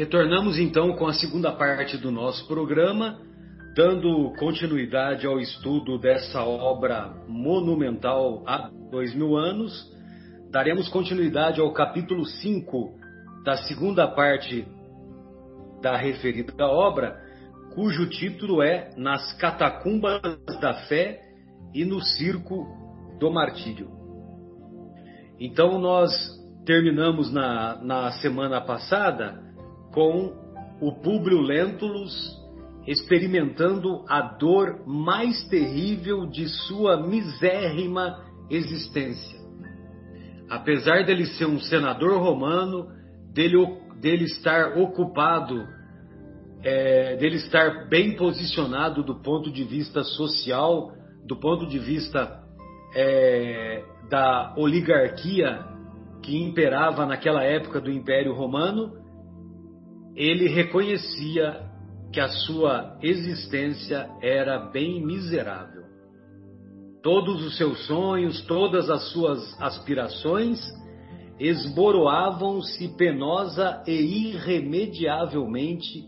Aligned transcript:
Retornamos 0.00 0.58
então 0.58 0.96
com 0.96 1.06
a 1.06 1.12
segunda 1.12 1.52
parte 1.52 1.98
do 1.98 2.10
nosso 2.10 2.48
programa, 2.48 3.18
dando 3.76 4.32
continuidade 4.38 5.26
ao 5.26 5.38
estudo 5.38 5.98
dessa 5.98 6.42
obra 6.42 7.12
monumental 7.28 8.42
há 8.46 8.70
dois 8.90 9.14
mil 9.14 9.36
anos. 9.36 9.70
Daremos 10.50 10.88
continuidade 10.88 11.60
ao 11.60 11.70
capítulo 11.74 12.24
5 12.24 12.94
da 13.44 13.58
segunda 13.58 14.08
parte 14.08 14.66
da 15.82 15.98
referida 15.98 16.66
obra, 16.66 17.20
cujo 17.74 18.08
título 18.08 18.62
é 18.62 18.92
Nas 18.96 19.34
Catacumbas 19.34 20.22
da 20.62 20.72
Fé 20.88 21.20
e 21.74 21.84
no 21.84 22.00
Circo 22.00 22.66
do 23.18 23.30
Martírio. 23.30 23.90
Então, 25.38 25.78
nós 25.78 26.10
terminamos 26.64 27.30
na, 27.30 27.84
na 27.84 28.12
semana 28.12 28.62
passada 28.62 29.49
com 29.92 30.32
o 30.80 30.92
Públio 30.92 31.40
Lentulus 31.40 32.38
experimentando 32.86 34.04
a 34.08 34.20
dor 34.20 34.82
mais 34.86 35.46
terrível 35.48 36.26
de 36.26 36.48
sua 36.48 37.06
misérrima 37.06 38.24
existência. 38.48 39.38
Apesar 40.48 41.04
dele 41.04 41.26
ser 41.26 41.46
um 41.46 41.60
senador 41.60 42.20
romano, 42.20 42.88
dele, 43.32 43.56
dele 44.00 44.24
estar 44.24 44.76
ocupado, 44.78 45.64
é, 46.62 47.16
dele 47.16 47.36
estar 47.36 47.88
bem 47.88 48.16
posicionado 48.16 49.04
do 49.04 49.22
ponto 49.22 49.52
de 49.52 49.62
vista 49.62 50.02
social, 50.02 50.92
do 51.24 51.36
ponto 51.36 51.66
de 51.66 51.78
vista 51.78 52.42
é, 52.94 53.84
da 54.10 54.54
oligarquia 54.56 55.64
que 56.22 56.36
imperava 56.36 57.06
naquela 57.06 57.44
época 57.44 57.80
do 57.80 57.90
Império 57.90 58.34
Romano, 58.34 58.99
ele 60.14 60.48
reconhecia 60.48 61.68
que 62.12 62.20
a 62.20 62.28
sua 62.28 62.98
existência 63.02 64.08
era 64.20 64.58
bem 64.70 65.04
miserável. 65.04 65.84
Todos 67.02 67.44
os 67.44 67.56
seus 67.56 67.86
sonhos, 67.86 68.42
todas 68.42 68.90
as 68.90 69.10
suas 69.10 69.60
aspirações 69.60 70.60
esboroavam-se 71.38 72.88
penosa 72.96 73.82
e 73.86 74.30
irremediavelmente 74.30 76.04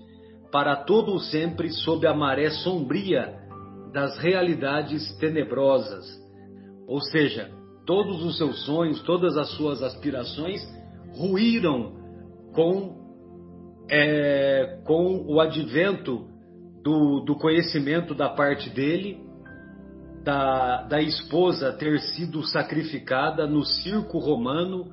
para 0.51 0.77
todo 0.77 1.15
o 1.15 1.19
sempre 1.19 1.71
sob 1.71 2.07
a 2.07 2.13
maré 2.13 2.51
sombria 2.51 3.35
das 3.93 4.19
realidades 4.19 5.17
tenebrosas. 5.19 6.05
Ou 6.87 7.01
seja, 7.01 7.51
todos 7.87 8.23
os 8.23 8.37
seus 8.37 8.65
sonhos, 8.67 9.01
todas 9.03 9.37
as 9.39 9.51
suas 9.57 9.83
aspirações 9.83 10.61
ruíram 11.17 11.93
com 12.55 13.02
é, 13.95 14.79
com 14.87 15.23
o 15.29 15.39
advento 15.39 16.27
do, 16.83 17.21
do, 17.21 17.37
conhecimento 17.37 18.15
da 18.15 18.31
parte 18.31 18.71
dele, 18.71 19.21
da, 20.25 20.85
da, 20.85 21.03
esposa 21.03 21.75
ter 21.75 22.01
sido 22.01 22.43
sacrificada 22.43 23.47
no 23.47 23.63
circo 23.63 24.19
romano, 24.19 24.91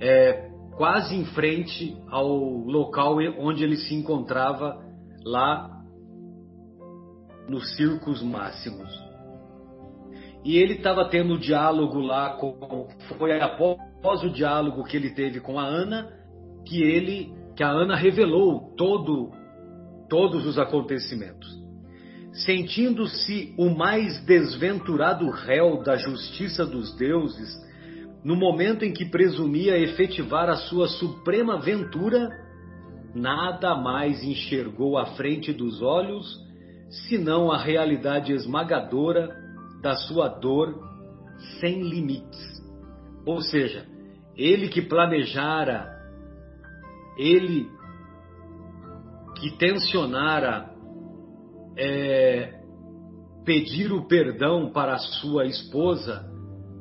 é, 0.00 0.50
quase 0.74 1.14
em 1.14 1.26
frente 1.26 1.98
ao 2.08 2.34
local 2.34 3.18
onde 3.38 3.62
ele 3.62 3.76
se 3.76 3.94
encontrava, 3.94 4.82
lá 5.22 5.82
nos 7.46 7.76
circos 7.76 8.22
máximos. 8.22 8.88
E 10.42 10.56
ele 10.56 10.74
estava 10.74 11.10
tendo 11.10 11.38
diálogo 11.38 12.00
lá 12.00 12.38
com. 12.38 12.88
Foi 13.18 13.38
após 13.38 14.22
o 14.22 14.30
diálogo 14.30 14.82
que 14.84 14.96
ele 14.96 15.10
teve 15.10 15.40
com 15.40 15.58
a 15.58 15.64
Ana 15.64 16.10
que 16.66 16.82
ele 16.82 17.43
que 17.56 17.62
a 17.62 17.68
Ana 17.68 17.96
revelou 17.96 18.74
todo, 18.76 19.30
todos 20.08 20.46
os 20.46 20.58
acontecimentos. 20.58 21.48
Sentindo-se 22.32 23.54
o 23.56 23.70
mais 23.70 24.20
desventurado 24.24 25.30
réu 25.30 25.82
da 25.82 25.96
justiça 25.96 26.66
dos 26.66 26.96
deuses, 26.96 27.48
no 28.24 28.34
momento 28.34 28.84
em 28.84 28.92
que 28.92 29.04
presumia 29.04 29.78
efetivar 29.78 30.48
a 30.48 30.56
sua 30.56 30.88
suprema 30.88 31.60
ventura, 31.60 32.28
nada 33.14 33.76
mais 33.76 34.24
enxergou 34.24 34.98
à 34.98 35.06
frente 35.14 35.52
dos 35.52 35.80
olhos 35.80 36.42
senão 37.08 37.50
a 37.50 37.58
realidade 37.58 38.32
esmagadora 38.32 39.30
da 39.80 39.94
sua 39.94 40.28
dor 40.28 40.74
sem 41.60 41.82
limites. 41.82 42.40
Ou 43.26 43.40
seja, 43.40 43.86
ele 44.36 44.68
que 44.68 44.82
planejara 44.82 45.93
ele 47.16 47.70
que 49.36 49.56
tensionara 49.58 50.70
é, 51.76 52.60
pedir 53.44 53.92
o 53.92 54.06
perdão 54.06 54.70
para 54.70 54.98
sua 54.98 55.46
esposa 55.46 56.30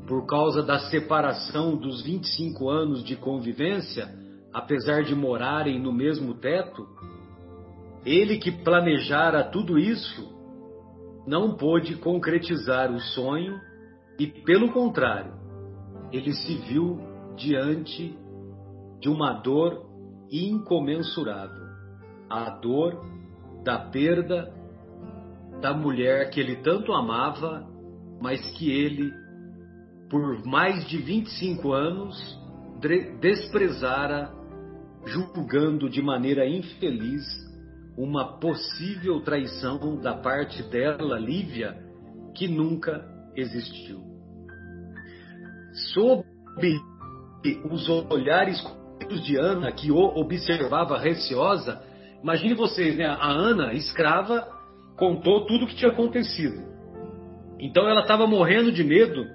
por 0.07 0.25
causa 0.25 0.61
da 0.61 0.79
separação 0.79 1.75
dos 1.75 2.01
25 2.03 2.69
anos 2.69 3.03
de 3.03 3.15
convivência, 3.15 4.07
apesar 4.53 5.03
de 5.03 5.15
morarem 5.15 5.79
no 5.79 5.91
mesmo 5.91 6.33
teto, 6.35 6.87
ele 8.05 8.37
que 8.37 8.51
planejara 8.51 9.43
tudo 9.43 9.79
isso 9.79 10.31
não 11.25 11.55
pôde 11.55 11.95
concretizar 11.95 12.91
o 12.91 12.99
sonho 12.99 13.59
e, 14.19 14.27
pelo 14.27 14.71
contrário, 14.71 15.33
ele 16.11 16.33
se 16.33 16.55
viu 16.55 16.99
diante 17.35 18.15
de 18.99 19.09
uma 19.09 19.33
dor 19.33 19.92
incomensurável. 20.33 21.63
A 22.29 22.49
dor 22.49 22.99
da 23.63 23.77
perda 23.77 24.51
da 25.61 25.73
mulher 25.73 26.29
que 26.31 26.39
ele 26.39 26.57
tanto 26.57 26.91
amava, 26.91 27.65
mas 28.19 28.41
que 28.57 28.69
ele, 28.69 29.11
por 30.09 30.43
mais 30.45 30.87
de 30.87 30.97
25 30.97 31.71
anos, 31.71 32.41
desprezara, 33.21 34.31
julgando 35.05 35.89
de 35.89 36.01
maneira 36.01 36.47
infeliz 36.47 37.23
uma 37.97 38.39
possível 38.39 39.21
traição 39.21 39.97
da 40.01 40.15
parte 40.15 40.63
dela, 40.63 41.19
Lívia, 41.19 41.77
que 42.35 42.47
nunca 42.47 43.05
existiu. 43.35 44.01
Sob 45.93 46.25
os 47.69 47.89
olhares 47.89 48.59
de 49.07 49.37
Ana, 49.37 49.71
que 49.71 49.91
o 49.91 49.97
observava 49.97 50.97
receosa, 50.97 51.81
imagine 52.21 52.53
vocês, 52.53 52.95
né? 52.95 53.05
A 53.05 53.29
Ana, 53.29 53.73
escrava, 53.73 54.47
contou 54.97 55.45
tudo 55.45 55.65
o 55.65 55.67
que 55.67 55.75
tinha 55.75 55.91
acontecido. 55.91 56.61
Então 57.59 57.87
ela 57.87 58.01
estava 58.01 58.27
morrendo 58.27 58.71
de 58.71 58.83
medo, 58.83 59.25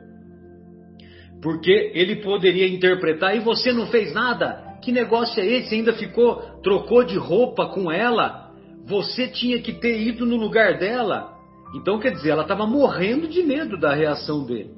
porque 1.43 1.93
ele 1.95 2.17
poderia 2.17 2.69
interpretar, 2.69 3.37
e 3.37 3.41
você 3.41 3.73
não 3.73 3.87
fez 3.87 4.12
nada? 4.12 4.78
Que 4.83 4.93
negócio 4.93 5.41
é 5.43 5.47
esse? 5.47 5.75
Ainda 5.75 5.93
ficou, 5.93 6.37
trocou 6.62 7.05
de 7.05 7.17
roupa 7.17 7.67
com 7.67 7.91
ela? 7.91 8.53
Você 8.87 9.28
tinha 9.28 9.61
que 9.61 9.73
ter 9.73 10.01
ido 10.01 10.25
no 10.25 10.37
lugar 10.37 10.78
dela? 10.78 11.37
Então, 11.75 11.99
quer 11.99 12.12
dizer, 12.12 12.31
ela 12.31 12.43
estava 12.43 12.67
morrendo 12.67 13.28
de 13.28 13.43
medo 13.43 13.78
da 13.78 13.93
reação 13.93 14.47
dele. 14.47 14.71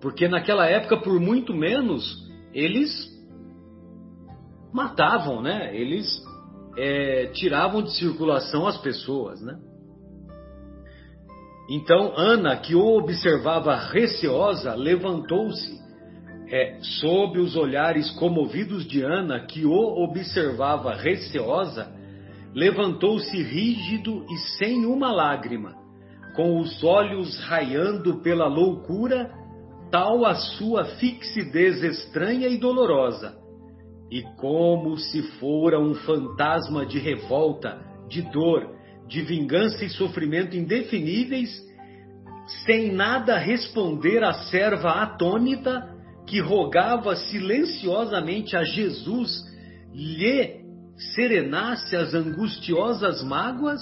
Porque 0.00 0.28
naquela 0.28 0.66
época, 0.66 0.96
por 0.98 1.18
muito 1.20 1.52
menos, 1.52 2.28
eles 2.54 3.09
matavam, 4.72 5.42
né? 5.42 5.74
Eles 5.76 6.06
é, 6.76 7.26
tiravam 7.34 7.82
de 7.82 7.92
circulação 7.96 8.66
as 8.66 8.78
pessoas, 8.78 9.40
né? 9.40 9.58
Então 11.68 12.12
Ana, 12.16 12.56
que 12.56 12.74
o 12.74 12.98
observava 12.98 13.76
receosa, 13.76 14.74
levantou-se. 14.74 15.80
É, 16.52 16.80
sob 17.00 17.38
os 17.38 17.54
olhares 17.54 18.10
comovidos 18.18 18.84
de 18.84 19.02
Ana, 19.02 19.46
que 19.46 19.64
o 19.64 20.02
observava 20.02 20.96
receosa, 20.96 21.86
levantou-se 22.52 23.40
rígido 23.40 24.26
e 24.28 24.36
sem 24.58 24.84
uma 24.84 25.12
lágrima, 25.12 25.76
com 26.34 26.58
os 26.58 26.82
olhos 26.82 27.38
raiando 27.44 28.20
pela 28.20 28.48
loucura, 28.48 29.30
tal 29.92 30.26
a 30.26 30.34
sua 30.34 30.86
fixidez 30.96 31.84
estranha 31.84 32.48
e 32.48 32.58
dolorosa 32.58 33.39
e 34.10 34.22
como 34.36 34.96
se 34.98 35.22
fora 35.38 35.78
um 35.78 35.94
fantasma 35.94 36.84
de 36.84 36.98
revolta, 36.98 37.80
de 38.08 38.22
dor, 38.22 38.74
de 39.06 39.22
vingança 39.22 39.84
e 39.84 39.90
sofrimento 39.90 40.56
indefiníveis, 40.56 41.50
sem 42.66 42.92
nada 42.92 43.38
responder 43.38 44.24
à 44.24 44.32
serva 44.32 45.02
atônita 45.02 45.88
que 46.26 46.40
rogava 46.40 47.14
silenciosamente 47.14 48.56
a 48.56 48.64
Jesus 48.64 49.44
lhe 49.92 50.60
serenasse 51.14 51.94
as 51.94 52.12
angustiosas 52.12 53.22
mágoas, 53.22 53.80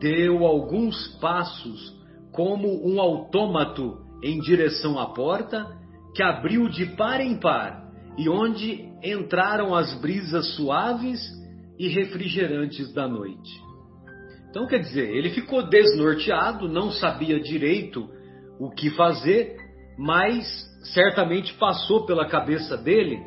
deu 0.00 0.44
alguns 0.44 1.18
passos 1.20 1.94
como 2.32 2.86
um 2.86 3.00
autômato 3.00 3.98
em 4.22 4.40
direção 4.40 4.98
à 4.98 5.12
porta, 5.12 5.66
que 6.14 6.22
abriu 6.22 6.68
de 6.68 6.86
par 6.96 7.20
em 7.20 7.38
par 7.38 7.83
e 8.16 8.28
onde 8.28 8.88
entraram 9.02 9.74
as 9.74 9.94
brisas 10.00 10.54
suaves 10.54 11.20
e 11.78 11.88
refrigerantes 11.88 12.92
da 12.92 13.08
noite. 13.08 13.62
Então, 14.50 14.66
quer 14.66 14.78
dizer, 14.78 15.10
ele 15.10 15.30
ficou 15.30 15.68
desnorteado, 15.68 16.68
não 16.68 16.92
sabia 16.92 17.40
direito 17.40 18.08
o 18.60 18.70
que 18.70 18.90
fazer, 18.90 19.56
mas 19.98 20.46
certamente 20.94 21.52
passou 21.54 22.06
pela 22.06 22.26
cabeça 22.26 22.76
dele 22.76 23.20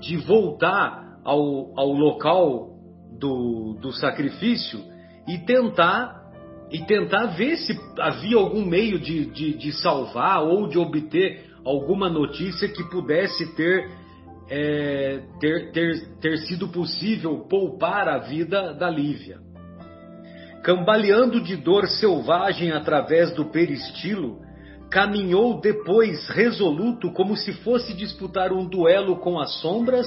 de 0.00 0.16
voltar 0.16 1.20
ao, 1.24 1.78
ao 1.78 1.92
local 1.92 2.70
do, 3.18 3.78
do 3.80 3.92
sacrifício 3.92 4.80
e 5.28 5.38
tentar 5.38 6.22
e 6.70 6.82
tentar 6.86 7.26
ver 7.36 7.56
se 7.58 7.78
havia 7.98 8.38
algum 8.38 8.64
meio 8.64 8.98
de, 8.98 9.26
de, 9.26 9.52
de 9.58 9.72
salvar 9.72 10.42
ou 10.42 10.66
de 10.66 10.78
obter 10.78 11.44
alguma 11.64 12.08
notícia 12.08 12.66
que 12.66 12.82
pudesse 12.84 13.54
ter, 13.54 13.90
é, 14.54 15.22
ter, 15.40 15.72
ter, 15.72 16.08
ter 16.20 16.36
sido 16.40 16.68
possível 16.68 17.38
poupar 17.48 18.06
a 18.06 18.18
vida 18.18 18.74
da 18.74 18.90
Lívia. 18.90 19.38
Cambaleando 20.62 21.40
de 21.40 21.56
dor 21.56 21.86
selvagem 21.86 22.70
através 22.70 23.32
do 23.32 23.46
peristilo, 23.46 24.40
caminhou 24.90 25.58
depois 25.58 26.28
resoluto 26.28 27.10
como 27.12 27.34
se 27.34 27.54
fosse 27.64 27.94
disputar 27.94 28.52
um 28.52 28.68
duelo 28.68 29.16
com 29.20 29.40
as 29.40 29.58
sombras 29.62 30.06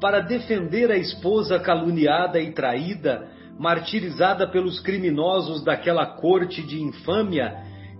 para 0.00 0.22
defender 0.22 0.90
a 0.90 0.96
esposa 0.96 1.60
caluniada 1.60 2.40
e 2.40 2.50
traída, 2.50 3.28
martirizada 3.60 4.48
pelos 4.48 4.80
criminosos 4.80 5.62
daquela 5.62 6.04
corte 6.04 6.64
de 6.64 6.82
infâmia, 6.82 7.54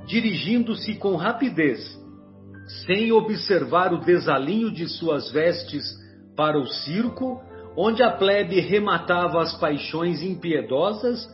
dirigindo-se 0.08 0.96
com 0.96 1.14
rapidez, 1.14 1.96
sem 2.86 3.10
observar 3.12 3.92
o 3.92 4.00
desalinho 4.00 4.70
de 4.70 4.86
suas 4.88 5.30
vestes 5.30 5.84
para 6.36 6.58
o 6.58 6.66
circo, 6.66 7.40
onde 7.76 8.02
a 8.02 8.10
plebe 8.10 8.60
rematava 8.60 9.40
as 9.40 9.58
paixões 9.58 10.22
impiedosas 10.22 11.26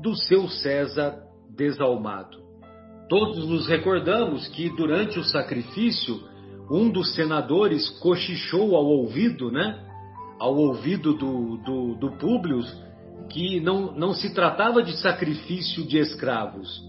do 0.00 0.14
seu 0.14 0.48
César 0.48 1.18
desalmado. 1.54 2.38
Todos 3.08 3.46
nos 3.48 3.68
recordamos 3.68 4.48
que 4.48 4.70
durante 4.76 5.18
o 5.18 5.24
sacrifício, 5.24 6.20
um 6.70 6.88
dos 6.88 7.14
senadores 7.14 7.88
cochichou 7.98 8.76
ao 8.76 8.86
ouvido, 8.86 9.50
né? 9.50 9.84
Ao 10.38 10.56
ouvido 10.56 11.12
do, 11.14 11.56
do, 11.58 11.94
do 11.96 12.12
Públio, 12.12 12.60
que 13.28 13.60
não, 13.60 13.92
não 13.92 14.14
se 14.14 14.32
tratava 14.32 14.82
de 14.82 14.96
sacrifício 14.96 15.84
de 15.84 15.98
escravos, 15.98 16.80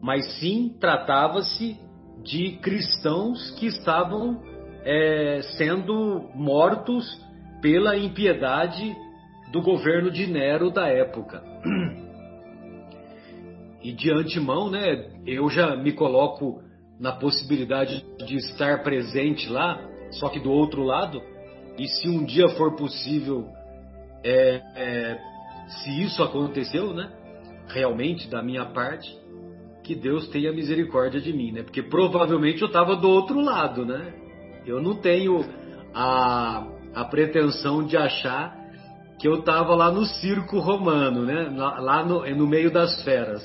mas 0.00 0.38
sim 0.38 0.76
tratava-se 0.80 1.76
de 2.22 2.58
cristãos 2.58 3.50
que 3.58 3.66
estavam 3.66 4.40
é, 4.84 5.40
sendo 5.56 6.30
mortos 6.34 7.20
pela 7.60 7.96
impiedade 7.96 8.94
do 9.52 9.60
governo 9.60 10.10
de 10.10 10.26
Nero 10.26 10.70
da 10.70 10.88
época. 10.88 11.42
E 13.82 13.92
de 13.92 14.12
antemão, 14.12 14.70
né, 14.70 15.10
eu 15.26 15.48
já 15.50 15.76
me 15.76 15.92
coloco 15.92 16.62
na 17.00 17.12
possibilidade 17.12 18.04
de 18.26 18.36
estar 18.36 18.82
presente 18.82 19.48
lá, 19.48 19.80
só 20.12 20.28
que 20.28 20.38
do 20.38 20.52
outro 20.52 20.84
lado. 20.84 21.20
E 21.76 21.88
se 21.88 22.08
um 22.08 22.24
dia 22.24 22.48
for 22.50 22.76
possível, 22.76 23.48
é, 24.22 24.62
é, 24.76 25.18
se 25.66 26.02
isso 26.02 26.22
aconteceu, 26.22 26.94
né, 26.94 27.10
realmente 27.68 28.28
da 28.28 28.42
minha 28.42 28.66
parte, 28.66 29.12
que 29.82 29.94
Deus 29.94 30.28
tenha 30.28 30.52
misericórdia 30.52 31.20
de 31.20 31.32
mim, 31.32 31.52
né? 31.52 31.62
Porque 31.62 31.82
provavelmente 31.82 32.62
eu 32.62 32.68
estava 32.68 32.96
do 32.96 33.08
outro 33.08 33.40
lado, 33.40 33.84
né? 33.84 34.14
Eu 34.66 34.80
não 34.80 34.94
tenho 34.94 35.44
a, 35.94 36.66
a 36.94 37.04
pretensão 37.04 37.84
de 37.84 37.96
achar 37.96 38.56
que 39.18 39.26
eu 39.26 39.40
estava 39.40 39.74
lá 39.74 39.90
no 39.90 40.04
circo 40.04 40.58
romano, 40.58 41.24
né? 41.24 41.48
Lá 41.56 42.04
no, 42.04 42.24
no 42.36 42.46
meio 42.46 42.70
das 42.70 43.02
feras 43.02 43.42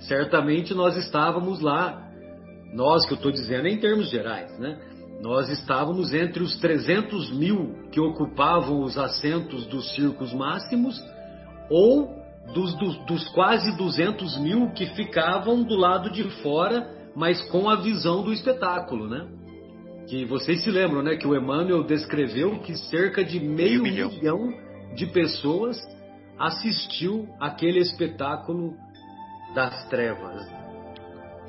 certamente 0.00 0.74
nós 0.74 0.96
estávamos 0.96 1.60
lá, 1.60 2.08
nós 2.72 3.06
que 3.06 3.12
eu 3.12 3.16
estou 3.16 3.32
dizendo 3.32 3.66
em 3.66 3.78
termos 3.78 4.10
gerais, 4.10 4.56
né? 4.58 4.78
Nós 5.20 5.48
estávamos 5.48 6.12
entre 6.12 6.42
os 6.42 6.56
300 6.60 7.32
mil 7.32 7.88
que 7.90 7.98
ocupavam 7.98 8.82
os 8.82 8.96
assentos 8.96 9.66
dos 9.66 9.92
circos 9.94 10.32
máximos 10.32 11.02
ou 11.68 12.17
dos, 12.52 12.74
dos, 12.74 12.96
dos 13.06 13.28
quase 13.28 13.76
200 13.76 14.38
mil 14.38 14.70
que 14.70 14.86
ficavam 14.94 15.62
do 15.62 15.76
lado 15.76 16.10
de 16.10 16.24
fora, 16.42 16.88
mas 17.14 17.40
com 17.50 17.68
a 17.68 17.76
visão 17.76 18.22
do 18.22 18.32
espetáculo, 18.32 19.08
né? 19.08 19.26
Que 20.08 20.24
vocês 20.24 20.62
se 20.64 20.70
lembram, 20.70 21.02
né? 21.02 21.16
Que 21.16 21.26
o 21.26 21.36
Emmanuel 21.36 21.84
descreveu 21.84 22.60
que 22.60 22.76
cerca 22.76 23.22
de 23.22 23.38
meio, 23.38 23.82
meio 23.82 23.82
milhão. 23.82 24.10
milhão 24.10 24.54
de 24.94 25.06
pessoas 25.06 25.76
assistiu 26.38 27.28
aquele 27.40 27.80
espetáculo 27.80 28.74
das 29.54 29.88
trevas. 29.88 30.48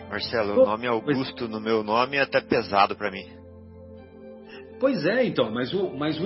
Marcelo, 0.09 0.63
o 0.63 0.65
nome 0.65 0.87
Augusto 0.87 1.47
no 1.47 1.61
meu 1.61 1.83
nome 1.83 2.17
é 2.17 2.21
até 2.21 2.41
pesado 2.41 2.95
para 2.95 3.11
mim. 3.11 3.25
Pois 4.79 5.05
é, 5.05 5.25
então, 5.25 5.51
mas 5.51 5.73
o, 5.73 5.91
mas 5.95 6.19
o 6.19 6.25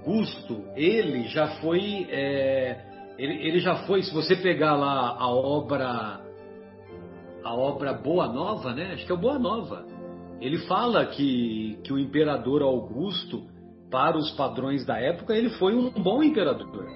Augusto, 0.00 0.64
ele 0.74 1.28
já 1.28 1.46
foi. 1.60 2.06
É, 2.10 2.89
ele, 3.20 3.46
ele 3.46 3.60
já 3.60 3.84
foi, 3.84 4.02
se 4.02 4.14
você 4.14 4.34
pegar 4.34 4.74
lá 4.74 5.14
a 5.18 5.28
obra. 5.28 6.20
A 7.44 7.54
obra 7.54 7.92
Boa 7.92 8.26
Nova, 8.26 8.74
né? 8.74 8.92
Acho 8.92 9.04
que 9.04 9.12
é 9.12 9.14
o 9.14 9.18
Boa 9.18 9.38
Nova. 9.38 9.84
Ele 10.40 10.58
fala 10.60 11.04
que, 11.04 11.78
que 11.84 11.92
o 11.92 11.98
imperador 11.98 12.62
Augusto, 12.62 13.42
para 13.90 14.16
os 14.16 14.30
padrões 14.32 14.86
da 14.86 14.98
época, 14.98 15.34
ele 15.34 15.50
foi 15.50 15.74
um 15.74 15.90
bom 15.90 16.22
imperador. 16.22 16.86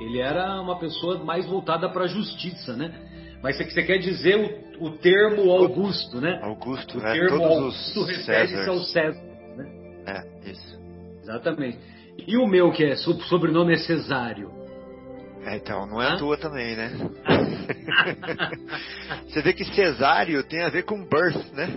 Ele 0.00 0.18
era 0.20 0.60
uma 0.60 0.78
pessoa 0.78 1.22
mais 1.22 1.46
voltada 1.46 1.88
para 1.88 2.04
a 2.04 2.08
justiça, 2.08 2.76
né? 2.76 2.92
Mas 3.42 3.56
você 3.56 3.82
quer 3.82 3.98
dizer 3.98 4.70
o, 4.80 4.86
o 4.86 4.90
termo 4.98 5.50
Augusto, 5.52 6.20
né? 6.20 6.40
Augusto, 6.42 6.98
o 6.98 7.00
né? 7.00 7.12
termo 7.12 7.38
Todos 7.38 7.56
Augusto 7.56 8.02
refere-se 8.04 8.68
ao 8.68 8.78
César, 8.78 9.22
né? 9.56 9.64
É, 10.06 10.50
isso. 10.50 10.78
Exatamente. 11.22 11.78
E 12.26 12.36
o 12.36 12.46
meu, 12.46 12.72
que 12.72 12.84
é 12.84 12.96
sobrenome 12.96 13.74
é 13.74 13.78
Cesário? 13.78 14.65
É, 15.46 15.56
então, 15.56 15.86
não 15.86 16.02
é 16.02 16.08
a 16.08 16.16
tua 16.16 16.36
também, 16.36 16.74
né? 16.74 16.90
Você 19.28 19.40
vê 19.42 19.52
que 19.52 19.64
Cesário 19.64 20.42
tem 20.42 20.64
a 20.64 20.68
ver 20.68 20.82
com 20.82 21.04
birth, 21.04 21.52
né? 21.52 21.68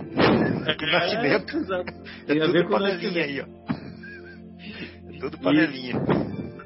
Com 0.76 0.86
é, 0.86 0.90
nascimento. 0.90 1.56
É, 1.72 1.84
tem 2.26 2.40
é 2.40 2.42
a 2.42 2.48
ver 2.48 2.64
com 2.64 2.72
panelinha 2.72 3.24
aí, 3.24 3.40
ó. 3.40 3.44
É 5.14 5.18
tudo 5.20 5.38
panelinha. 5.38 5.94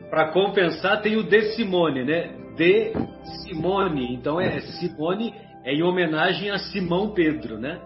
Para 0.09 0.33
compensar, 0.33 1.03
tem 1.03 1.17
o 1.17 1.25
De 1.25 1.55
Simone, 1.55 2.05
né? 2.05 2.35
De 2.57 2.95
Simone. 3.43 4.15
Então 4.15 4.41
é 4.41 4.61
Simone 4.61 5.35
é 5.63 5.75
em 5.75 5.83
homenagem 5.83 6.51
a 6.51 6.59
Simão 6.59 7.13
Pedro, 7.13 7.59
né? 7.59 7.83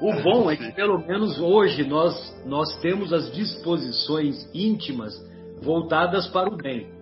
O 0.00 0.22
bom 0.22 0.48
é 0.48 0.56
que 0.56 0.70
pelo 0.70 0.98
menos 1.04 1.40
hoje 1.40 1.82
nós 1.84 2.14
nós 2.46 2.80
temos 2.80 3.12
as 3.12 3.32
disposições 3.32 4.48
íntimas 4.54 5.12
voltadas 5.60 6.28
para 6.28 6.48
o 6.48 6.56
bem. 6.56 7.01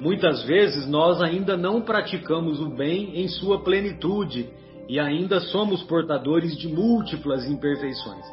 Muitas 0.00 0.42
vezes 0.44 0.86
nós 0.86 1.20
ainda 1.20 1.56
não 1.56 1.80
praticamos 1.82 2.60
o 2.60 2.68
bem 2.70 3.20
em 3.20 3.28
sua 3.28 3.62
plenitude 3.62 4.50
e 4.88 4.98
ainda 4.98 5.40
somos 5.40 5.82
portadores 5.84 6.56
de 6.56 6.68
múltiplas 6.68 7.46
imperfeições. 7.46 8.24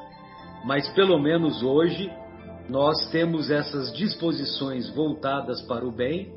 Mas 0.66 0.90
pelo 0.90 1.20
menos 1.20 1.62
hoje 1.62 2.12
nós 2.68 3.10
temos 3.12 3.50
essas 3.50 3.94
disposições 3.94 4.90
voltadas 4.94 5.62
para 5.64 5.86
o 5.86 5.92
bem 5.92 6.34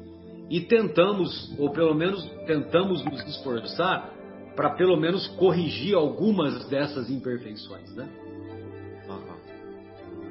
e 0.50 0.60
tentamos, 0.60 1.54
ou 1.58 1.70
pelo 1.70 1.94
menos 1.94 2.22
tentamos 2.46 3.04
nos 3.04 3.20
esforçar 3.26 4.12
para 4.54 4.70
pelo 4.70 4.96
menos 4.96 5.26
corrigir 5.28 5.94
algumas 5.94 6.68
dessas 6.68 7.10
imperfeições, 7.10 7.94
né? 7.94 8.08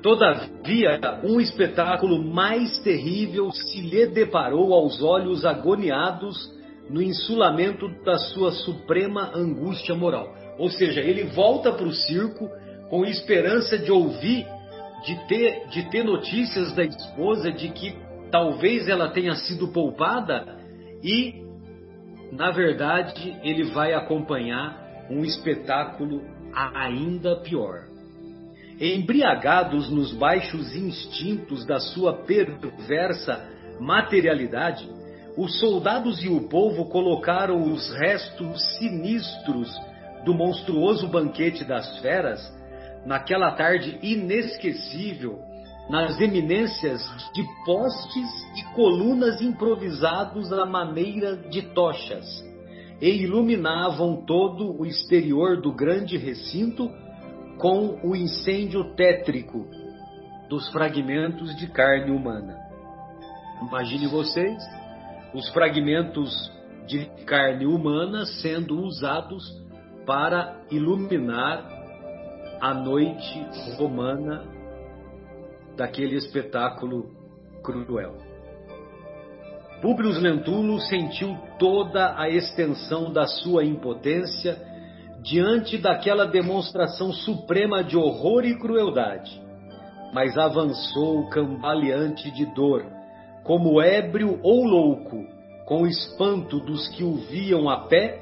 Todavia, 0.02 1.00
um 1.24 1.40
espetáculo 1.40 2.24
mais 2.24 2.80
terrível 2.80 3.52
se 3.52 3.82
lhe 3.82 4.08
deparou 4.08 4.74
aos 4.74 5.02
olhos 5.02 5.46
agoniados 5.46 6.36
no 6.90 7.02
insulamento 7.02 7.88
da 8.04 8.18
sua 8.18 8.52
suprema 8.52 9.32
angústia 9.36 9.94
moral. 9.94 10.34
Ou 10.58 10.70
seja, 10.70 11.02
ele 11.02 11.26
volta 11.26 11.72
para 11.72 11.86
o 11.86 11.94
circo 11.94 12.50
com 12.90 13.06
esperança 13.06 13.78
de 13.78 13.92
ouvir, 13.92 14.46
de 15.06 15.28
ter, 15.28 15.68
de 15.70 15.90
ter 15.90 16.04
notícias 16.04 16.74
da 16.74 16.84
esposa 16.84 17.52
de 17.52 17.70
que 17.70 17.96
talvez 18.32 18.88
ela 18.88 19.10
tenha 19.10 19.36
sido 19.36 19.68
poupada 19.68 20.58
e, 21.04 21.44
na 22.32 22.50
verdade, 22.50 23.38
ele 23.44 23.66
vai 23.72 23.94
acompanhar 23.94 25.06
um 25.12 25.24
espetáculo 25.24 26.22
ainda 26.54 27.36
pior. 27.38 27.91
Embriagados 28.82 29.92
nos 29.92 30.12
baixos 30.12 30.76
instintos 30.76 31.64
da 31.68 31.80
sua 31.80 32.24
perversa 32.24 33.48
materialidade, 33.80 34.90
os 35.38 35.60
soldados 35.60 36.24
e 36.24 36.28
o 36.28 36.50
povo 36.50 36.86
colocaram 36.86 37.62
os 37.72 37.94
restos 37.94 38.60
sinistros 38.80 39.70
do 40.26 40.34
monstruoso 40.34 41.08
banquete 41.08 41.64
das 41.64 42.00
feras 42.00 42.42
naquela 43.06 43.52
tarde 43.52 44.00
inesquecível 44.02 45.38
nas 45.88 46.20
eminências 46.20 47.08
de 47.36 47.44
postes 47.64 48.30
e 48.58 48.64
colunas 48.74 49.44
improvisados 49.44 50.52
à 50.52 50.66
maneira 50.66 51.38
de 51.38 51.62
tochas, 51.74 52.26
e 53.00 53.10
iluminavam 53.10 54.26
todo 54.26 54.76
o 54.82 54.88
exterior 54.88 55.62
do 55.62 55.72
grande 55.72 56.18
recinto 56.18 56.90
com 57.62 58.00
o 58.04 58.16
incêndio 58.16 58.96
tétrico 58.96 59.68
dos 60.50 60.68
fragmentos 60.72 61.56
de 61.56 61.68
carne 61.68 62.10
humana. 62.10 62.58
Imagine 63.62 64.08
vocês 64.08 64.58
os 65.32 65.48
fragmentos 65.50 66.52
de 66.88 67.06
carne 67.24 67.68
humana 67.68 68.26
sendo 68.26 68.82
usados 68.82 69.44
para 70.08 70.60
iluminar 70.72 71.70
a 72.60 72.74
noite 72.74 73.46
romana 73.78 74.44
daquele 75.78 76.16
espetáculo 76.16 77.12
cruel. 77.64 78.18
Públio 79.84 80.12
Lentulo 80.20 80.80
sentiu 80.80 81.38
toda 81.60 82.20
a 82.20 82.28
extensão 82.28 83.14
da 83.14 83.28
sua 83.28 83.64
impotência 83.64 84.71
diante 85.22 85.78
daquela 85.78 86.26
demonstração 86.26 87.14
suprema 87.14 87.84
de 87.84 87.96
horror 87.96 88.44
e 88.44 88.58
crueldade, 88.58 89.42
mas 90.14 90.38
avançou 90.38 91.30
cambaleante 91.30 92.32
de 92.32 92.46
dor, 92.54 92.86
como 93.44 93.82
ébrio 93.82 94.40
ou 94.44 94.64
louco, 94.64 95.26
com 95.66 95.86
espanto 95.86 96.60
dos 96.60 96.90
que 96.90 97.04
o 97.04 97.16
viam 97.16 97.70
a 97.70 97.88
pé 97.88 98.20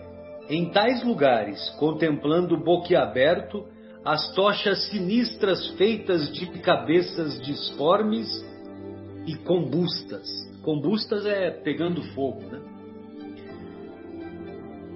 em 0.49 0.71
tais 0.71 1.03
lugares, 1.03 1.69
contemplando 1.79 2.57
boquiaberto 2.57 3.65
as 4.03 4.33
tochas 4.33 4.89
sinistras 4.89 5.67
feitas 5.71 6.31
de 6.31 6.47
cabeças 6.59 7.39
disformes 7.41 8.27
e 9.25 9.35
combustas. 9.35 10.27
Combustas 10.63 11.25
é 11.25 11.51
pegando 11.51 12.01
fogo, 12.13 12.41
né? 12.41 12.59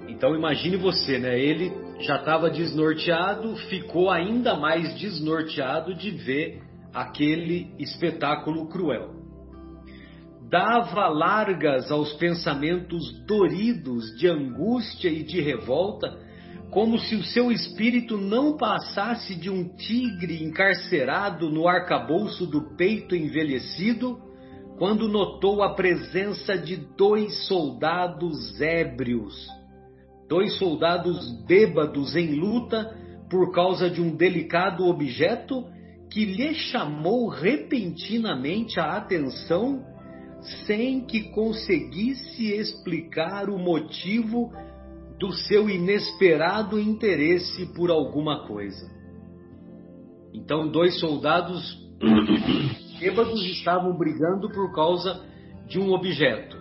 Então 0.08 0.34
imagine 0.34 0.76
você, 0.76 1.18
né? 1.18 1.38
Ele 1.38 1.83
já 2.00 2.16
estava 2.16 2.50
desnorteado, 2.50 3.56
ficou 3.68 4.10
ainda 4.10 4.54
mais 4.54 4.94
desnorteado 4.94 5.94
de 5.94 6.10
ver 6.10 6.62
aquele 6.92 7.74
espetáculo 7.78 8.68
cruel. 8.68 9.14
Dava 10.48 11.08
largas 11.08 11.90
aos 11.90 12.12
pensamentos 12.14 13.02
doridos 13.26 14.16
de 14.16 14.28
angústia 14.28 15.08
e 15.08 15.22
de 15.22 15.40
revolta 15.40 16.24
como 16.74 16.98
se 16.98 17.14
o 17.14 17.22
seu 17.22 17.52
espírito 17.52 18.16
não 18.16 18.56
passasse 18.56 19.36
de 19.36 19.48
um 19.48 19.68
tigre 19.76 20.42
encarcerado 20.42 21.48
no 21.48 21.68
arcabouço 21.68 22.46
do 22.46 22.74
peito 22.76 23.14
envelhecido, 23.14 24.18
quando 24.76 25.06
notou 25.06 25.62
a 25.62 25.74
presença 25.74 26.58
de 26.58 26.76
dois 26.96 27.46
soldados 27.46 28.60
ébrios, 28.60 29.46
dois 30.28 30.56
soldados 30.58 31.32
bêbados 31.46 32.16
em 32.16 32.34
luta 32.34 32.96
por 33.30 33.52
causa 33.52 33.90
de 33.90 34.00
um 34.00 34.14
delicado 34.14 34.86
objeto 34.86 35.64
que 36.10 36.24
lhe 36.24 36.54
chamou 36.54 37.28
repentinamente 37.28 38.78
a 38.78 38.96
atenção 38.96 39.84
sem 40.66 41.00
que 41.06 41.30
conseguisse 41.30 42.52
explicar 42.52 43.48
o 43.48 43.58
motivo 43.58 44.52
do 45.18 45.32
seu 45.32 45.70
inesperado 45.70 46.78
interesse 46.78 47.66
por 47.74 47.90
alguma 47.90 48.46
coisa. 48.46 48.90
Então, 50.32 50.68
dois 50.68 51.00
soldados 51.00 51.78
bêbados 53.00 53.42
estavam 53.46 53.96
brigando 53.96 54.50
por 54.50 54.72
causa 54.74 55.24
de 55.66 55.78
um 55.78 55.92
objeto. 55.92 56.56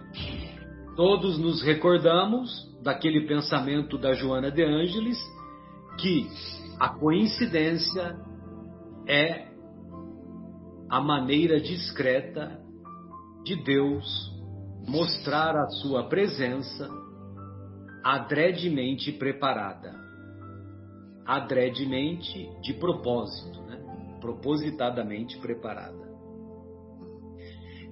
Todos 0.96 1.38
nos 1.38 1.62
recordamos 1.62 2.73
daquele 2.84 3.26
pensamento 3.26 3.98
da 3.98 4.14
Joana 4.14 4.52
de 4.52 4.64
Ângeles 4.64 5.18
que 5.98 6.28
a 6.80 6.90
coincidência 6.90 8.20
é 9.08 9.48
a 10.90 11.00
maneira 11.00 11.60
discreta 11.60 12.60
de 13.44 13.56
Deus 13.64 14.32
mostrar 14.88 15.56
a 15.56 15.68
sua 15.82 16.08
presença 16.10 16.90
adredemente 18.04 19.12
preparada. 19.14 19.94
Adredemente 21.26 22.50
de 22.62 22.74
propósito, 22.74 23.62
né? 23.62 23.80
propositadamente 24.20 25.40
preparada. 25.40 26.04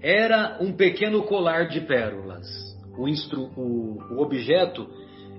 Era 0.01 0.57
um 0.59 0.73
pequeno 0.73 1.23
colar 1.23 1.69
de 1.69 1.79
pérolas. 1.81 2.70
O, 2.97 3.07
instru... 3.07 3.49
o, 3.55 3.97
o 4.13 4.21
objeto 4.21 4.87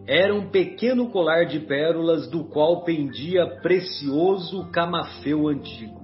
era 0.07 0.35
um 0.35 0.51
pequeno 0.51 1.11
colar 1.11 1.45
de 1.45 1.61
pérolas 1.61 2.29
do 2.29 2.45
qual 2.45 2.83
pendia 2.83 3.47
precioso 3.63 4.71
camafeu 4.73 5.49
antigo. 5.49 6.01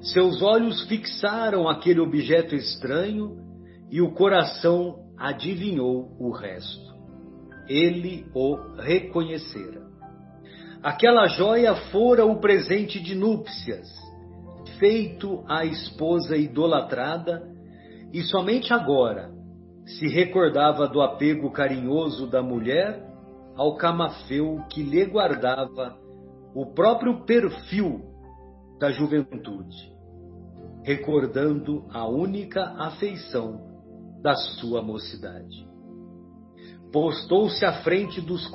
Seus 0.00 0.42
olhos 0.42 0.86
fixaram 0.88 1.68
aquele 1.68 2.00
objeto 2.00 2.54
estranho 2.54 3.36
e 3.90 4.00
o 4.00 4.12
coração 4.12 5.06
adivinhou 5.16 6.16
o 6.18 6.30
resto 6.30 6.88
ele 7.68 8.26
o 8.34 8.56
reconhecera. 8.78 9.86
Aquela 10.82 11.26
joia 11.26 11.74
fora 11.90 12.24
o 12.24 12.40
presente 12.40 12.98
de 13.00 13.14
núpcias, 13.14 13.88
feito 14.78 15.44
à 15.46 15.64
esposa 15.64 16.36
idolatrada, 16.36 17.42
e 18.12 18.22
somente 18.22 18.72
agora 18.72 19.30
se 19.96 20.06
recordava 20.06 20.86
do 20.86 21.00
apego 21.00 21.50
carinhoso 21.50 22.26
da 22.26 22.42
mulher 22.42 23.06
ao 23.56 23.76
camafeu 23.76 24.62
que 24.70 24.82
lhe 24.82 25.04
guardava 25.06 25.98
o 26.54 26.66
próprio 26.74 27.24
perfil 27.24 28.02
da 28.78 28.90
juventude, 28.90 29.92
recordando 30.84 31.86
a 31.90 32.06
única 32.06 32.62
afeição 32.78 33.60
da 34.22 34.34
sua 34.34 34.82
mocidade 34.82 35.68
postou-se 36.92 37.64
à 37.64 37.82
frente 37.82 38.20
dos, 38.20 38.50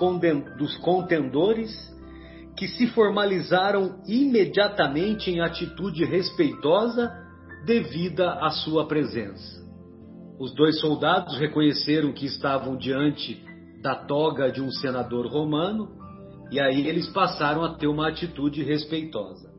dos 0.57 0.77
contendores, 0.77 1.71
que 2.55 2.67
se 2.67 2.87
formalizaram 2.87 4.01
imediatamente 4.07 5.31
em 5.31 5.41
atitude 5.41 6.05
respeitosa 6.05 7.11
devida 7.65 8.33
à 8.33 8.49
sua 8.51 8.87
presença. 8.87 9.62
Os 10.39 10.53
dois 10.53 10.79
soldados 10.79 11.37
reconheceram 11.37 12.11
que 12.11 12.25
estavam 12.25 12.75
diante 12.75 13.43
da 13.81 13.95
toga 13.95 14.51
de 14.51 14.61
um 14.61 14.71
senador 14.71 15.27
romano 15.27 16.03
e 16.51 16.59
aí 16.59 16.87
eles 16.87 17.07
passaram 17.07 17.63
a 17.63 17.75
ter 17.75 17.87
uma 17.87 18.07
atitude 18.07 18.63
respeitosa. 18.63 19.51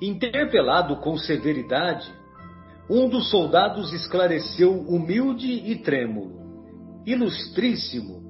Interpelado 0.00 0.96
com 0.96 1.16
severidade, 1.18 2.10
um 2.88 3.08
dos 3.08 3.30
soldados 3.30 3.92
esclareceu 3.92 4.72
humilde 4.72 5.50
e 5.50 5.76
trêmulo: 5.82 6.40
Ilustríssimo, 7.06 8.20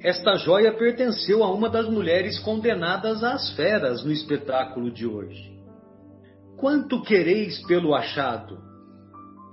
esta 0.00 0.36
joia 0.36 0.72
pertenceu 0.72 1.42
a 1.42 1.52
uma 1.52 1.68
das 1.68 1.88
mulheres 1.88 2.38
condenadas 2.38 3.22
às 3.22 3.50
feras 3.56 4.04
no 4.04 4.12
espetáculo 4.12 4.90
de 4.90 5.06
hoje. 5.06 5.58
Quanto 6.56 7.02
quereis 7.02 7.60
pelo 7.66 7.94
achado? 7.94 8.58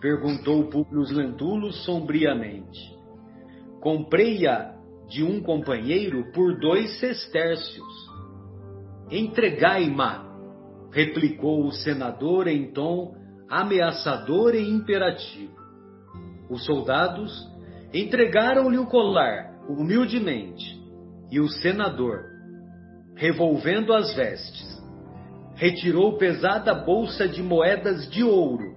Perguntou 0.05 0.69
Públio 0.69 1.01
Lentulus 1.01 1.83
sombriamente. 1.83 2.95
Comprei-a 3.81 4.75
de 5.09 5.23
um 5.23 5.41
companheiro 5.41 6.31
por 6.31 6.59
dois 6.59 6.99
sestércios. 6.99 7.91
Entregai-ma, 9.09 10.23
replicou 10.91 11.65
o 11.65 11.71
senador 11.71 12.47
em 12.47 12.71
tom 12.71 13.15
ameaçador 13.49 14.53
e 14.53 14.69
imperativo. 14.69 15.55
Os 16.51 16.63
soldados 16.65 17.33
Entregaram-lhe 17.91 18.77
o 18.77 18.85
colar, 18.85 19.55
humildemente, 19.69 20.79
e 21.31 21.39
o 21.39 21.47
senador, 21.47 22.25
revolvendo 23.15 23.93
as 23.93 24.13
vestes, 24.13 24.83
retirou 25.55 26.17
pesada 26.17 26.75
bolsa 26.75 27.27
de 27.27 27.41
moedas 27.41 28.07
de 28.11 28.21
ouro, 28.21 28.74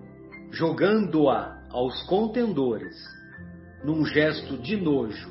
jogando-a 0.50 1.66
aos 1.70 2.02
contendores, 2.04 2.96
num 3.84 4.04
gesto 4.04 4.56
de 4.58 4.76
nojo 4.76 5.30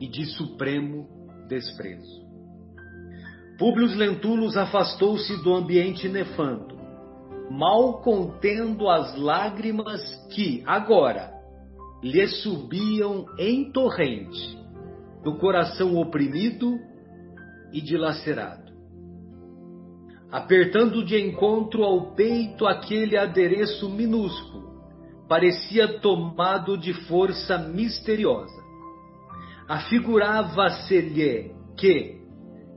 e 0.00 0.08
de 0.08 0.26
supremo 0.26 1.06
desprezo. 1.48 2.22
Públio 3.58 3.86
Lentulus 3.96 4.56
afastou-se 4.56 5.42
do 5.42 5.54
ambiente 5.54 6.08
nefando, 6.08 6.76
mal 7.50 8.00
contendo 8.02 8.88
as 8.88 9.16
lágrimas 9.16 10.02
que, 10.34 10.62
agora, 10.66 11.32
lhe 12.02 12.26
subiam 12.26 13.26
em 13.38 13.70
torrente 13.70 14.58
do 15.22 15.36
coração 15.38 15.96
oprimido 15.96 16.80
e 17.72 17.80
dilacerado. 17.80 18.61
Apertando 20.32 21.04
de 21.04 21.20
encontro 21.20 21.84
ao 21.84 22.14
peito 22.14 22.66
aquele 22.66 23.18
adereço 23.18 23.90
minúsculo, 23.90 24.72
parecia 25.28 26.00
tomado 26.00 26.78
de 26.78 26.94
força 27.06 27.58
misteriosa. 27.58 28.62
Afigurava-se-lhe 29.68 31.52
que, 31.76 32.22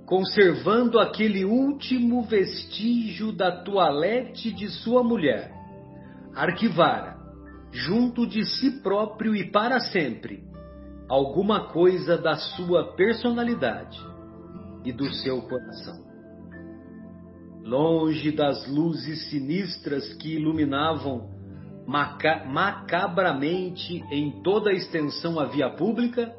conservando 0.05 1.00
aquele 1.00 1.45
último 1.45 2.24
vestígio 2.24 3.31
da 3.31 3.63
toalete 3.63 4.51
de 4.51 4.67
sua 4.67 5.01
mulher, 5.01 5.50
arquivara, 6.35 7.15
junto 7.71 8.27
de 8.27 8.43
si 8.43 8.81
próprio 8.81 9.33
e 9.33 9.50
para 9.50 9.79
sempre, 9.79 10.43
alguma 11.07 11.69
coisa 11.69 12.17
da 12.17 12.35
sua 12.35 12.95
personalidade 12.95 13.97
e 14.83 14.91
do 14.91 15.09
seu 15.13 15.41
coração. 15.43 16.14
Longe 17.65 18.31
das 18.31 18.67
luzes 18.67 19.27
sinistras 19.31 20.13
que 20.13 20.36
iluminavam 20.36 21.34
maca 21.88 22.45
macabramente 22.45 24.03
em 24.12 24.43
toda 24.43 24.69
a 24.69 24.74
extensão 24.74 25.39
a 25.39 25.45
via 25.45 25.72
pública, 25.72 26.31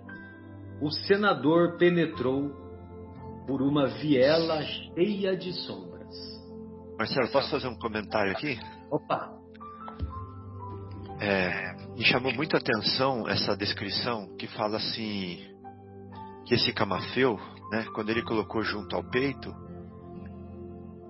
o 0.80 0.88
senador 0.88 1.76
penetrou 1.78 2.50
por 3.45 3.61
uma 3.61 3.88
viela 3.88 4.62
cheia 4.62 5.37
de 5.37 5.52
sombras. 5.52 6.14
Marcelo, 6.97 7.28
posso 7.33 7.50
fazer 7.50 7.66
um 7.66 7.78
comentário 7.78 8.30
aqui? 8.30 8.56
Opa! 8.88 9.35
É, 11.18 11.75
me 11.97 12.04
chamou 12.04 12.33
muito 12.33 12.54
a 12.54 12.61
atenção 12.61 13.28
essa 13.28 13.56
descrição 13.56 14.28
que 14.37 14.47
fala 14.47 14.76
assim 14.76 15.38
que 16.45 16.54
esse 16.54 16.73
camafeu, 16.73 17.37
né, 17.73 17.85
quando 17.92 18.11
ele 18.11 18.23
colocou 18.23 18.62
junto 18.62 18.95
ao 18.95 19.02
peito, 19.02 19.52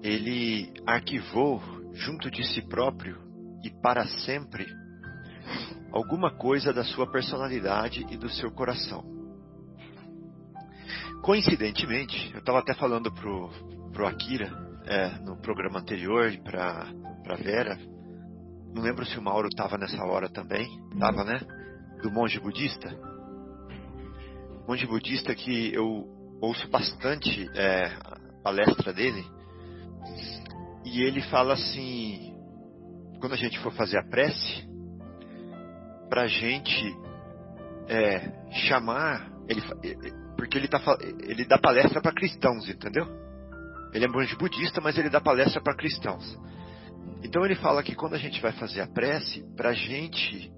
ele 0.06 0.72
arquivou 0.86 1.60
junto 1.92 2.30
de 2.30 2.44
si 2.44 2.62
próprio 2.62 3.18
e 3.64 3.70
para 3.82 4.06
sempre 4.06 4.66
alguma 5.90 6.30
coisa 6.30 6.72
da 6.72 6.84
sua 6.84 7.10
personalidade 7.10 8.06
e 8.10 8.16
do 8.16 8.28
seu 8.28 8.50
coração. 8.52 9.04
Coincidentemente, 11.22 12.30
eu 12.32 12.38
estava 12.38 12.60
até 12.60 12.75
falando 12.75 13.12
pro, 13.12 13.50
pro 13.92 14.06
Akira 14.06 14.50
é, 14.86 15.18
no 15.20 15.36
programa 15.40 15.80
anterior 15.80 16.30
para 16.44 16.86
para 17.25 17.34
Vera, 17.34 17.76
não 18.72 18.82
lembro 18.82 19.04
se 19.04 19.18
o 19.18 19.22
Mauro 19.22 19.48
estava 19.48 19.76
nessa 19.76 20.00
hora 20.04 20.28
também, 20.28 20.68
estava, 20.92 21.25
né? 21.25 21.40
Do 22.02 22.12
monge 22.12 22.38
budista. 22.38 22.88
Monge 24.68 24.86
budista 24.86 25.34
que 25.34 25.75
eu 25.75 26.06
ouço 26.40 26.68
bastante 26.68 27.50
é, 27.54 27.86
a 27.86 28.42
palestra 28.44 28.92
dele 28.92 29.25
e 30.84 31.02
ele 31.02 31.20
fala 31.22 31.54
assim, 31.54 32.34
quando 33.20 33.32
a 33.32 33.36
gente 33.36 33.58
for 33.60 33.72
fazer 33.72 33.98
a 33.98 34.08
prece, 34.08 34.66
para 36.08 36.26
gente 36.26 36.96
é, 37.88 38.50
chamar, 38.68 39.30
ele, 39.48 39.62
porque 40.36 40.56
ele, 40.58 40.68
tá, 40.68 40.80
ele 41.25 41.44
dá 41.44 41.58
palestra 41.58 42.00
para 42.00 42.12
cristãos, 42.12 42.68
entendeu? 42.68 43.06
Ele 43.92 44.04
é 44.04 44.08
monge 44.08 44.36
budista, 44.36 44.80
mas 44.80 44.96
ele 44.98 45.10
dá 45.10 45.20
palestra 45.20 45.60
para 45.60 45.76
cristãos. 45.76 46.38
Então 47.22 47.44
ele 47.44 47.54
fala 47.56 47.82
que 47.82 47.94
quando 47.94 48.14
a 48.14 48.18
gente 48.18 48.40
vai 48.40 48.52
fazer 48.52 48.80
a 48.80 48.86
prece, 48.86 49.44
para 49.56 49.72
gente 49.72 50.52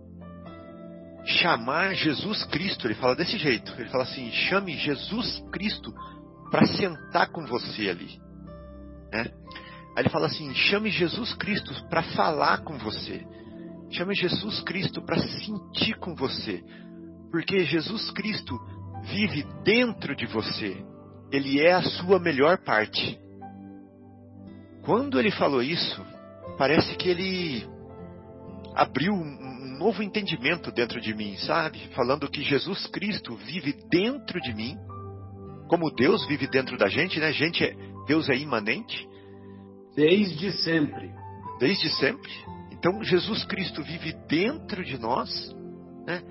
chamar 1.25 1.95
Jesus 1.95 2.45
Cristo, 2.45 2.87
ele 2.87 2.95
fala 2.95 3.14
desse 3.14 3.38
jeito. 3.38 3.73
Ele 3.78 3.88
fala 3.88 4.05
assim: 4.05 4.31
chame 4.31 4.76
Jesus 4.76 5.43
Cristo 5.52 5.93
para 6.50 6.67
sentar 6.67 7.31
com 7.31 7.45
você 7.47 7.88
ali, 7.88 8.21
né? 9.12 9.31
Aí 9.97 10.03
ele 10.03 10.11
fala 10.11 10.27
assim: 10.27 10.55
chame 10.55 10.91
Jesus 10.91 11.35
Cristo 11.35 11.73
para 11.88 12.03
falar 12.03 12.59
com 12.59 12.79
você. 12.79 13.27
Chame 13.91 14.15
Jesus 14.15 14.61
Cristo 14.62 15.03
para 15.03 15.19
sentir 15.19 15.99
com 15.99 16.15
você. 16.15 16.62
Porque 17.31 17.65
Jesus 17.65 18.11
Cristo 18.11 18.59
vive 19.05 19.44
dentro 19.64 20.14
de 20.14 20.27
você. 20.27 20.85
Ele 21.33 21.61
é 21.61 21.73
a 21.73 21.83
sua 21.83 22.18
melhor 22.18 22.59
parte. 22.59 23.18
Quando 24.83 25.18
ele 25.18 25.31
falou 25.31 25.62
isso, 25.62 26.05
parece 26.57 26.97
que 26.97 27.09
ele 27.09 27.66
abriu 28.75 29.12
um 29.12 29.77
novo 29.79 30.03
entendimento 30.03 30.71
dentro 30.73 31.01
de 31.01 31.14
mim, 31.14 31.37
sabe? 31.38 31.88
Falando 31.94 32.31
que 32.31 32.42
Jesus 32.42 32.87
Cristo 32.87 33.37
vive 33.37 33.75
dentro 33.90 34.40
de 34.40 34.55
mim, 34.55 34.77
como 35.68 35.94
Deus 35.94 36.27
vive 36.27 36.47
dentro 36.47 36.77
da 36.79 36.88
gente, 36.88 37.21
né? 37.21 37.33
Gente, 37.33 37.64
é, 37.64 37.75
Deus 38.09 38.29
é 38.31 38.37
imanente. 38.37 39.07
Desde 39.94 40.51
sempre. 40.64 41.12
Desde 41.61 41.90
sempre. 41.90 42.33
Então 42.73 43.05
Jesus 43.05 43.44
Cristo 43.44 43.83
vive 43.83 44.14
dentro 44.27 44.83
de 44.83 44.99
nós, 44.99 45.29
né? 46.07 46.23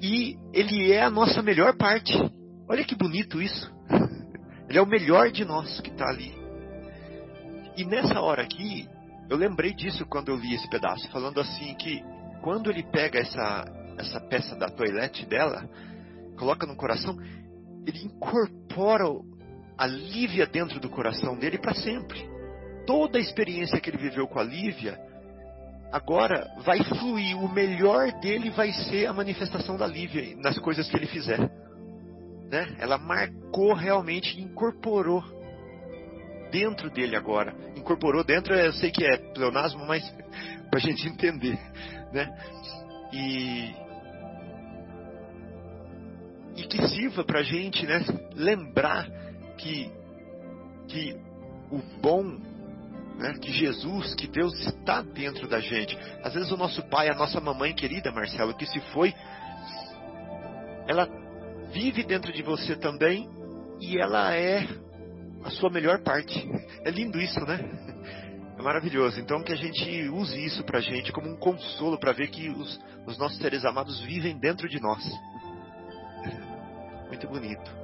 E 0.00 0.38
ele 0.52 0.92
é 0.92 1.02
a 1.02 1.10
nossa 1.10 1.42
melhor 1.42 1.76
parte. 1.76 2.12
Olha 2.68 2.84
que 2.84 2.94
bonito 2.94 3.42
isso. 3.42 3.70
Ele 4.68 4.78
é 4.78 4.82
o 4.82 4.86
melhor 4.86 5.30
de 5.30 5.44
nós 5.44 5.80
que 5.80 5.90
está 5.90 6.08
ali. 6.08 6.32
E 7.76 7.84
nessa 7.84 8.20
hora 8.20 8.42
aqui, 8.42 8.88
eu 9.28 9.36
lembrei 9.36 9.74
disso 9.74 10.06
quando 10.06 10.30
eu 10.30 10.36
li 10.36 10.54
esse 10.54 10.68
pedaço, 10.70 11.10
falando 11.10 11.40
assim 11.40 11.74
que 11.74 12.02
quando 12.42 12.70
ele 12.70 12.82
pega 12.82 13.18
essa, 13.18 13.64
essa 13.98 14.20
peça 14.20 14.56
da 14.56 14.68
toilette 14.68 15.26
dela, 15.26 15.68
coloca 16.38 16.66
no 16.66 16.74
coração, 16.74 17.16
ele 17.86 18.04
incorpora 18.04 19.04
a 19.76 19.86
Lívia 19.86 20.46
dentro 20.46 20.78
do 20.78 20.88
coração 20.88 21.36
dele 21.36 21.58
para 21.58 21.74
sempre 21.74 22.32
toda 22.86 23.18
a 23.18 23.20
experiência 23.20 23.80
que 23.80 23.90
ele 23.90 23.98
viveu 23.98 24.26
com 24.26 24.38
a 24.38 24.42
Lívia, 24.42 24.98
agora 25.90 26.46
vai 26.64 26.82
fluir. 26.84 27.36
O 27.36 27.48
melhor 27.48 28.12
dele 28.20 28.50
vai 28.50 28.72
ser 28.72 29.06
a 29.06 29.12
manifestação 29.12 29.76
da 29.76 29.86
Lívia 29.86 30.36
nas 30.36 30.58
coisas 30.58 30.88
que 30.88 30.96
ele 30.96 31.06
fizer. 31.06 31.38
Né? 32.50 32.76
Ela 32.78 32.98
marcou 32.98 33.74
realmente, 33.74 34.40
incorporou 34.40 35.22
dentro 36.50 36.90
dele 36.90 37.16
agora. 37.16 37.54
Incorporou 37.76 38.24
dentro, 38.24 38.54
eu 38.54 38.72
sei 38.74 38.90
que 38.90 39.04
é 39.04 39.16
pleonasmo, 39.16 39.86
mas 39.86 40.02
para 40.70 40.78
a 40.78 40.82
gente 40.82 41.06
entender. 41.08 41.58
Né? 42.12 42.28
E, 43.12 43.74
e 46.56 46.66
que 46.66 46.88
sirva 46.88 47.24
para 47.24 47.40
a 47.40 47.42
gente 47.42 47.86
né, 47.86 48.04
lembrar 48.34 49.08
que, 49.62 49.90
que 50.88 51.16
o 51.70 51.78
bom 52.00 52.38
né? 53.16 53.34
que 53.40 53.52
Jesus, 53.52 54.14
que 54.14 54.26
Deus 54.26 54.52
está 54.66 55.00
dentro 55.00 55.46
da 55.48 55.60
gente. 55.60 55.96
Às 56.22 56.34
vezes 56.34 56.50
o 56.50 56.56
nosso 56.56 56.82
pai, 56.88 57.08
a 57.08 57.14
nossa 57.14 57.40
mamãe 57.40 57.72
querida, 57.72 58.10
Marcelo, 58.10 58.54
que 58.54 58.66
se 58.66 58.80
foi, 58.92 59.14
ela 60.88 61.08
vive 61.72 62.02
dentro 62.02 62.32
de 62.32 62.42
você 62.42 62.76
também 62.76 63.28
e 63.80 63.98
ela 63.98 64.34
é 64.34 64.66
a 65.44 65.50
sua 65.50 65.70
melhor 65.70 66.02
parte. 66.02 66.48
É 66.84 66.90
lindo 66.90 67.20
isso, 67.20 67.40
né? 67.40 67.58
É 68.58 68.62
maravilhoso. 68.62 69.20
Então 69.20 69.42
que 69.42 69.52
a 69.52 69.56
gente 69.56 70.08
use 70.08 70.44
isso 70.44 70.64
pra 70.64 70.80
gente 70.80 71.12
como 71.12 71.28
um 71.28 71.36
consolo 71.36 71.98
para 71.98 72.12
ver 72.12 72.28
que 72.28 72.50
os, 72.50 72.80
os 73.06 73.16
nossos 73.18 73.38
seres 73.38 73.64
amados 73.64 74.00
vivem 74.00 74.36
dentro 74.38 74.68
de 74.68 74.80
nós. 74.80 75.04
Muito 77.08 77.28
bonito. 77.28 77.81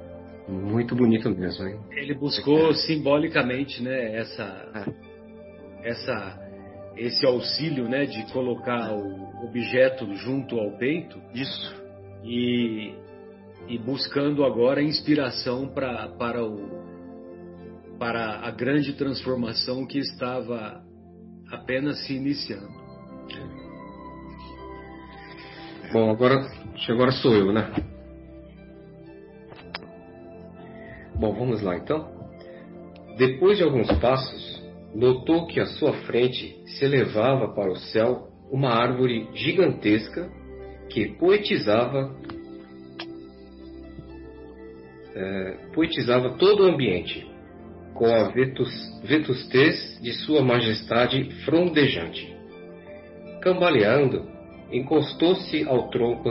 Muito 0.49 0.95
bonito 0.95 1.29
mesmo, 1.29 1.67
hein? 1.67 1.79
Ele 1.91 2.15
buscou 2.15 2.73
simbolicamente, 2.73 3.83
né, 3.83 4.15
essa 4.15 4.43
é 4.73 5.89
essa 5.89 6.49
esse 6.97 7.25
auxílio, 7.25 7.87
né, 7.87 8.05
de 8.05 8.29
colocar 8.33 8.93
o 8.93 9.45
objeto 9.45 10.13
junto 10.15 10.59
ao 10.59 10.77
peito. 10.77 11.21
Isso. 11.33 11.73
E, 12.23 12.93
e 13.67 13.77
buscando 13.77 14.43
agora 14.43 14.81
inspiração 14.81 15.69
para 15.69 16.09
para 16.09 16.43
o 16.43 16.79
para 17.99 18.39
a 18.39 18.51
grande 18.51 18.93
transformação 18.93 19.85
que 19.85 19.99
estava 19.99 20.81
apenas 21.51 22.05
se 22.05 22.15
iniciando. 22.15 22.79
Bom, 25.93 26.09
agora 26.09 26.49
agora 26.89 27.11
sou 27.11 27.35
eu, 27.35 27.53
né? 27.53 27.71
Bom, 31.19 31.33
vamos 31.33 31.61
lá 31.61 31.75
então. 31.75 32.07
Depois 33.17 33.57
de 33.57 33.63
alguns 33.65 33.91
passos, 33.99 34.63
notou 34.95 35.47
que 35.47 35.59
à 35.59 35.65
sua 35.65 35.91
frente 36.03 36.57
se 36.65 36.85
elevava 36.85 37.53
para 37.53 37.69
o 37.69 37.75
céu 37.75 38.29
uma 38.49 38.69
árvore 38.69 39.27
gigantesca 39.33 40.31
que 40.89 41.09
poetizava 41.17 42.15
é, 45.13 45.57
poetizava 45.73 46.37
todo 46.37 46.63
o 46.63 46.67
ambiente 46.67 47.29
com 47.93 48.05
a 48.05 48.29
vetus, 48.29 48.71
vetustez 49.03 49.99
de 50.01 50.13
sua 50.13 50.41
majestade 50.41 51.29
frondejante. 51.43 52.33
Cambaleando, 53.41 54.25
encostou-se 54.71 55.67
ao 55.67 55.89
tronco 55.89 56.29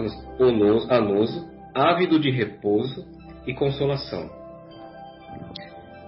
anoso, 0.88 1.46
ávido 1.74 2.18
de 2.18 2.30
repouso 2.30 3.04
e 3.46 3.52
consolação. 3.52 4.37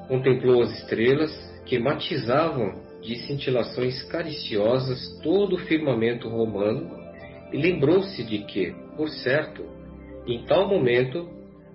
Contemplou 0.08 0.62
as 0.62 0.70
estrelas 0.78 1.30
que 1.64 1.78
matizavam 1.78 2.82
de 3.00 3.16
cintilações 3.26 4.02
cariciosas 4.04 5.20
todo 5.22 5.56
o 5.56 5.58
firmamento 5.58 6.28
romano 6.28 6.90
e 7.52 7.56
lembrou-se 7.56 8.22
de 8.24 8.38
que, 8.44 8.74
por 8.96 9.08
certo, 9.08 9.64
em 10.26 10.44
tal 10.44 10.68
momento, 10.68 11.28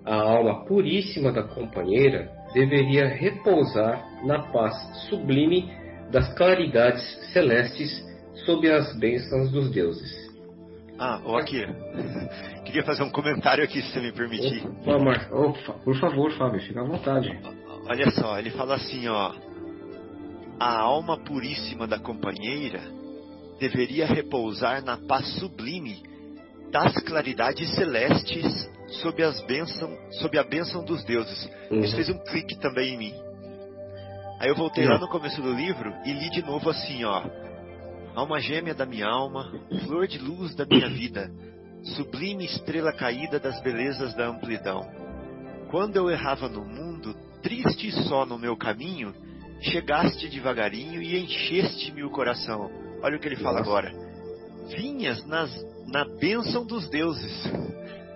a 0.04 0.14
alma 0.14 0.64
puríssima 0.64 1.32
da 1.32 1.42
companheira 1.42 2.30
deveria 2.54 3.08
repousar 3.08 4.04
na 4.24 4.50
paz 4.52 4.74
sublime 5.08 5.70
das 6.10 6.32
claridades 6.34 7.02
celestes 7.32 8.04
sob 8.44 8.70
as 8.70 8.96
bênçãos 8.98 9.50
dos 9.50 9.70
deuses. 9.70 10.25
Ah, 10.98 11.20
ô 11.24 11.36
aqui. 11.36 11.64
Queria 12.64 12.82
fazer 12.84 13.02
um 13.02 13.10
comentário 13.10 13.62
aqui, 13.62 13.82
se 13.82 13.92
você 13.92 14.00
me 14.00 14.12
permitir. 14.12 14.66
Opa, 14.66 14.98
Mar... 14.98 15.28
Opa, 15.32 15.72
por 15.84 15.96
favor, 15.98 16.32
Fábio, 16.32 16.60
fica 16.60 16.80
à 16.80 16.84
vontade. 16.84 17.38
Olha 17.88 18.10
só, 18.10 18.38
ele 18.38 18.50
fala 18.50 18.76
assim, 18.76 19.06
ó. 19.08 19.32
A 20.58 20.78
alma 20.80 21.18
puríssima 21.18 21.86
da 21.86 21.98
companheira 21.98 22.80
deveria 23.60 24.06
repousar 24.06 24.82
na 24.82 24.96
paz 24.96 25.38
sublime 25.38 26.02
das 26.70 26.94
claridades 27.04 27.74
celestes 27.74 28.68
sob, 29.02 29.22
as 29.22 29.40
bênção, 29.42 29.96
sob 30.12 30.38
a 30.38 30.44
bênção 30.44 30.84
dos 30.84 31.04
deuses. 31.04 31.50
Uhum. 31.70 31.80
Isso 31.80 31.94
fez 31.94 32.08
um 32.08 32.18
clique 32.24 32.58
também 32.58 32.94
em 32.94 32.98
mim. 32.98 33.14
Aí 34.40 34.48
eu 34.48 34.54
voltei 34.54 34.84
uhum. 34.84 34.92
lá 34.92 34.98
no 34.98 35.08
começo 35.08 35.40
do 35.40 35.52
livro 35.52 35.92
e 36.04 36.12
li 36.12 36.30
de 36.30 36.42
novo 36.42 36.68
assim, 36.70 37.04
ó. 37.04 37.22
Alma 38.16 38.40
gêmea 38.40 38.74
da 38.74 38.86
minha 38.86 39.06
alma, 39.06 39.52
flor 39.84 40.08
de 40.08 40.16
luz 40.16 40.54
da 40.54 40.64
minha 40.64 40.88
vida, 40.88 41.30
sublime 41.96 42.46
estrela 42.46 42.90
caída 42.90 43.38
das 43.38 43.60
belezas 43.60 44.14
da 44.14 44.26
amplidão. 44.26 44.90
Quando 45.70 45.96
eu 45.96 46.08
errava 46.08 46.48
no 46.48 46.64
mundo, 46.64 47.14
triste 47.42 47.92
só 48.08 48.24
no 48.24 48.38
meu 48.38 48.56
caminho, 48.56 49.14
chegaste 49.60 50.30
devagarinho 50.30 51.02
e 51.02 51.22
encheste-me 51.22 52.04
o 52.04 52.10
coração. 52.10 52.70
Olha 53.02 53.18
o 53.18 53.20
que 53.20 53.28
ele 53.28 53.36
fala 53.36 53.60
agora. 53.60 53.92
Vinhas 54.74 55.22
nas, 55.26 55.50
na 55.86 56.06
bênção 56.18 56.64
dos 56.64 56.88
deuses, 56.88 57.52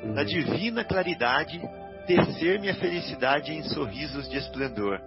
na 0.03 0.25
divina 0.25 0.83
claridade, 0.83 1.61
tecer 2.07 2.59
minha 2.59 2.75
felicidade 2.75 3.53
em 3.53 3.63
sorrisos 3.65 4.31
de 4.31 4.39
esplendor. 4.39 4.99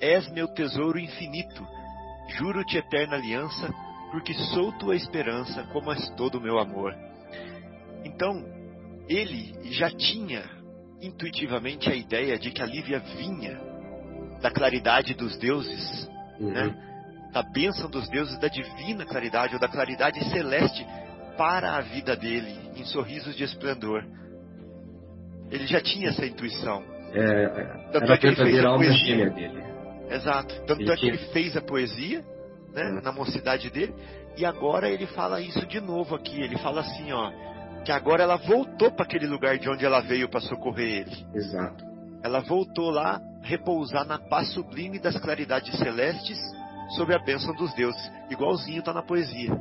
És 0.00 0.28
meu 0.32 0.48
tesouro 0.48 0.98
infinito, 0.98 1.64
juro-te 2.36 2.76
eterna 2.76 3.14
aliança, 3.14 3.72
porque 4.16 4.32
sou 4.32 4.72
tua 4.72 4.96
esperança, 4.96 5.62
como 5.74 5.92
és 5.92 6.08
todo 6.16 6.36
o 6.36 6.40
meu 6.40 6.58
amor. 6.58 6.96
Então, 8.02 8.42
ele 9.06 9.54
já 9.72 9.90
tinha 9.90 10.42
intuitivamente 11.02 11.90
a 11.90 11.94
ideia 11.94 12.38
de 12.38 12.50
que 12.50 12.62
a 12.62 12.64
Lívia 12.64 12.98
vinha 12.98 13.60
da 14.40 14.50
claridade 14.50 15.12
dos 15.12 15.36
deuses, 15.36 16.10
uhum. 16.40 16.50
né? 16.50 16.74
da 17.30 17.42
bênção 17.42 17.90
dos 17.90 18.08
deuses, 18.08 18.40
da 18.40 18.48
divina 18.48 19.04
claridade, 19.04 19.52
ou 19.52 19.60
da 19.60 19.68
claridade 19.68 20.18
celeste 20.30 20.86
para 21.36 21.76
a 21.76 21.82
vida 21.82 22.16
dele, 22.16 22.56
em 22.74 22.86
sorrisos 22.86 23.36
de 23.36 23.44
esplendor. 23.44 24.02
Ele 25.50 25.66
já 25.66 25.82
tinha 25.82 26.08
essa 26.08 26.24
intuição. 26.24 26.82
É, 27.12 27.90
Tanto 27.92 28.12
é 28.12 28.16
que 28.16 28.26
ele 28.28 28.36
fez 28.36 28.64
a 28.64 28.76
poesia. 28.76 29.30
Dele. 29.30 29.62
Exato. 30.08 30.54
Tanto 30.64 30.80
ele 30.80 30.90
é 30.90 30.94
que 30.94 31.00
tinha... 31.00 31.12
ele 31.12 31.32
fez 31.34 31.54
a 31.54 31.60
poesia, 31.60 32.24
né, 32.76 33.00
na 33.02 33.10
mocidade 33.10 33.70
dele, 33.70 33.94
e 34.36 34.44
agora 34.44 34.88
ele 34.88 35.06
fala 35.06 35.40
isso 35.40 35.66
de 35.66 35.80
novo 35.80 36.14
aqui. 36.14 36.40
Ele 36.40 36.58
fala 36.58 36.82
assim, 36.82 37.10
ó, 37.10 37.32
que 37.82 37.90
agora 37.90 38.22
ela 38.22 38.36
voltou 38.36 38.92
para 38.92 39.06
aquele 39.06 39.26
lugar 39.26 39.58
de 39.58 39.68
onde 39.70 39.84
ela 39.84 40.00
veio 40.00 40.28
para 40.28 40.40
socorrer 40.40 41.00
ele. 41.00 41.26
Exato. 41.34 41.82
Ela 42.22 42.40
voltou 42.40 42.90
lá 42.90 43.20
repousar 43.42 44.04
na 44.06 44.18
paz 44.18 44.52
sublime 44.52 44.98
das 44.98 45.16
claridades 45.18 45.76
celestes 45.78 46.38
sob 46.96 47.14
a 47.14 47.18
bênção 47.18 47.54
dos 47.54 47.72
deuses. 47.74 48.12
Igualzinho 48.30 48.80
está 48.80 48.92
na 48.92 49.02
poesia. 49.02 49.56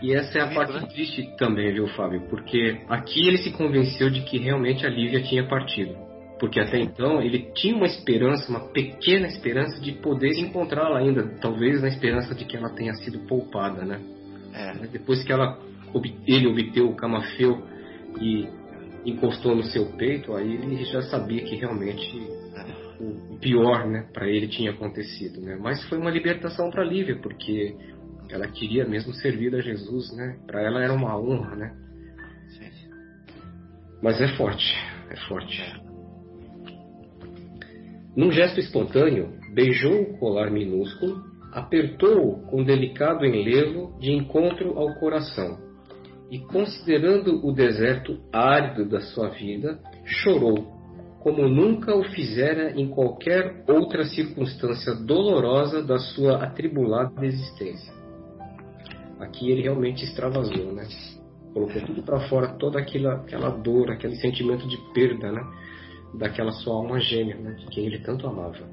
E 0.00 0.14
essa 0.14 0.38
é 0.38 0.42
a 0.42 0.48
parte 0.48 0.72
né? 0.72 0.86
triste 0.86 1.34
também, 1.36 1.72
viu, 1.72 1.86
Fábio? 1.88 2.28
Porque 2.28 2.82
aqui 2.88 3.26
ele 3.28 3.38
se 3.38 3.52
convenceu 3.52 4.10
de 4.10 4.22
que 4.22 4.38
realmente 4.38 4.86
a 4.86 4.90
Lívia 4.90 5.22
tinha 5.22 5.46
partido. 5.46 5.96
Porque 6.38 6.58
até 6.58 6.78
então 6.80 7.22
ele 7.22 7.50
tinha 7.54 7.76
uma 7.76 7.86
esperança, 7.86 8.50
uma 8.50 8.68
pequena 8.72 9.26
esperança 9.26 9.80
de 9.80 9.92
poder 9.92 10.32
encontrá-la 10.38 10.98
ainda. 10.98 11.22
Talvez 11.40 11.80
na 11.80 11.88
esperança 11.88 12.34
de 12.34 12.44
que 12.44 12.56
ela 12.56 12.70
tenha 12.70 12.92
sido 12.94 13.20
poupada, 13.20 13.84
né? 13.84 14.00
É. 14.52 14.86
Depois 14.88 15.22
que 15.22 15.32
ela, 15.32 15.58
ele 16.26 16.46
obteve 16.46 16.82
o 16.82 16.96
camafeu 16.96 17.62
e 18.20 18.48
encostou 19.04 19.54
no 19.54 19.62
seu 19.62 19.86
peito, 19.96 20.34
aí 20.34 20.54
ele 20.54 20.84
já 20.84 21.02
sabia 21.02 21.42
que 21.42 21.56
realmente 21.56 22.16
o 23.00 23.36
pior, 23.38 23.86
né, 23.86 24.08
para 24.12 24.28
ele 24.28 24.48
tinha 24.48 24.70
acontecido, 24.70 25.40
né? 25.40 25.58
Mas 25.60 25.82
foi 25.88 25.98
uma 25.98 26.10
libertação 26.10 26.70
para 26.70 26.84
Lívia, 26.84 27.18
porque 27.20 27.76
ela 28.30 28.46
queria 28.48 28.86
mesmo 28.86 29.12
servir 29.14 29.54
a 29.54 29.60
Jesus, 29.60 30.14
né? 30.16 30.38
Para 30.46 30.62
ela 30.62 30.82
era 30.82 30.92
uma 30.92 31.18
honra, 31.18 31.56
né? 31.56 31.76
Sim. 32.48 32.70
Mas 34.02 34.20
é 34.20 34.28
forte, 34.36 34.74
é 35.10 35.16
forte. 35.28 35.60
É. 35.60 35.83
Num 38.16 38.30
gesto 38.30 38.60
espontâneo, 38.60 39.32
beijou 39.52 40.02
o 40.02 40.18
colar 40.18 40.50
minúsculo, 40.50 41.22
apertou-o 41.52 42.46
com 42.46 42.62
delicado 42.62 43.24
enlevo 43.24 43.98
de 43.98 44.12
encontro 44.12 44.78
ao 44.78 44.94
coração 44.94 45.58
e, 46.30 46.38
considerando 46.38 47.46
o 47.46 47.52
deserto 47.52 48.18
árido 48.32 48.88
da 48.88 49.00
sua 49.00 49.28
vida, 49.28 49.78
chorou 50.04 50.74
como 51.20 51.48
nunca 51.48 51.96
o 51.96 52.04
fizera 52.04 52.78
em 52.78 52.86
qualquer 52.88 53.64
outra 53.66 54.04
circunstância 54.04 54.94
dolorosa 54.94 55.82
da 55.82 55.98
sua 55.98 56.44
atribulada 56.44 57.24
existência. 57.24 57.94
Aqui 59.18 59.50
ele 59.50 59.62
realmente 59.62 60.04
extravasou, 60.04 60.72
né? 60.72 60.86
Colocou 61.54 61.80
tudo 61.82 62.02
para 62.02 62.28
fora, 62.28 62.48
toda 62.58 62.78
aquela, 62.78 63.14
aquela 63.14 63.48
dor, 63.48 63.90
aquele 63.90 64.16
sentimento 64.16 64.68
de 64.68 64.76
perda, 64.92 65.32
né? 65.32 65.40
Daquela 66.18 66.52
sua 66.52 66.74
alma 66.74 67.00
gêmea, 67.00 67.36
né? 67.36 67.56
Quem 67.70 67.86
ele 67.86 67.98
tanto 68.00 68.26
amava. 68.26 68.68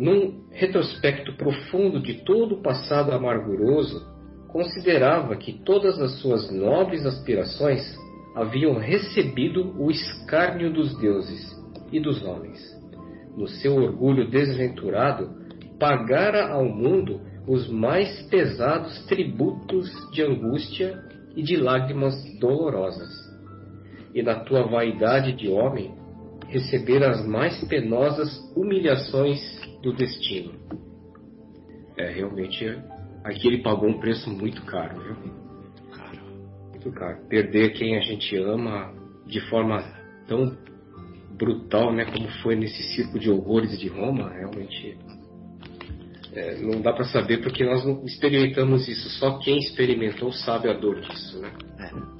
Num 0.00 0.48
retrospecto 0.50 1.36
profundo 1.36 2.00
de 2.00 2.22
todo 2.24 2.56
o 2.56 2.62
passado 2.62 3.10
amarguroso, 3.12 4.06
considerava 4.48 5.36
que 5.36 5.52
todas 5.64 6.00
as 6.00 6.20
suas 6.20 6.50
nobres 6.50 7.04
aspirações 7.04 7.82
haviam 8.34 8.78
recebido 8.78 9.74
o 9.76 9.90
escárnio 9.90 10.72
dos 10.72 10.96
deuses 10.98 11.56
e 11.90 12.00
dos 12.00 12.22
homens. 12.22 12.58
No 13.36 13.48
seu 13.48 13.74
orgulho 13.74 14.30
desventurado, 14.30 15.30
pagara 15.78 16.48
ao 16.48 16.64
mundo 16.64 17.20
os 17.46 17.68
mais 17.68 18.22
pesados 18.28 19.04
tributos 19.06 19.90
de 20.12 20.22
angústia 20.22 21.02
e 21.34 21.42
de 21.42 21.56
lágrimas 21.56 22.14
dolorosas. 22.38 23.27
E 24.18 24.22
na 24.22 24.40
tua 24.40 24.64
vaidade 24.64 25.32
de 25.32 25.48
homem, 25.48 25.94
receber 26.48 27.04
as 27.04 27.24
mais 27.24 27.62
penosas 27.68 28.28
humilhações 28.56 29.38
do 29.80 29.92
destino. 29.92 30.54
É, 31.96 32.10
realmente, 32.10 32.66
aqui 33.22 33.46
ele 33.46 33.62
pagou 33.62 33.88
um 33.88 34.00
preço 34.00 34.28
muito 34.28 34.60
caro, 34.62 35.00
viu? 35.00 35.16
muito 36.70 36.90
caro. 36.90 37.28
Perder 37.28 37.74
quem 37.74 37.96
a 37.96 38.00
gente 38.00 38.36
ama 38.36 38.92
de 39.24 39.40
forma 39.42 39.84
tão 40.26 40.56
brutal, 41.36 41.92
né, 41.92 42.04
como 42.06 42.28
foi 42.42 42.56
nesse 42.56 42.82
circo 42.94 43.20
de 43.20 43.30
horrores 43.30 43.78
de 43.78 43.86
Roma, 43.86 44.30
realmente 44.30 44.98
é, 46.32 46.56
não 46.56 46.80
dá 46.80 46.92
para 46.92 47.04
saber 47.04 47.40
porque 47.40 47.64
nós 47.64 47.84
não 47.84 48.04
experimentamos 48.04 48.88
isso. 48.88 49.08
Só 49.10 49.38
quem 49.38 49.58
experimentou 49.58 50.32
sabe 50.32 50.68
a 50.68 50.72
dor 50.72 51.00
disso, 51.02 51.40
né? 51.40 51.52
É. 51.78 52.17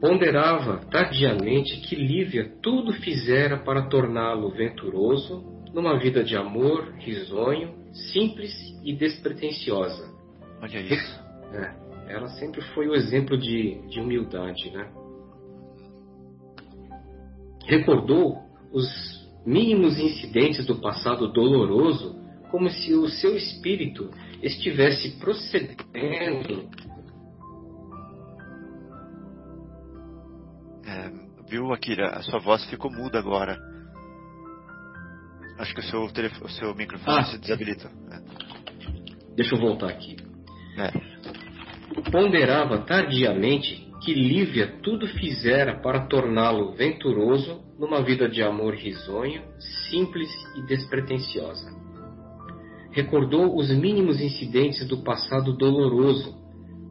Ponderava 0.00 0.78
tardiamente 0.90 1.80
que 1.80 1.96
Lívia 1.96 2.52
tudo 2.62 2.92
fizera 2.92 3.58
para 3.58 3.88
torná-lo 3.88 4.50
venturoso 4.50 5.44
numa 5.72 5.98
vida 5.98 6.22
de 6.22 6.36
amor, 6.36 6.94
risonho, 6.98 7.74
simples 7.92 8.52
e 8.84 8.94
despretensiosa. 8.94 10.14
Olha 10.60 10.80
isso. 10.80 11.20
É 11.52 11.86
ela 12.08 12.28
sempre 12.28 12.60
foi 12.72 12.88
o 12.88 12.94
exemplo 12.94 13.36
de, 13.36 13.80
de 13.88 14.00
humildade, 14.00 14.70
né? 14.70 14.88
Recordou 17.66 18.38
os 18.72 18.86
mínimos 19.44 19.98
incidentes 19.98 20.64
do 20.66 20.80
passado 20.80 21.32
doloroso 21.32 22.16
como 22.50 22.70
se 22.70 22.94
o 22.94 23.08
seu 23.08 23.36
espírito 23.36 24.10
estivesse 24.40 25.18
procedendo. 25.18 26.68
Viu, 31.48 31.72
Akira? 31.72 32.10
A 32.10 32.22
sua 32.22 32.38
voz 32.38 32.64
ficou 32.70 32.90
muda 32.90 33.18
agora. 33.18 33.58
Acho 35.58 35.74
que 35.74 35.80
o 35.80 35.84
seu, 35.84 36.02
o 36.02 36.48
seu 36.50 36.74
microfone 36.74 37.18
ah, 37.18 37.24
se 37.24 37.38
desabilita. 37.38 37.90
É. 38.12 39.34
Deixa 39.34 39.54
eu 39.54 39.60
voltar 39.60 39.88
aqui. 39.88 40.16
É 40.78 41.16
ponderava 42.10 42.78
tardiamente 42.78 43.86
que 44.02 44.12
Lívia 44.12 44.78
tudo 44.82 45.06
fizera 45.06 45.80
para 45.80 46.06
torná-lo 46.06 46.72
venturoso 46.72 47.62
numa 47.78 48.02
vida 48.02 48.28
de 48.28 48.42
amor 48.42 48.74
risonho, 48.74 49.42
simples 49.90 50.28
e 50.56 50.66
despretensiosa. 50.66 51.74
Recordou 52.92 53.56
os 53.56 53.70
mínimos 53.70 54.20
incidentes 54.20 54.86
do 54.86 55.02
passado 55.02 55.56
doloroso, 55.56 56.34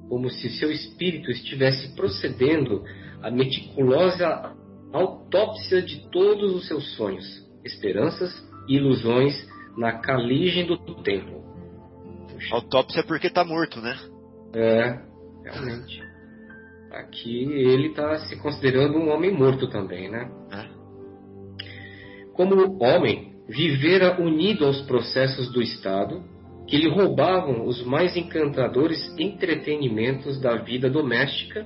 como 0.10 0.30
se 0.30 0.50
seu 0.50 0.72
espírito 0.72 1.32
estivesse 1.32 1.96
procedendo 1.96 2.84
à 3.25 3.31
meticulosa 3.31 4.53
autópsia 4.93 5.81
de 5.81 6.07
todos 6.11 6.55
os 6.55 6.67
seus 6.67 6.95
sonhos, 6.95 7.25
esperanças 7.65 8.31
e 8.67 8.75
ilusões 8.75 9.33
na 9.75 9.93
caligem 9.93 10.67
do 10.67 10.77
tempo. 11.01 11.43
Puxa. 12.31 12.55
Autópsia 12.55 12.99
é 12.99 13.03
porque 13.03 13.25
está 13.25 13.43
morto, 13.43 13.81
né? 13.81 13.97
É, 14.53 14.99
realmente. 15.43 16.03
Aqui 16.91 17.51
ele 17.51 17.88
está 17.88 18.15
se 18.19 18.39
considerando 18.39 18.99
um 18.99 19.09
homem 19.09 19.33
morto 19.33 19.67
também, 19.69 20.07
né? 20.09 20.31
É. 20.51 20.67
Como 22.33 22.77
homem, 22.79 23.33
vivera 23.49 24.21
unido 24.21 24.65
aos 24.65 24.83
processos 24.83 25.51
do 25.51 25.63
Estado, 25.63 26.23
que 26.67 26.77
lhe 26.77 26.89
roubavam 26.89 27.65
os 27.65 27.83
mais 27.85 28.15
encantadores 28.15 28.99
entretenimentos 29.17 30.39
da 30.39 30.57
vida 30.57 30.91
doméstica, 30.91 31.65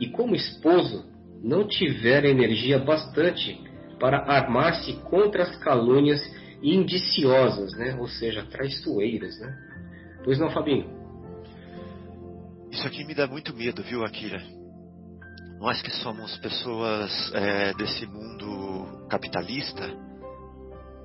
e 0.00 0.08
como 0.08 0.34
esposo, 0.34 1.04
não 1.42 1.66
tivera 1.66 2.28
energia 2.28 2.78
bastante 2.78 3.60
para 3.98 4.18
armar-se 4.18 4.92
contra 5.04 5.42
as 5.42 5.56
calúnias 5.56 6.20
indiciosas, 6.62 7.72
né? 7.74 7.96
ou 7.98 8.08
seja, 8.08 8.44
traiçoeiras. 8.44 9.38
Né? 9.38 9.56
Pois 10.24 10.38
não, 10.38 10.50
Fabinho? 10.50 10.90
Isso 12.70 12.86
aqui 12.86 13.04
me 13.04 13.14
dá 13.14 13.26
muito 13.26 13.54
medo, 13.54 13.82
viu, 13.82 14.04
Akira? 14.04 14.42
Nós 15.58 15.80
que 15.80 15.90
somos 15.90 16.36
pessoas 16.38 17.32
é, 17.32 17.72
desse 17.74 18.06
mundo 18.06 19.06
capitalista, 19.08 19.88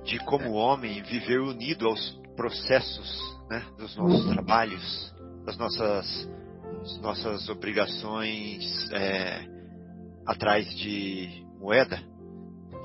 de 0.04 0.18
como 0.24 0.52
homem 0.52 1.02
viver 1.02 1.40
unido 1.40 1.86
aos 1.86 2.20
processos 2.36 3.38
né, 3.48 3.64
dos 3.78 3.96
nossos 3.96 4.28
trabalhos, 4.30 5.14
das 5.46 5.56
nossas, 5.56 6.28
nossas 7.00 7.48
obrigações 7.48 8.90
é, 8.92 9.46
atrás 10.26 10.68
de 10.74 11.44
moeda, 11.58 12.02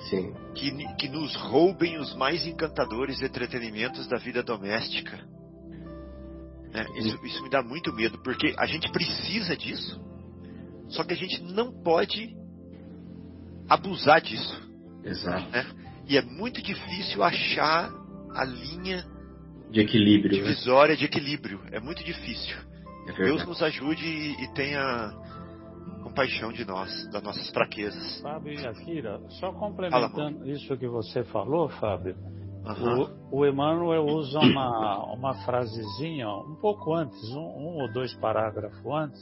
Sim. 0.10 0.34
Que, 0.54 0.72
que 0.96 1.10
nos 1.10 1.36
roubem 1.36 1.98
os 1.98 2.16
mais 2.16 2.46
encantadores 2.46 3.22
entretenimentos 3.22 4.08
da 4.08 4.18
vida 4.18 4.44
doméstica. 4.44 5.18
Né? 6.72 6.86
Isso, 6.98 7.26
isso 7.26 7.44
me 7.44 7.50
dá 7.50 7.64
muito 7.64 7.92
medo, 7.94 8.20
porque 8.20 8.54
a 8.58 8.66
gente 8.66 8.92
precisa 8.92 9.56
disso, 9.58 10.00
só 10.90 11.04
que 11.04 11.14
a 11.14 11.18
gente 11.18 11.42
não 11.42 11.72
pode 11.82 12.36
abusar 13.68 14.22
disso. 14.22 14.68
Exato. 15.04 15.50
Né? 15.50 15.66
E 16.08 16.18
é 16.18 16.22
muito 16.22 16.62
difícil 16.62 17.24
achar 17.24 17.92
a 18.34 18.46
linha 18.46 19.06
de 19.72 19.82
equilíbrio, 19.82 20.32
né? 20.32 20.44
divisória 20.44 20.94
né? 20.94 21.00
de 21.00 21.06
equilíbrio. 21.06 21.62
É 21.72 21.80
muito 21.80 22.04
difícil. 22.04 22.56
É 23.08 23.14
Deus 23.14 23.46
nos 23.46 23.62
ajude 23.62 24.06
e, 24.06 24.44
e 24.44 24.54
tenha 24.54 25.14
compaixão 26.04 26.52
de 26.52 26.66
nós, 26.66 26.90
das 27.12 27.22
nossas 27.22 27.50
fraquezas. 27.52 28.22
Fábio 28.22 28.54
e 28.54 28.66
Akira, 28.66 29.20
só 29.40 29.52
complementando 29.54 30.40
Fala, 30.40 30.52
isso 30.52 30.76
que 30.78 30.88
você 30.88 31.24
falou, 31.26 31.70
Fábio, 31.70 32.16
uhum. 32.66 33.08
o, 33.32 33.40
o 33.40 33.46
Emmanuel 33.46 34.06
usa 34.06 34.40
uma, 34.40 35.14
uma 35.14 35.34
frasezinha 35.46 36.28
um 36.28 36.56
pouco 36.56 36.94
antes, 36.94 37.22
um, 37.36 37.40
um 37.40 37.82
ou 37.82 37.94
dois 37.94 38.14
parágrafos 38.16 38.86
antes, 38.86 39.22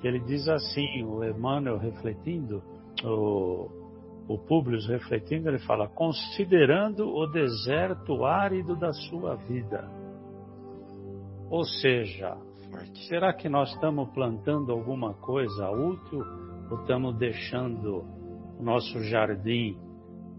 que 0.00 0.06
ele 0.06 0.20
diz 0.20 0.48
assim, 0.48 1.02
o 1.04 1.24
Emmanuel 1.24 1.78
refletindo, 1.78 2.62
o, 3.04 3.68
o 4.28 4.38
Públio 4.38 4.78
refletindo, 4.86 5.48
ele 5.48 5.58
fala, 5.60 5.88
considerando 5.88 7.08
o 7.08 7.26
deserto 7.26 8.24
árido 8.24 8.76
da 8.76 8.92
sua 8.92 9.34
vida. 9.34 9.88
Ou 11.50 11.64
seja, 11.64 12.36
será 13.08 13.32
que 13.32 13.48
nós 13.48 13.70
estamos 13.72 14.10
plantando 14.10 14.72
alguma 14.72 15.14
coisa 15.14 15.70
útil 15.70 16.24
ou 16.70 16.80
estamos 16.80 17.16
deixando 17.16 18.04
o 18.58 18.62
nosso 18.62 19.02
jardim? 19.04 19.76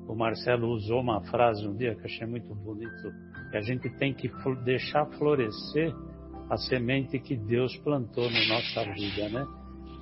O 0.08 0.16
Marcelo 0.16 0.70
usou 0.70 1.02
uma 1.02 1.22
frase 1.26 1.68
um 1.68 1.76
dia 1.76 1.96
que 1.96 2.06
achei 2.06 2.26
muito 2.26 2.54
bonito, 2.56 3.12
que 3.52 3.58
a 3.58 3.62
gente 3.62 3.90
tem 3.98 4.14
que 4.14 4.30
deixar 4.64 5.06
florescer 5.18 5.94
a 6.50 6.58
semente 6.58 7.20
que 7.20 7.36
Deus 7.36 7.76
plantou 7.78 8.30
na 8.30 8.48
nossa 8.48 8.84
vida, 8.94 9.30
né? 9.30 9.46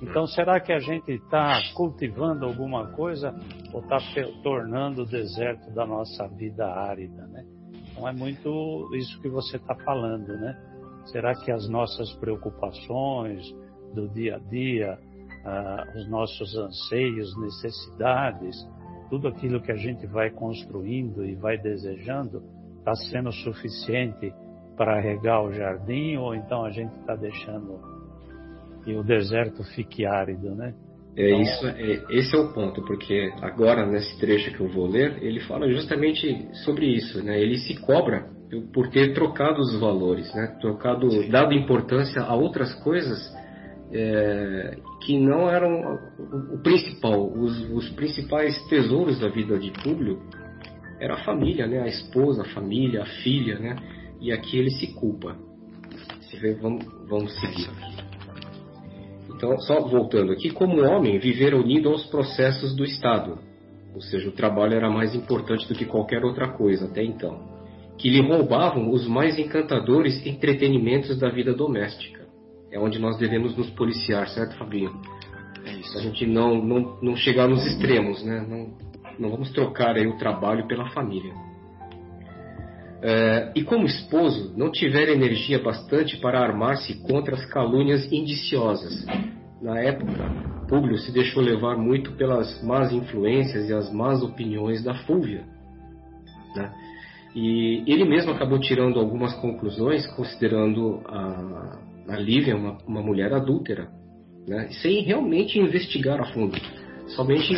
Então, 0.00 0.26
será 0.26 0.60
que 0.60 0.72
a 0.72 0.78
gente 0.78 1.10
está 1.10 1.58
cultivando 1.74 2.44
alguma 2.44 2.92
coisa 2.92 3.34
ou 3.72 3.80
está 3.80 3.98
tornando 4.42 5.02
o 5.02 5.06
deserto 5.06 5.72
da 5.72 5.86
nossa 5.86 6.28
vida 6.28 6.66
árida, 6.66 7.26
né? 7.28 7.44
Então, 7.90 8.06
é 8.06 8.12
muito 8.12 8.94
isso 8.94 9.20
que 9.22 9.28
você 9.28 9.56
está 9.56 9.74
falando, 9.74 10.28
né? 10.38 10.75
Será 11.06 11.34
que 11.34 11.50
as 11.50 11.68
nossas 11.68 12.12
preocupações 12.14 13.42
do 13.94 14.08
dia 14.08 14.36
a 14.36 14.38
dia, 14.38 14.98
ah, 15.44 15.84
os 15.96 16.08
nossos 16.08 16.56
anseios, 16.56 17.36
necessidades, 17.38 18.56
tudo 19.08 19.28
aquilo 19.28 19.60
que 19.60 19.72
a 19.72 19.76
gente 19.76 20.06
vai 20.06 20.30
construindo 20.30 21.24
e 21.24 21.34
vai 21.34 21.56
desejando, 21.58 22.42
está 22.78 22.94
sendo 22.94 23.32
suficiente 23.32 24.32
para 24.76 25.00
regar 25.00 25.44
o 25.44 25.52
jardim 25.52 26.16
ou 26.16 26.34
então 26.34 26.64
a 26.64 26.70
gente 26.70 26.94
está 26.98 27.16
deixando 27.16 27.96
e 28.86 28.94
o 28.94 29.02
deserto 29.02 29.64
fique 29.74 30.06
árido, 30.06 30.54
né? 30.54 30.72
É 31.16 31.30
então... 31.30 31.40
isso, 31.42 31.66
é, 31.66 32.04
esse 32.10 32.36
é 32.36 32.38
o 32.38 32.52
ponto, 32.52 32.82
porque 32.82 33.32
agora 33.40 33.84
nesse 33.84 34.18
trecho 34.20 34.52
que 34.52 34.60
eu 34.60 34.68
vou 34.68 34.86
ler, 34.86 35.22
ele 35.22 35.40
fala 35.40 35.68
justamente 35.68 36.48
sobre 36.64 36.86
isso, 36.86 37.22
né? 37.24 37.40
Ele 37.40 37.58
se 37.58 37.80
cobra 37.80 38.28
por 38.72 38.88
ter 38.90 39.12
trocado 39.12 39.60
os 39.60 39.78
valores, 39.78 40.32
né? 40.34 40.56
Trocado, 40.60 41.08
dado 41.30 41.52
importância 41.52 42.22
a 42.22 42.34
outras 42.34 42.72
coisas 42.82 43.18
é, 43.92 44.78
que 45.04 45.18
não 45.18 45.48
eram 45.48 45.98
o, 46.52 46.58
principal, 46.58 47.26
os, 47.32 47.70
os, 47.70 47.88
principais 47.90 48.56
tesouros 48.68 49.18
da 49.18 49.28
vida 49.28 49.58
de 49.58 49.70
Públio 49.70 50.20
era 51.00 51.14
a 51.14 51.24
família, 51.24 51.66
né? 51.66 51.80
A 51.80 51.86
esposa, 51.86 52.42
a 52.42 52.46
família, 52.46 53.02
a 53.02 53.06
filha, 53.06 53.58
né? 53.58 53.76
E 54.20 54.32
aqui 54.32 54.58
ele 54.58 54.70
se 54.70 54.94
culpa. 54.94 55.36
Vê, 56.40 56.54
vamos, 56.54 56.84
vamos 57.08 57.32
seguir. 57.40 57.70
Então, 59.34 59.58
só 59.60 59.80
voltando 59.80 60.32
aqui, 60.32 60.50
como 60.50 60.82
homem, 60.82 61.18
viver 61.18 61.54
unido 61.54 61.88
aos 61.88 62.06
processos 62.06 62.74
do 62.74 62.84
Estado, 62.84 63.38
ou 63.94 64.00
seja, 64.00 64.28
o 64.28 64.32
trabalho 64.32 64.74
era 64.74 64.90
mais 64.90 65.14
importante 65.14 65.66
do 65.68 65.74
que 65.74 65.84
qualquer 65.84 66.24
outra 66.24 66.48
coisa 66.48 66.86
até 66.86 67.02
então, 67.02 67.55
que 67.98 68.10
lhe 68.10 68.20
roubavam 68.20 68.90
os 68.90 69.06
mais 69.06 69.38
encantadores 69.38 70.24
entretenimentos 70.26 71.18
da 71.18 71.28
vida 71.28 71.54
doméstica. 71.54 72.26
É 72.70 72.78
onde 72.78 72.98
nós 72.98 73.16
devemos 73.16 73.56
nos 73.56 73.70
policiar, 73.70 74.28
certo, 74.28 74.56
Fabinho? 74.56 74.92
É 75.64 75.72
isso. 75.72 75.96
A 75.98 76.02
gente 76.02 76.26
não, 76.26 76.62
não, 76.62 76.98
não 77.00 77.16
chegar 77.16 77.48
nos 77.48 77.64
extremos, 77.66 78.22
né? 78.24 78.44
Não, 78.48 78.76
não 79.18 79.30
vamos 79.30 79.50
trocar 79.50 79.96
aí 79.96 80.06
o 80.06 80.18
trabalho 80.18 80.66
pela 80.66 80.88
família. 80.90 81.32
É, 83.02 83.52
e 83.54 83.62
como 83.62 83.86
esposo, 83.86 84.52
não 84.56 84.70
tiver 84.70 85.08
energia 85.08 85.62
bastante 85.62 86.16
para 86.18 86.40
armar-se 86.40 86.94
contra 87.02 87.34
as 87.34 87.44
calúnias 87.46 88.10
indiciosas. 88.10 89.04
Na 89.60 89.78
época, 89.80 90.12
Públio 90.68 90.98
se 90.98 91.12
deixou 91.12 91.42
levar 91.42 91.76
muito 91.76 92.12
pelas 92.12 92.62
más 92.62 92.92
influências 92.92 93.68
e 93.68 93.72
as 93.72 93.92
más 93.92 94.22
opiniões 94.22 94.82
da 94.82 94.94
Fúvia. 94.94 95.44
Né? 96.54 96.72
E 97.36 97.84
ele 97.86 98.06
mesmo 98.06 98.32
acabou 98.32 98.58
tirando 98.58 98.98
algumas 98.98 99.34
conclusões, 99.34 100.06
considerando 100.14 101.02
a, 101.06 101.78
a 102.08 102.16
Lívia 102.16 102.56
uma, 102.56 102.78
uma 102.86 103.02
mulher 103.02 103.30
adúltera, 103.34 103.88
né? 104.48 104.68
sem 104.80 105.02
realmente 105.02 105.58
investigar 105.58 106.18
a 106.18 106.32
fundo, 106.32 106.56
somente 107.08 107.52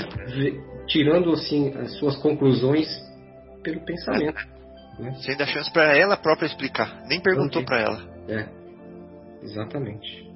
tirando 0.88 1.30
assim 1.30 1.72
as 1.74 1.96
suas 1.96 2.16
conclusões 2.16 2.88
pelo 3.62 3.80
pensamento. 3.84 4.44
Né? 4.98 5.12
Sem 5.20 5.36
dar 5.36 5.46
chance 5.46 5.72
para 5.72 5.96
ela 5.96 6.16
própria 6.16 6.46
explicar. 6.46 7.04
Nem 7.06 7.20
perguntou 7.20 7.64
para 7.64 7.80
ela. 7.80 8.02
É, 8.28 8.48
exatamente. 9.44 10.28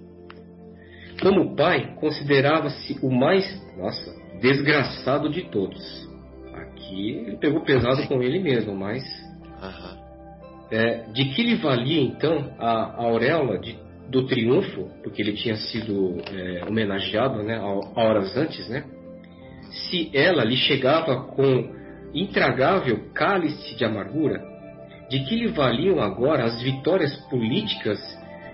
Como 1.20 1.56
pai, 1.56 1.96
considerava-se 1.96 2.96
o 3.02 3.10
mais, 3.10 3.44
nossa, 3.76 4.14
desgraçado 4.40 5.28
de 5.28 5.42
todos. 5.50 6.08
Aqui 6.54 7.10
ele 7.26 7.36
pegou 7.38 7.62
pesado 7.62 8.06
com 8.06 8.22
ele 8.22 8.38
mesmo, 8.38 8.72
mas. 8.76 9.02
Uhum. 9.62 10.02
É, 10.70 11.04
de 11.12 11.26
que 11.26 11.42
lhe 11.42 11.56
valia 11.56 12.00
então 12.00 12.54
a, 12.58 12.70
a 12.70 13.02
auréola 13.04 13.58
de, 13.58 13.76
do 14.08 14.26
triunfo, 14.26 14.88
porque 15.02 15.22
ele 15.22 15.34
tinha 15.34 15.56
sido 15.56 16.16
é, 16.32 16.64
homenageado 16.64 17.42
né, 17.42 17.60
horas 17.94 18.36
antes, 18.36 18.68
né? 18.68 18.84
Se 19.70 20.10
ela 20.14 20.44
lhe 20.44 20.56
chegava 20.56 21.24
com 21.24 21.74
intragável 22.14 23.10
cálice 23.14 23.74
de 23.76 23.84
amargura, 23.84 24.42
de 25.08 25.20
que 25.20 25.36
lhe 25.36 25.48
valiam 25.48 26.00
agora 26.00 26.44
as 26.44 26.60
vitórias 26.62 27.14
políticas 27.28 27.98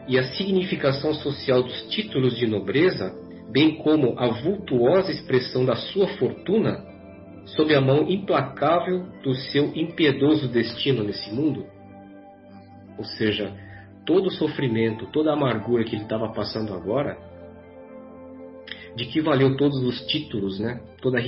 e 0.06 0.18
a 0.18 0.24
significação 0.32 1.14
social 1.14 1.62
dos 1.62 1.82
títulos 1.88 2.36
de 2.36 2.46
nobreza 2.46 3.14
bem 3.50 3.76
como 3.76 4.18
a 4.18 4.26
vultuosa 4.28 5.10
expressão 5.10 5.64
da 5.64 5.74
sua 5.74 6.06
fortuna, 6.18 6.84
sob 7.56 7.74
a 7.74 7.80
mão 7.80 8.08
implacável 8.08 9.06
do 9.22 9.34
seu 9.34 9.72
impiedoso 9.74 10.48
destino 10.48 11.02
nesse 11.02 11.32
mundo? 11.32 11.66
Ou 12.96 13.04
seja, 13.04 13.54
todo 14.04 14.26
o 14.26 14.30
sofrimento, 14.30 15.06
toda 15.06 15.30
a 15.30 15.34
amargura 15.34 15.84
que 15.84 15.94
ele 15.94 16.02
estava 16.02 16.32
passando 16.32 16.74
agora, 16.74 17.16
de 18.96 19.06
que 19.06 19.20
valeu 19.20 19.56
todos 19.56 19.80
os 19.82 20.00
títulos, 20.06 20.58
né? 20.58 20.80
toda 21.00 21.18
a 21.18 21.22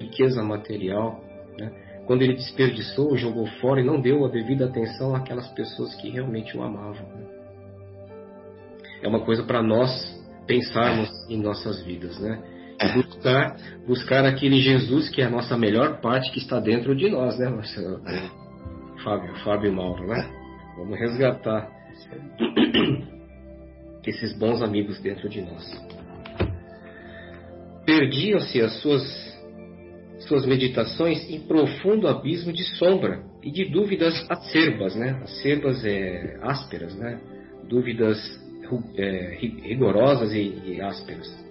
riqueza 0.00 0.42
material, 0.42 1.22
né? 1.58 1.70
quando 2.06 2.22
ele 2.22 2.34
desperdiçou, 2.34 3.16
jogou 3.16 3.46
fora 3.60 3.80
e 3.80 3.84
não 3.84 4.00
deu 4.00 4.24
a 4.24 4.28
devida 4.28 4.64
atenção 4.64 5.14
àquelas 5.14 5.48
pessoas 5.52 5.94
que 5.96 6.08
realmente 6.08 6.56
o 6.56 6.62
amavam. 6.62 7.06
Né? 7.06 7.26
É 9.02 9.08
uma 9.08 9.20
coisa 9.20 9.42
para 9.42 9.62
nós 9.62 9.90
pensarmos 10.46 11.08
em 11.28 11.40
nossas 11.40 11.82
vidas, 11.84 12.18
né? 12.18 12.42
É. 12.80 12.94
buscar, 12.94 13.56
buscar 13.86 14.24
aquele 14.24 14.58
Jesus 14.58 15.10
que 15.10 15.20
é 15.20 15.26
a 15.26 15.30
nossa 15.30 15.56
melhor 15.56 16.00
parte 16.00 16.32
que 16.32 16.38
está 16.38 16.58
dentro 16.58 16.96
de 16.96 17.10
nós, 17.10 17.38
né, 17.38 17.50
Marcelo? 17.50 18.00
É. 18.08 18.30
Fábio, 19.04 19.34
Fábio 19.44 19.72
Mauro, 19.72 20.06
né? 20.06 20.26
Vamos 20.78 20.98
resgatar 20.98 21.70
esses 24.06 24.36
bons 24.38 24.62
amigos 24.62 24.98
dentro 25.00 25.28
de 25.28 25.42
nós. 25.42 25.90
Perdiam-se 27.84 28.60
as 28.62 28.80
suas 28.80 29.30
suas 30.20 30.46
meditações 30.46 31.28
em 31.30 31.40
profundo 31.40 32.06
abismo 32.06 32.52
de 32.52 32.62
sombra 32.76 33.22
e 33.42 33.50
de 33.50 33.70
dúvidas 33.70 34.14
acerbas, 34.28 34.94
né? 34.94 35.18
Acerbas 35.22 35.84
é 35.84 36.38
ásperas, 36.42 36.94
né? 36.94 37.20
Dúvidas 37.68 38.18
é, 38.96 39.38
rigorosas 39.38 40.32
e, 40.32 40.62
e 40.66 40.80
ásperas. 40.80 41.49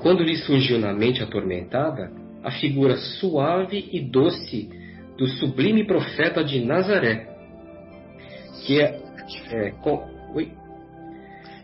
Quando 0.00 0.22
lhe 0.22 0.36
surgiu 0.36 0.78
na 0.78 0.92
mente 0.92 1.22
atormentada 1.22 2.12
a 2.42 2.50
figura 2.52 2.96
suave 2.96 3.88
e 3.92 4.00
doce 4.00 4.68
do 5.16 5.26
sublime 5.26 5.84
profeta 5.84 6.44
de 6.44 6.64
Nazaré, 6.64 7.28
que 8.64 8.80
é, 8.80 9.00
é 9.50 9.70
com, 9.82 10.06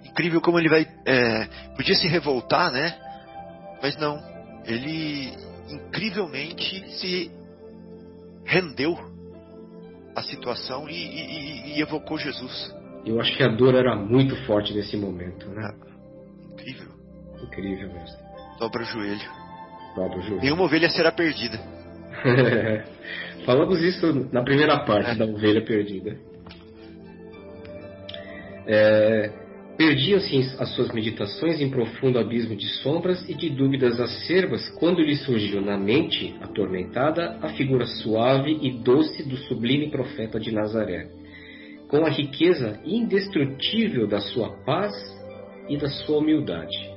incrível 0.05 0.41
como 0.41 0.59
ele 0.59 0.69
vai 0.69 0.87
é, 1.05 1.47
podia 1.77 1.95
se 1.95 2.09
revoltar, 2.09 2.73
né? 2.73 2.97
Mas 3.81 3.97
não, 3.99 4.19
ele 4.65 5.33
incrivelmente 5.69 6.89
se 6.99 7.31
rendeu 8.45 8.97
à 10.15 10.23
situação 10.23 10.89
e, 10.89 10.95
e, 10.95 11.77
e, 11.77 11.81
evocou 11.81 12.19
Jesus. 12.19 12.75
Eu 13.05 13.21
acho 13.21 13.37
que 13.37 13.43
a 13.43 13.49
dor 13.49 13.75
era 13.75 13.95
muito 13.95 14.35
forte 14.45 14.73
nesse 14.73 14.97
momento, 14.97 15.49
né? 15.49 15.63
Ah, 15.63 16.53
incrível. 16.53 16.89
Incrível 17.43 17.93
mesmo. 17.93 18.24
Dobra 18.59 18.83
o 18.83 18.85
joelho. 18.85 19.31
Dobra 19.95 20.19
o 20.19 20.23
joelho. 20.23 20.43
Nenhuma 20.43 20.65
ovelha 20.65 20.89
será 20.91 21.13
perdida. 21.13 21.59
Falamos 23.45 23.83
isso 23.83 24.29
na 24.33 24.43
primeira 24.43 24.85
parte 24.85 25.11
é. 25.11 25.15
da 25.15 25.25
ovelha 25.25 25.63
perdida. 25.65 26.17
É, 28.67 29.31
Perdiam-se 29.77 30.55
as 30.61 30.73
suas 30.75 30.93
meditações 30.93 31.61
em 31.61 31.69
profundo 31.69 32.17
abismo 32.17 32.55
de 32.55 32.69
sombras 32.81 33.29
e 33.29 33.35
de 33.35 33.51
dúvidas 33.51 33.99
acerbas 33.99 34.69
quando 34.79 35.03
lhe 35.03 35.17
surgiu 35.17 35.61
na 35.61 35.77
mente, 35.77 36.33
atormentada, 36.41 37.39
a 37.43 37.49
figura 37.51 37.85
suave 37.85 38.57
e 38.63 38.71
doce 38.71 39.29
do 39.29 39.37
sublime 39.37 39.91
profeta 39.91 40.39
de 40.39 40.53
Nazaré, 40.53 41.09
com 41.89 42.07
a 42.07 42.09
riqueza 42.09 42.79
indestrutível 42.85 44.07
da 44.07 44.21
sua 44.21 44.51
paz 44.65 44.93
e 45.69 45.77
da 45.77 45.89
sua 45.89 46.19
humildade. 46.19 46.94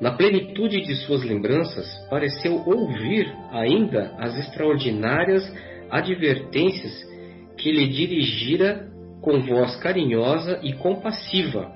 Na 0.00 0.12
plenitude 0.12 0.80
de 0.80 0.94
suas 0.96 1.22
lembranças, 1.22 1.86
pareceu 2.08 2.62
ouvir 2.66 3.30
ainda 3.50 4.14
as 4.18 4.38
extraordinárias 4.38 5.44
advertências 5.90 7.06
que 7.58 7.70
lhe 7.70 7.86
dirigira 7.88 8.88
com 9.20 9.40
voz 9.42 9.76
carinhosa 9.76 10.58
e 10.62 10.72
compassiva, 10.72 11.70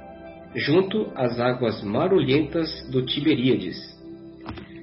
junto 0.54 1.12
às 1.14 1.38
águas 1.38 1.82
marulhentas 1.82 2.88
do 2.90 3.04
Tiberíades, 3.04 3.76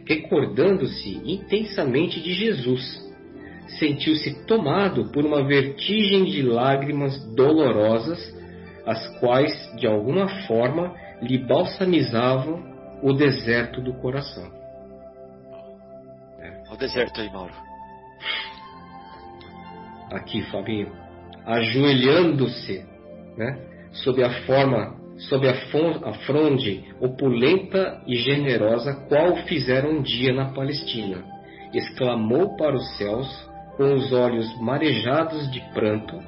recordando-se 0.05 1.21
intensamente 1.25 2.21
de 2.21 2.33
Jesus. 2.33 3.01
Sentiu-se 3.79 4.45
tomado 4.45 5.11
por 5.11 5.25
uma 5.25 5.43
vertigem 5.43 6.25
de 6.25 6.43
lágrimas 6.43 7.17
dolorosas, 7.33 8.19
as 8.85 9.19
quais, 9.19 9.51
de 9.77 9.87
alguma 9.87 10.27
forma, 10.45 10.93
lhe 11.23 11.39
balsamizavam 11.39 12.70
o 13.01 13.13
deserto 13.13 13.81
do 13.81 13.93
coração. 13.93 14.51
O 16.71 16.77
deserto 16.77 17.19
aí, 17.19 17.29
Mauro. 17.31 17.53
Aqui, 20.11 20.41
Fabinho 20.43 21.01
ajoelhando-se, 21.45 22.85
né, 23.37 23.57
sob 23.91 24.23
a 24.23 24.29
forma, 24.45 24.95
sob 25.29 25.47
a, 25.47 25.53
a 25.53 26.13
fronde 26.25 26.85
opulenta 26.99 28.01
e 28.07 28.15
generosa, 28.15 28.93
qual 29.07 29.37
fizeram 29.47 29.91
um 29.91 30.01
dia 30.01 30.33
na 30.33 30.53
Palestina. 30.53 31.23
Exclamou 31.73 32.55
para 32.57 32.75
os 32.75 32.97
céus, 32.97 33.49
com 33.77 33.93
os 33.93 34.11
olhos 34.11 34.59
marejados 34.59 35.49
de 35.51 35.61
pranto, 35.73 36.19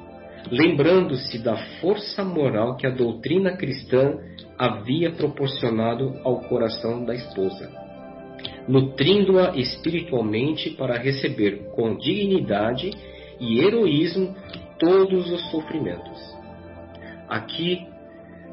lembrando-se 0.50 1.38
da 1.38 1.56
força 1.80 2.24
moral 2.24 2.76
que 2.76 2.86
a 2.86 2.90
doutrina 2.90 3.56
cristã 3.56 4.18
havia 4.58 5.10
proporcionado 5.10 6.18
ao 6.22 6.40
coração 6.42 7.04
da 7.04 7.14
esposa, 7.14 7.70
nutrindo-a 8.68 9.56
espiritualmente 9.56 10.70
para 10.70 10.98
receber 10.98 11.70
com 11.74 11.96
dignidade 11.96 12.90
e 13.40 13.60
heroísmo 13.60 14.34
todos 14.78 15.30
os 15.30 15.50
sofrimentos. 15.50 16.34
Aqui, 17.28 17.86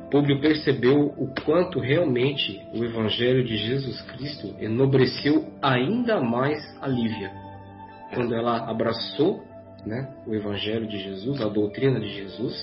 Públio 0.10 0.42
percebeu 0.42 1.14
o 1.18 1.34
quanto 1.46 1.80
realmente 1.80 2.62
o 2.74 2.84
Evangelho 2.84 3.46
de 3.46 3.56
Jesus 3.56 4.02
Cristo 4.02 4.54
enobreceu 4.60 5.54
ainda 5.62 6.20
mais 6.20 6.62
a 6.82 6.88
Lívia, 6.88 7.32
quando 8.14 8.36
ela 8.36 8.70
abraçou 8.70 9.42
né, 9.86 10.13
o 10.28 10.34
Evangelho 10.34 10.88
de 10.88 10.98
Jesus, 10.98 11.41
a 11.41 11.48
doutrina 11.48 12.00
de 12.00 12.10
Jesus, 12.10 12.54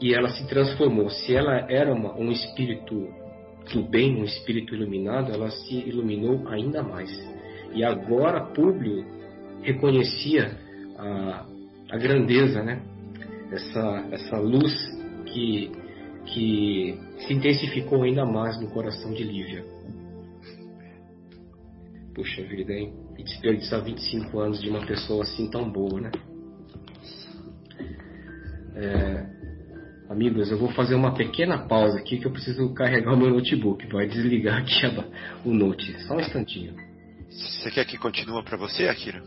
e 0.00 0.14
ela 0.14 0.28
se 0.30 0.46
transformou. 0.48 1.10
Se 1.10 1.34
ela 1.34 1.66
era 1.70 1.92
uma, 1.92 2.16
um 2.16 2.30
espírito 2.30 3.08
do 3.72 3.82
bem, 3.82 4.20
um 4.20 4.24
espírito 4.24 4.74
iluminado, 4.74 5.32
ela 5.32 5.50
se 5.50 5.74
iluminou 5.74 6.46
ainda 6.48 6.82
mais. 6.82 7.10
E 7.72 7.84
agora 7.84 8.46
Públio 8.52 9.04
reconhecia 9.62 10.56
a, 10.96 11.46
a 11.90 11.98
grandeza, 11.98 12.62
né? 12.62 12.82
Essa, 13.50 14.08
essa 14.12 14.38
luz 14.38 14.72
que, 15.26 15.70
que 16.26 16.98
se 17.26 17.32
intensificou 17.32 18.02
ainda 18.02 18.24
mais 18.24 18.60
no 18.60 18.70
coração 18.70 19.12
de 19.12 19.24
Lívia. 19.24 19.64
Puxa 22.14 22.42
vida, 22.42 22.72
hein? 22.72 23.07
E 23.18 23.24
desperdiçar 23.24 23.82
25 23.82 24.38
anos 24.38 24.62
de 24.62 24.70
uma 24.70 24.86
pessoa 24.86 25.24
assim 25.24 25.50
tão 25.50 25.68
boa, 25.68 26.00
né? 26.00 26.10
É, 28.76 29.26
amigos, 30.08 30.52
eu 30.52 30.58
vou 30.58 30.70
fazer 30.70 30.94
uma 30.94 31.12
pequena 31.12 31.66
pausa 31.66 31.98
aqui 31.98 32.18
que 32.18 32.26
eu 32.26 32.30
preciso 32.30 32.72
carregar 32.74 33.12
o 33.12 33.16
meu 33.16 33.30
notebook. 33.30 33.84
Vai 33.88 34.06
desligar 34.06 34.58
aqui 34.58 34.72
o 35.44 35.52
note. 35.52 36.00
Só 36.06 36.14
um 36.14 36.20
instantinho. 36.20 36.76
Você 37.28 37.72
quer 37.72 37.84
que 37.84 37.98
continue 37.98 38.44
para 38.44 38.56
você, 38.56 38.88
Akira? 38.88 39.20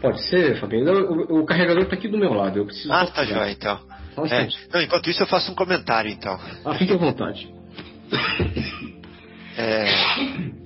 Pode 0.00 0.22
ser, 0.28 0.58
Fabinho. 0.60 0.90
O, 1.30 1.42
o 1.42 1.46
carregador 1.46 1.84
está 1.84 1.94
aqui 1.94 2.08
do 2.08 2.18
meu 2.18 2.34
lado. 2.34 2.58
Eu 2.58 2.66
preciso. 2.66 2.92
Ah, 2.92 3.06
tá 3.06 3.24
jóia, 3.24 3.52
então. 3.52 3.78
É. 4.28 4.48
Não, 4.72 4.82
enquanto 4.82 5.08
isso, 5.08 5.22
eu 5.22 5.26
faço 5.26 5.52
um 5.52 5.54
comentário, 5.54 6.10
então. 6.10 6.36
Ah, 6.64 6.74
fique 6.74 6.92
à 6.92 6.96
vontade. 6.96 7.48
É 9.58 10.65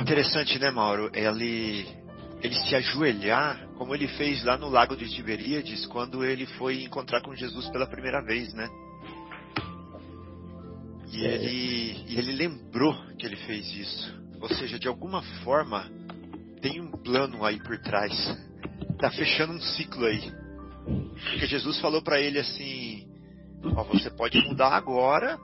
interessante, 0.00 0.58
né, 0.58 0.70
Mauro? 0.70 1.10
Ele, 1.14 1.86
ele 2.42 2.54
se 2.54 2.74
ajoelhar, 2.74 3.68
como 3.76 3.94
ele 3.94 4.08
fez 4.08 4.44
lá 4.44 4.56
no 4.56 4.68
Lago 4.68 4.96
de 4.96 5.08
Tiberíades, 5.08 5.86
quando 5.86 6.24
ele 6.24 6.46
foi 6.46 6.82
encontrar 6.82 7.20
com 7.22 7.34
Jesus 7.34 7.68
pela 7.70 7.86
primeira 7.86 8.22
vez, 8.24 8.52
né? 8.54 8.68
E 11.12 11.24
é. 11.24 11.34
ele, 11.34 12.04
e 12.08 12.18
ele 12.18 12.32
lembrou 12.32 12.94
que 13.18 13.26
ele 13.26 13.36
fez 13.36 13.72
isso. 13.74 14.24
Ou 14.40 14.48
seja, 14.48 14.78
de 14.78 14.88
alguma 14.88 15.22
forma, 15.42 15.90
tem 16.60 16.80
um 16.80 16.90
plano 16.90 17.44
aí 17.44 17.58
por 17.62 17.78
trás 17.78 18.12
tá 18.98 19.10
fechando 19.10 19.52
um 19.52 19.60
ciclo 19.60 20.06
aí. 20.06 20.32
Porque 20.84 21.46
Jesus 21.46 21.78
falou 21.80 22.02
para 22.02 22.20
ele 22.20 22.38
assim: 22.38 23.06
ó, 23.76 23.84
você 23.84 24.10
pode 24.10 24.40
mudar 24.48 24.74
agora, 24.74 25.38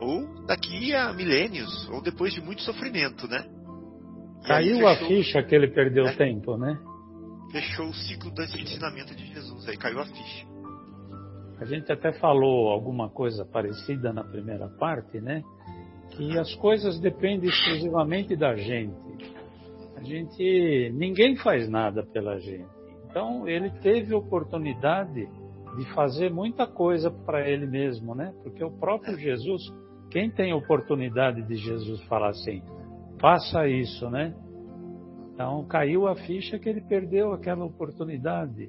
ou 0.00 0.44
daqui 0.46 0.94
a 0.94 1.12
milênios, 1.12 1.88
ou 1.88 2.02
depois 2.02 2.32
de 2.32 2.40
muito 2.40 2.62
sofrimento, 2.62 3.26
né? 3.28 3.44
Caiu 4.46 4.76
fechou, 4.76 4.88
a 4.88 4.96
ficha 4.96 5.42
que 5.42 5.54
ele 5.54 5.68
perdeu 5.68 6.06
é, 6.06 6.16
tempo, 6.16 6.56
né? 6.56 6.78
Fechou 7.52 7.88
o 7.88 7.94
ciclo 7.94 8.30
desse 8.32 8.60
ensinamento 8.60 9.14
de 9.14 9.26
Jesus, 9.26 9.68
aí 9.68 9.76
caiu 9.76 10.00
a 10.00 10.06
ficha. 10.06 10.46
A 11.60 11.64
gente 11.64 11.90
até 11.90 12.12
falou 12.12 12.68
alguma 12.70 13.08
coisa 13.08 13.44
parecida 13.44 14.12
na 14.12 14.22
primeira 14.22 14.68
parte, 14.68 15.20
né? 15.20 15.42
que 16.10 16.38
as 16.38 16.54
coisas 16.56 16.98
dependem 16.98 17.48
exclusivamente 17.48 18.34
da 18.36 18.54
gente. 18.56 18.96
A 19.96 20.02
gente, 20.02 20.92
ninguém 20.94 21.36
faz 21.36 21.68
nada 21.68 22.04
pela 22.04 22.38
gente. 22.38 22.68
Então 23.08 23.48
ele 23.48 23.70
teve 23.80 24.14
oportunidade 24.14 25.28
de 25.76 25.94
fazer 25.94 26.30
muita 26.30 26.66
coisa 26.66 27.10
para 27.10 27.48
ele 27.48 27.66
mesmo, 27.66 28.14
né? 28.14 28.32
Porque 28.42 28.62
o 28.64 28.70
próprio 28.70 29.18
Jesus, 29.18 29.62
quem 30.10 30.30
tem 30.30 30.52
oportunidade 30.52 31.42
de 31.42 31.56
Jesus 31.56 32.00
falar 32.04 32.30
assim, 32.30 32.62
faça 33.20 33.66
isso, 33.68 34.08
né? 34.10 34.34
Então 35.34 35.64
caiu 35.66 36.08
a 36.08 36.16
ficha 36.16 36.58
que 36.58 36.68
ele 36.68 36.80
perdeu 36.80 37.32
aquela 37.32 37.64
oportunidade. 37.64 38.68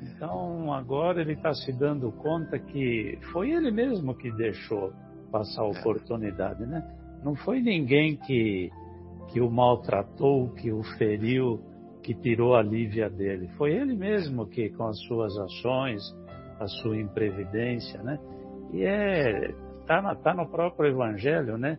Então 0.00 0.72
agora 0.72 1.20
ele 1.20 1.34
está 1.34 1.54
se 1.54 1.72
dando 1.72 2.10
conta 2.12 2.58
que 2.58 3.18
foi 3.32 3.50
ele 3.50 3.70
mesmo 3.70 4.14
que 4.14 4.30
deixou 4.32 4.92
passar 5.30 5.62
a 5.62 5.68
oportunidade, 5.68 6.66
né? 6.66 6.82
Não 7.22 7.36
foi 7.36 7.60
ninguém 7.60 8.16
que, 8.16 8.70
que 9.28 9.40
o 9.40 9.48
maltratou, 9.48 10.50
que 10.54 10.72
o 10.72 10.82
feriu, 10.98 11.60
que 12.02 12.14
tirou 12.14 12.56
a 12.56 12.62
lívia 12.62 13.08
dele. 13.08 13.48
Foi 13.56 13.72
ele 13.72 13.94
mesmo 13.94 14.46
que, 14.46 14.70
com 14.70 14.88
as 14.88 14.98
suas 15.06 15.36
ações, 15.38 16.02
a 16.58 16.66
sua 16.66 16.96
imprevidência, 16.96 18.02
né? 18.02 18.18
E 18.72 18.82
é 18.82 19.54
tá, 19.86 20.14
tá 20.16 20.34
no 20.34 20.48
próprio 20.48 20.90
Evangelho, 20.90 21.56
né? 21.56 21.78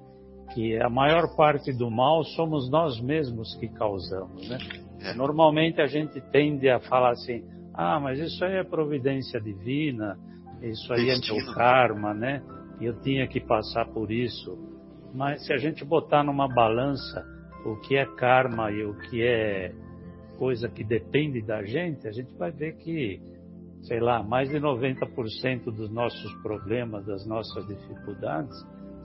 Que 0.53 0.79
a 0.81 0.89
maior 0.89 1.35
parte 1.35 1.73
do 1.73 1.89
mal 1.89 2.23
somos 2.23 2.69
nós 2.69 2.99
mesmos 3.01 3.55
que 3.55 3.67
causamos, 3.67 4.47
né? 4.47 4.57
É. 5.01 5.13
Normalmente 5.15 5.81
a 5.81 5.87
gente 5.87 6.21
tende 6.31 6.69
a 6.69 6.79
falar 6.79 7.11
assim, 7.11 7.43
ah, 7.73 7.99
mas 7.99 8.19
isso 8.19 8.43
aí 8.45 8.57
é 8.57 8.63
providência 8.63 9.41
divina, 9.41 10.17
isso 10.61 10.93
aí 10.93 11.05
Destino. 11.05 11.39
é 11.39 11.43
meu 11.43 11.53
karma, 11.53 12.13
né? 12.13 12.43
Eu 12.79 12.99
tinha 13.01 13.27
que 13.27 13.39
passar 13.39 13.85
por 13.87 14.11
isso. 14.11 14.57
Mas 15.13 15.45
se 15.45 15.53
a 15.53 15.57
gente 15.57 15.83
botar 15.83 16.23
numa 16.23 16.47
balança 16.47 17.25
o 17.65 17.75
que 17.77 17.95
é 17.95 18.05
karma 18.15 18.71
e 18.71 18.83
o 18.83 18.93
que 18.95 19.21
é 19.21 19.73
coisa 20.37 20.67
que 20.67 20.83
depende 20.83 21.41
da 21.41 21.63
gente, 21.63 22.07
a 22.07 22.11
gente 22.11 22.33
vai 22.35 22.51
ver 22.51 22.75
que, 22.77 23.21
sei 23.83 23.99
lá, 23.99 24.21
mais 24.23 24.49
de 24.49 24.57
90% 24.59 25.65
dos 25.65 25.89
nossos 25.91 26.33
problemas, 26.41 27.05
das 27.05 27.25
nossas 27.25 27.65
dificuldades, 27.67 28.55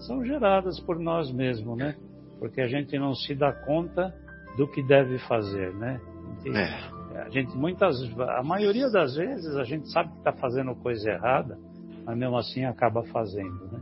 são 0.07 0.24
geradas 0.24 0.78
por 0.80 0.99
nós 0.99 1.32
mesmos, 1.32 1.76
né? 1.76 1.96
Porque 2.38 2.61
a 2.61 2.68
gente 2.68 2.99
não 2.99 3.14
se 3.14 3.34
dá 3.34 3.53
conta 3.53 4.14
do 4.57 4.68
que 4.68 4.82
deve 4.82 5.18
fazer, 5.20 5.74
né? 5.74 6.01
É. 6.46 7.20
A 7.22 7.28
gente 7.30 7.57
muitas, 7.57 7.96
a 8.18 8.42
maioria 8.42 8.88
das 8.90 9.16
vezes 9.16 9.57
a 9.57 9.64
gente 9.64 9.90
sabe 9.90 10.11
que 10.12 10.18
está 10.18 10.32
fazendo 10.32 10.74
coisa 10.76 11.11
errada, 11.11 11.59
mas 12.05 12.16
mesmo 12.16 12.36
assim 12.36 12.64
acaba 12.64 13.03
fazendo, 13.05 13.66
né? 13.72 13.80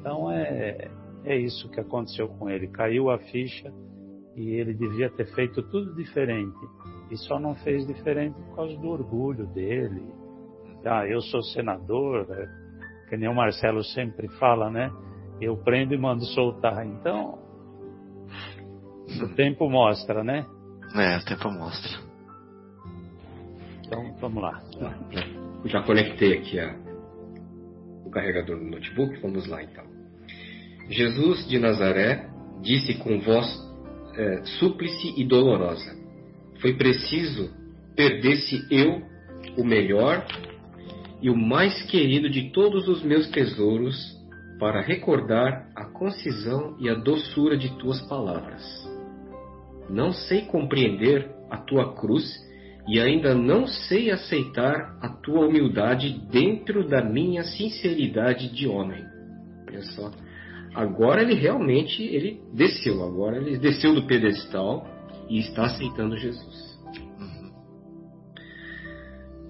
Então 0.00 0.30
é, 0.30 0.90
é 1.24 1.36
isso 1.36 1.68
que 1.70 1.80
aconteceu 1.80 2.28
com 2.28 2.48
ele. 2.48 2.68
Caiu 2.68 3.10
a 3.10 3.18
ficha 3.18 3.72
e 4.34 4.50
ele 4.50 4.74
devia 4.74 5.10
ter 5.10 5.26
feito 5.34 5.62
tudo 5.64 5.94
diferente. 5.94 6.56
E 7.10 7.16
só 7.16 7.38
não 7.38 7.54
fez 7.56 7.86
diferente 7.86 8.34
por 8.34 8.56
causa 8.56 8.76
do 8.76 8.88
orgulho 8.88 9.46
dele. 9.46 10.02
Ah, 10.84 11.06
eu 11.06 11.20
sou 11.20 11.42
senador, 11.42 12.28
né? 12.28 12.48
que 13.08 13.16
nem 13.16 13.28
o 13.28 13.34
Marcelo 13.34 13.82
sempre 13.82 14.28
fala, 14.38 14.70
né? 14.70 14.90
Eu 15.40 15.56
prendo 15.56 15.94
e 15.94 15.98
mando 15.98 16.24
soltar. 16.26 16.86
Então, 16.86 17.38
o 19.22 19.28
tempo 19.34 19.68
mostra, 19.68 20.24
né? 20.24 20.46
É, 20.94 21.18
o 21.18 21.24
tempo 21.24 21.50
mostra. 21.50 22.00
Então, 23.86 24.16
vamos 24.20 24.42
lá. 24.42 24.62
Já 25.64 25.82
conectei 25.82 26.38
aqui 26.38 26.58
a, 26.58 26.74
o 28.04 28.10
carregador 28.10 28.58
do 28.58 28.64
notebook. 28.64 29.20
Vamos 29.20 29.46
lá, 29.46 29.62
então. 29.62 29.84
Jesus 30.88 31.46
de 31.48 31.58
Nazaré 31.58 32.28
disse 32.62 32.94
com 32.94 33.20
voz 33.20 33.46
é, 34.14 34.44
súplice 34.58 35.14
e 35.16 35.24
dolorosa: 35.24 35.94
Foi 36.60 36.74
preciso 36.74 37.50
perder-se 37.94 38.66
eu, 38.70 39.02
o 39.56 39.64
melhor 39.64 40.26
e 41.20 41.30
o 41.30 41.36
mais 41.36 41.82
querido 41.84 42.28
de 42.28 42.50
todos 42.50 42.88
os 42.88 43.02
meus 43.02 43.28
tesouros, 43.30 44.15
para 44.58 44.80
recordar 44.80 45.70
a 45.74 45.84
concisão 45.84 46.76
e 46.80 46.88
a 46.88 46.94
doçura 46.94 47.56
de 47.56 47.76
tuas 47.78 48.00
palavras. 48.02 48.62
Não 49.88 50.12
sei 50.12 50.46
compreender 50.46 51.30
a 51.50 51.58
tua 51.58 51.94
cruz 51.94 52.24
e 52.88 53.00
ainda 53.00 53.34
não 53.34 53.66
sei 53.66 54.10
aceitar 54.10 54.96
a 55.00 55.08
tua 55.08 55.46
humildade 55.46 56.20
dentro 56.30 56.88
da 56.88 57.04
minha 57.04 57.42
sinceridade 57.42 58.52
de 58.52 58.66
homem. 58.66 59.04
Olha 59.68 59.82
só. 59.82 60.10
Agora 60.74 61.22
ele 61.22 61.34
realmente 61.34 62.02
ele 62.02 62.40
desceu, 62.52 63.02
agora 63.02 63.38
ele 63.38 63.58
desceu 63.58 63.94
do 63.94 64.06
pedestal 64.06 64.86
e 65.28 65.38
está 65.38 65.64
aceitando 65.66 66.16
Jesus. 66.16 66.76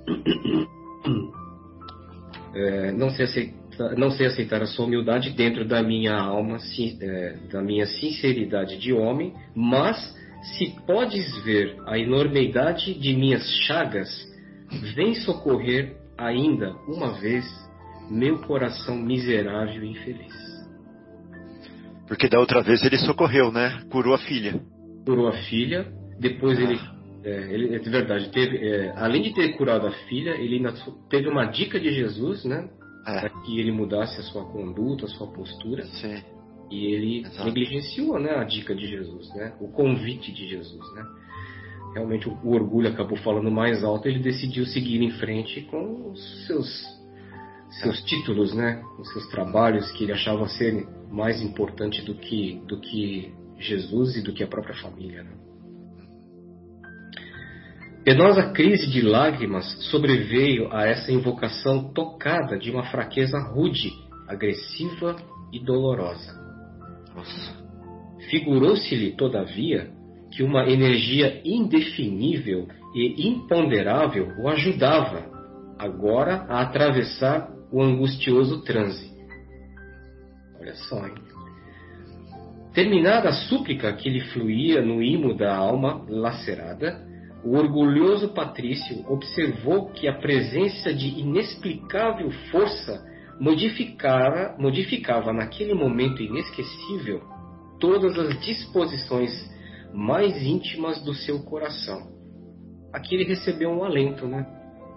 É, 2.59 2.91
não, 2.91 3.11
sei 3.11 3.27
aceitar, 3.27 3.66
não 3.97 4.11
sei 4.11 4.27
aceitar 4.27 4.63
a 4.63 4.67
sua 4.67 4.87
humildade 4.87 5.31
dentro 5.31 5.65
da 5.67 5.83
minha 5.83 6.15
alma, 6.15 6.59
é, 7.01 7.37
da 7.51 7.63
minha 7.63 7.87
sinceridade 7.87 8.79
de 8.79 8.93
homem, 8.93 9.35
mas 9.55 9.97
se 10.57 10.75
podes 10.87 11.43
ver 11.45 11.77
a 11.87 11.99
enormidade 11.99 12.95
de 12.95 13.15
minhas 13.15 13.45
chagas, 13.67 14.09
vem 14.95 15.15
socorrer 15.15 15.97
ainda 16.17 16.73
uma 16.89 17.13
vez 17.19 17.45
meu 18.11 18.39
coração 18.39 18.97
miserável 18.97 19.83
e 19.83 19.91
infeliz. 19.91 20.35
Porque 22.07 22.29
da 22.29 22.39
outra 22.39 22.63
vez 22.63 22.85
ele 22.85 22.99
socorreu, 22.99 23.51
né? 23.51 23.83
Curou 23.91 24.15
a 24.15 24.19
filha. 24.19 24.61
Curou 25.05 25.29
a 25.29 25.33
filha, 25.33 25.87
depois 26.21 26.59
ah. 26.59 26.63
ele, 26.63 26.79
é, 27.25 27.53
ele, 27.53 27.75
é 27.75 27.79
de 27.79 27.91
verdade, 27.91 28.31
teve, 28.31 28.57
é, 28.59 28.93
além 28.97 29.23
de 29.23 29.35
ter 29.35 29.57
curado 29.57 29.87
a 29.87 29.91
filha, 29.91 30.31
ele 30.31 30.57
ainda 30.57 30.73
teve 31.11 31.29
uma 31.29 31.47
dica 31.47 31.81
de 31.81 31.93
Jesus, 31.93 32.45
né? 32.45 32.69
É. 33.07 33.21
Para 33.21 33.31
que 33.31 33.61
ele 33.61 33.71
mudasse 33.71 34.19
a 34.21 34.23
sua 34.25 34.45
conduta, 34.45 35.05
a 35.05 35.09
sua 35.09 35.29
postura. 35.29 35.85
Sim. 35.87 36.23
E 36.71 36.87
ele 36.87 37.21
Exato. 37.21 37.45
negligenciou 37.45 38.19
né, 38.19 38.33
a 38.33 38.45
dica 38.45 38.75
de 38.75 38.87
Jesus, 38.87 39.33
né, 39.35 39.55
o 39.61 39.69
convite 39.69 40.33
de 40.33 40.49
Jesus. 40.49 40.95
Né? 40.95 41.05
Realmente 41.95 42.29
o, 42.29 42.37
o 42.43 42.53
orgulho 42.53 42.89
acabou 42.89 43.17
falando 43.19 43.51
mais 43.51 43.85
alto, 43.85 44.09
ele 44.09 44.19
decidiu 44.19 44.67
seguir 44.67 45.01
em 45.01 45.13
frente 45.13 45.61
com 45.63 46.11
os 46.11 46.47
seus, 46.47 46.85
seus 47.81 48.03
títulos, 48.03 48.53
né, 48.53 48.83
os 48.99 49.13
seus 49.13 49.29
trabalhos 49.29 49.91
que 49.93 50.05
ele 50.05 50.13
achava 50.13 50.49
serem 50.49 50.87
mais 51.09 51.41
importantes 51.41 52.05
do 52.05 52.15
que, 52.17 52.61
do 52.67 52.81
que 52.81 53.33
Jesus 53.59 54.17
e 54.17 54.23
do 54.23 54.33
que 54.33 54.43
a 54.43 54.49
própria 54.49 54.75
família. 54.75 55.23
Né? 55.23 55.31
Penosa 58.07 58.53
crise 58.53 58.89
de 58.89 59.03
lágrimas 59.03 59.67
sobreveio 59.91 60.73
a 60.73 60.87
essa 60.87 61.11
invocação 61.11 61.93
tocada 61.93 62.57
de 62.57 62.71
uma 62.71 62.85
fraqueza 62.85 63.37
rude, 63.37 63.91
agressiva 64.29 65.17
e 65.53 65.59
dolorosa. 65.59 66.41
Figurou-se-lhe, 68.31 69.17
todavia, 69.17 69.91
que 70.31 70.45
uma 70.45 70.71
energia 70.71 71.43
indefinível 71.45 72.69
e 72.95 73.27
imponderável 73.27 74.35
o 74.39 74.49
ajudava, 74.51 75.27
agora, 75.77 76.47
a 76.49 76.61
atravessar 76.61 77.51
o 77.73 77.83
angustioso 77.83 78.63
transe. 78.63 79.13
Olha 80.61 80.77
só, 80.77 81.05
hein? 81.05 81.15
Terminada 82.73 83.31
a 83.31 83.33
súplica 83.33 83.93
que 83.95 84.09
lhe 84.09 84.21
fluía 84.27 84.81
no 84.81 85.03
imo 85.03 85.35
da 85.35 85.57
alma 85.57 86.07
lacerada, 86.09 87.05
o 87.47 87.57
orgulhoso 87.57 88.31
patrício 88.31 89.05
observou 89.09 89.87
que 89.91 90.09
a 90.09 90.19
presença 90.19 90.93
de 90.93 91.21
inexplicável 91.21 92.29
força 92.51 93.07
modificava, 93.39 94.57
modificava 94.59 95.33
naquele 95.33 95.73
momento 95.73 96.21
inesquecível 96.21 97.23
todas 97.79 98.19
as 98.19 98.41
disposições 98.41 99.31
mais 99.95 100.43
íntimas 100.43 101.01
do 101.05 101.15
seu 101.15 101.39
coração. 101.45 102.09
Aqui 102.93 103.15
ele 103.15 103.23
recebeu 103.23 103.71
um 103.71 103.85
alento, 103.85 104.27
né? 104.27 104.45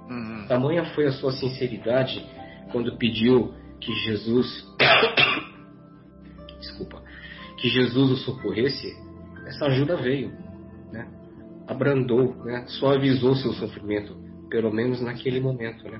Uhum. 0.09 0.47
Tamanha 0.47 0.85
foi 0.95 1.05
a 1.05 1.11
sua 1.11 1.31
sinceridade 1.33 2.25
quando 2.71 2.97
pediu 2.97 3.53
que 3.79 3.93
Jesus, 3.93 4.65
desculpa, 6.59 6.99
que 7.61 7.69
Jesus 7.69 8.09
o 8.09 8.17
socorresse. 8.17 8.91
Essa 9.45 9.65
ajuda 9.65 9.95
veio? 9.97 10.48
Abrandou, 11.69 12.35
né? 12.43 12.65
Suavizou 12.67 13.35
seu 13.35 13.53
sofrimento, 13.53 14.17
pelo 14.49 14.73
menos 14.73 15.01
naquele 15.01 15.39
momento, 15.39 15.83
né? 15.89 15.99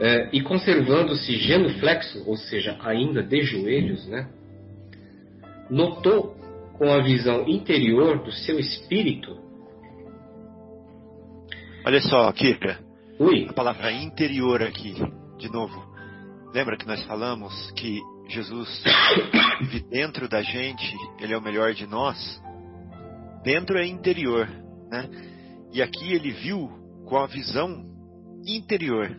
é, 0.00 0.30
e 0.32 0.40
conservando-se 0.40 1.36
genuflexo, 1.36 2.24
ou 2.26 2.36
seja, 2.36 2.78
ainda 2.80 3.22
de 3.22 3.42
joelhos, 3.42 4.06
né, 4.08 4.26
notou 5.68 6.34
com 6.78 6.90
a 6.90 7.02
visão 7.02 7.46
interior 7.46 8.24
do 8.24 8.32
seu 8.32 8.58
espírito. 8.58 9.38
Olha 11.84 12.00
só, 12.00 12.32
Kika. 12.32 12.78
Oi. 13.18 13.46
A 13.50 13.52
palavra 13.52 13.92
interior 13.92 14.62
aqui, 14.62 14.94
de 15.38 15.52
novo. 15.52 15.78
Lembra 16.54 16.76
que 16.78 16.86
nós 16.86 17.02
falamos 17.04 17.70
que 17.72 18.00
Jesus 18.28 18.82
vive 19.60 19.80
dentro 19.80 20.28
da 20.28 20.40
gente, 20.42 20.96
ele 21.20 21.34
é 21.34 21.38
o 21.38 21.42
melhor 21.42 21.74
de 21.74 21.86
nós, 21.86 22.42
dentro 23.42 23.78
é 23.78 23.86
interior, 23.86 24.48
né? 24.90 25.08
E 25.72 25.82
aqui 25.82 26.12
ele 26.12 26.30
viu 26.32 26.68
com 27.06 27.16
a 27.16 27.26
visão 27.26 27.84
interior, 28.46 29.16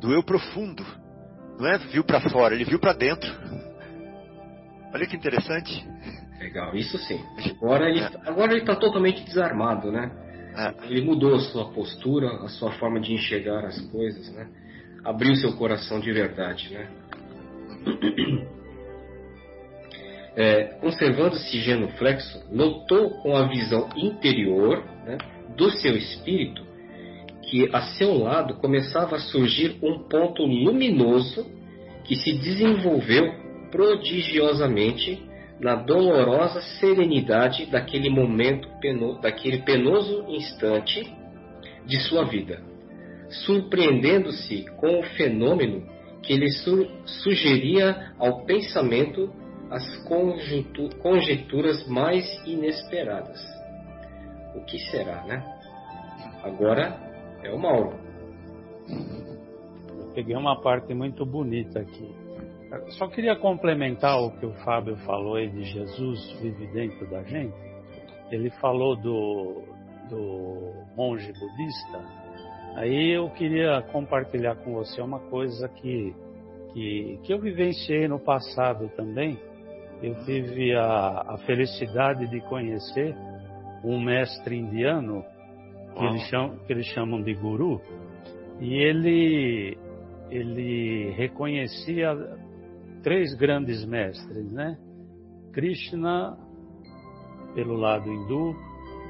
do 0.00 0.12
eu 0.12 0.22
profundo. 0.22 0.84
Não 1.58 1.66
é 1.66 1.78
viu 1.78 2.04
para 2.04 2.20
fora, 2.30 2.54
ele 2.54 2.64
viu 2.64 2.78
para 2.78 2.92
dentro. 2.92 3.28
Olha 4.92 5.06
que 5.06 5.16
interessante. 5.16 5.86
Legal, 6.38 6.74
isso 6.76 6.96
sim. 6.98 7.20
Agora 7.60 7.88
ele, 7.90 8.00
é. 8.00 8.10
agora 8.24 8.52
ele 8.52 8.60
está 8.60 8.76
totalmente 8.76 9.24
desarmado, 9.24 9.90
né? 9.90 10.10
É. 10.56 10.86
Ele 10.86 11.02
mudou 11.02 11.34
a 11.34 11.40
sua 11.40 11.70
postura, 11.72 12.28
a 12.44 12.48
sua 12.48 12.72
forma 12.72 13.00
de 13.00 13.12
enxergar 13.12 13.64
as 13.64 13.80
coisas, 13.90 14.32
né? 14.32 14.48
Abriu 15.04 15.34
seu 15.36 15.56
coração 15.56 16.00
de 16.00 16.12
verdade, 16.12 16.72
né? 16.72 16.88
É, 20.40 20.66
Conservando-se 20.80 21.58
genuflexo, 21.58 22.46
notou 22.48 23.10
com 23.22 23.36
a 23.36 23.48
visão 23.48 23.88
interior 23.96 24.84
né, 25.04 25.18
do 25.56 25.68
seu 25.68 25.96
espírito 25.96 26.64
que 27.42 27.68
a 27.72 27.80
seu 27.96 28.16
lado 28.16 28.54
começava 28.54 29.16
a 29.16 29.18
surgir 29.18 29.78
um 29.82 29.98
ponto 30.08 30.44
luminoso 30.44 31.44
que 32.04 32.14
se 32.14 32.34
desenvolveu 32.34 33.34
prodigiosamente 33.72 35.20
na 35.58 35.74
dolorosa 35.74 36.60
serenidade 36.78 37.66
daquele 37.66 38.08
momento, 38.08 38.68
peno, 38.80 39.20
daquele 39.20 39.62
penoso 39.62 40.24
instante 40.28 41.04
de 41.84 41.98
sua 42.02 42.22
vida, 42.24 42.62
surpreendendo-se 43.28 44.66
com 44.76 45.00
o 45.00 45.02
fenômeno 45.02 45.84
que 46.22 46.36
lhe 46.36 46.48
su 46.52 46.86
sugeria 47.04 48.12
ao 48.20 48.44
pensamento 48.44 49.32
as 49.70 49.84
conjecturas 51.02 51.86
mais 51.88 52.24
inesperadas. 52.46 53.38
O 54.54 54.64
que 54.64 54.78
será, 54.90 55.24
né? 55.24 55.44
Agora 56.42 56.98
é 57.42 57.52
o 57.52 57.58
Mauro. 57.58 57.98
Eu 58.88 60.12
peguei 60.14 60.34
uma 60.36 60.60
parte 60.60 60.94
muito 60.94 61.26
bonita 61.26 61.80
aqui. 61.80 62.14
Só 62.98 63.08
queria 63.08 63.36
complementar 63.36 64.20
o 64.20 64.30
que 64.38 64.44
o 64.44 64.52
Fábio 64.64 64.96
falou 64.98 65.36
aí 65.36 65.48
de 65.48 65.62
Jesus 65.64 66.32
vive 66.40 66.66
dentro 66.68 67.08
da 67.10 67.22
gente. 67.22 67.54
Ele 68.30 68.50
falou 68.60 68.94
do, 68.96 69.62
do 70.08 70.72
monge 70.96 71.32
budista. 71.32 72.04
Aí 72.76 73.16
eu 73.16 73.30
queria 73.30 73.82
compartilhar 73.90 74.56
com 74.56 74.74
você 74.74 75.00
uma 75.00 75.18
coisa 75.18 75.68
que, 75.68 76.14
que, 76.72 77.18
que 77.22 77.32
eu 77.32 77.40
vivenciei 77.40 78.06
no 78.06 78.18
passado 78.18 78.90
também. 78.96 79.38
Eu 80.02 80.14
tive 80.24 80.74
a, 80.74 81.34
a 81.34 81.38
felicidade 81.46 82.28
de 82.28 82.40
conhecer 82.42 83.14
um 83.84 84.00
mestre 84.00 84.56
indiano 84.56 85.24
que 85.96 86.04
eles, 86.04 86.22
chamam, 86.28 86.58
que 86.58 86.72
eles 86.72 86.86
chamam 86.86 87.22
de 87.22 87.34
guru, 87.34 87.80
e 88.60 88.74
ele, 88.74 89.76
ele 90.30 91.10
reconhecia 91.16 92.14
três 93.02 93.34
grandes 93.34 93.84
mestres, 93.84 94.52
né? 94.52 94.78
Krishna 95.52 96.36
pelo 97.54 97.74
lado 97.74 98.08
hindu, 98.12 98.54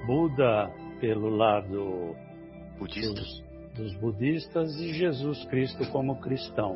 Buda 0.06 0.70
pelo 1.00 1.28
lado 1.28 2.14
Budista. 2.78 3.12
dos, 3.12 3.44
dos 3.76 3.94
budistas 3.96 4.74
e 4.76 4.92
Jesus 4.94 5.44
Cristo 5.46 5.90
como 5.90 6.20
cristão. 6.20 6.74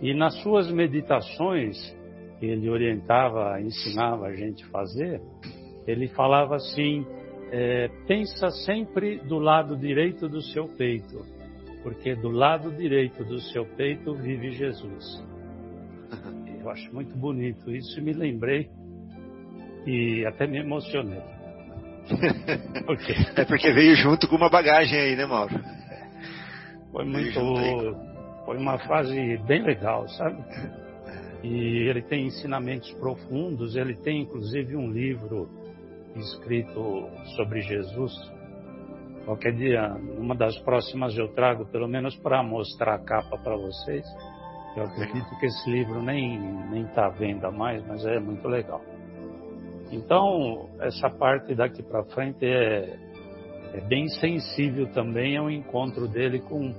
E 0.00 0.14
nas 0.14 0.34
suas 0.42 0.70
meditações, 0.70 1.95
ele 2.40 2.68
orientava, 2.68 3.60
ensinava 3.60 4.26
a 4.26 4.34
gente 4.34 4.64
a 4.64 4.68
fazer, 4.68 5.20
ele 5.86 6.08
falava 6.08 6.56
assim: 6.56 7.06
é, 7.50 7.88
pensa 8.06 8.50
sempre 8.50 9.18
do 9.18 9.38
lado 9.38 9.76
direito 9.76 10.28
do 10.28 10.42
seu 10.42 10.68
peito, 10.68 11.24
porque 11.82 12.14
do 12.14 12.30
lado 12.30 12.70
direito 12.70 13.24
do 13.24 13.40
seu 13.40 13.64
peito 13.64 14.14
vive 14.14 14.52
Jesus. 14.52 15.24
Eu 16.60 16.70
acho 16.70 16.92
muito 16.92 17.16
bonito 17.16 17.70
isso 17.70 18.00
e 18.00 18.02
me 18.02 18.12
lembrei 18.12 18.68
e 19.86 20.26
até 20.26 20.48
me 20.48 20.58
emocionei. 20.58 21.20
porque... 22.86 23.12
É 23.36 23.44
porque 23.44 23.72
veio 23.72 23.94
junto 23.94 24.28
com 24.28 24.36
uma 24.36 24.50
bagagem 24.50 24.98
aí, 24.98 25.16
né, 25.16 25.26
Mauro? 25.26 25.54
Foi 26.90 27.04
muito. 27.04 27.40
Foi 28.44 28.56
uma 28.56 28.78
fase 28.78 29.36
bem 29.46 29.62
legal, 29.62 30.08
sabe? 30.08 30.42
E 31.46 31.88
ele 31.88 32.02
tem 32.02 32.26
ensinamentos 32.26 32.92
profundos, 32.94 33.76
ele 33.76 33.94
tem 33.94 34.22
inclusive 34.22 34.76
um 34.76 34.90
livro 34.90 35.48
escrito 36.16 37.08
sobre 37.36 37.60
Jesus. 37.60 38.12
Qualquer 39.24 39.54
dia, 39.54 39.94
uma 40.18 40.34
das 40.34 40.58
próximas 40.60 41.16
eu 41.16 41.28
trago, 41.34 41.64
pelo 41.66 41.86
menos 41.86 42.16
para 42.16 42.42
mostrar 42.42 42.96
a 42.96 42.98
capa 42.98 43.38
para 43.38 43.56
vocês. 43.56 44.04
Eu 44.76 44.84
acredito 44.84 45.38
que 45.38 45.46
esse 45.46 45.70
livro 45.70 46.02
nem 46.02 46.36
nem 46.70 46.82
está 46.82 47.06
à 47.06 47.10
venda 47.10 47.50
mais, 47.50 47.86
mas 47.86 48.04
é 48.04 48.18
muito 48.18 48.46
legal. 48.48 48.82
Então, 49.92 50.68
essa 50.80 51.08
parte 51.08 51.54
daqui 51.54 51.80
para 51.80 52.02
frente 52.06 52.44
é, 52.44 52.98
é 53.72 53.80
bem 53.82 54.08
sensível 54.08 54.88
também 54.88 55.36
ao 55.36 55.48
encontro 55.48 56.08
dele 56.08 56.40
com 56.40 56.74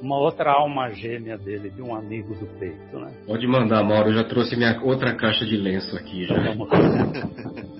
uma 0.00 0.18
outra 0.18 0.52
alma 0.52 0.90
gêmea 0.90 1.36
dele, 1.36 1.70
de 1.70 1.82
um 1.82 1.94
amigo 1.94 2.34
do 2.34 2.46
peito, 2.58 2.98
né? 2.98 3.12
Pode 3.26 3.46
mandar, 3.46 3.82
Mauro. 3.82 4.10
Eu 4.10 4.14
já 4.14 4.24
trouxe 4.24 4.56
minha 4.56 4.80
outra 4.82 5.14
caixa 5.14 5.44
de 5.44 5.56
lenço 5.56 5.96
aqui 5.96 6.24
já. 6.24 6.34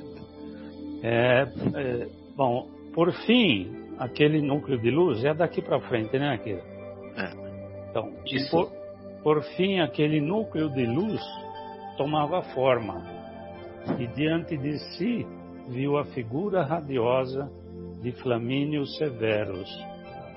É, 1.00 1.46
é, 1.76 2.08
bom, 2.36 2.68
por 2.92 3.12
fim, 3.12 3.70
aquele 4.00 4.42
núcleo 4.42 4.80
de 4.80 4.90
luz 4.90 5.24
é 5.24 5.32
daqui 5.32 5.62
para 5.62 5.78
frente, 5.78 6.18
né, 6.18 6.34
Akira? 6.34 6.60
É. 7.16 7.30
Então, 7.88 8.12
por, 8.50 8.72
por 9.22 9.42
fim, 9.56 9.78
aquele 9.78 10.20
núcleo 10.20 10.68
de 10.70 10.84
luz 10.84 11.20
tomava 11.96 12.42
forma 12.42 13.00
e 13.98 14.06
diante 14.08 14.56
de 14.56 14.78
si 14.96 15.26
viu 15.68 15.96
a 15.96 16.04
figura 16.06 16.64
radiosa 16.64 17.50
de 18.02 18.12
Flamínio 18.12 18.86
Severus, 18.86 19.68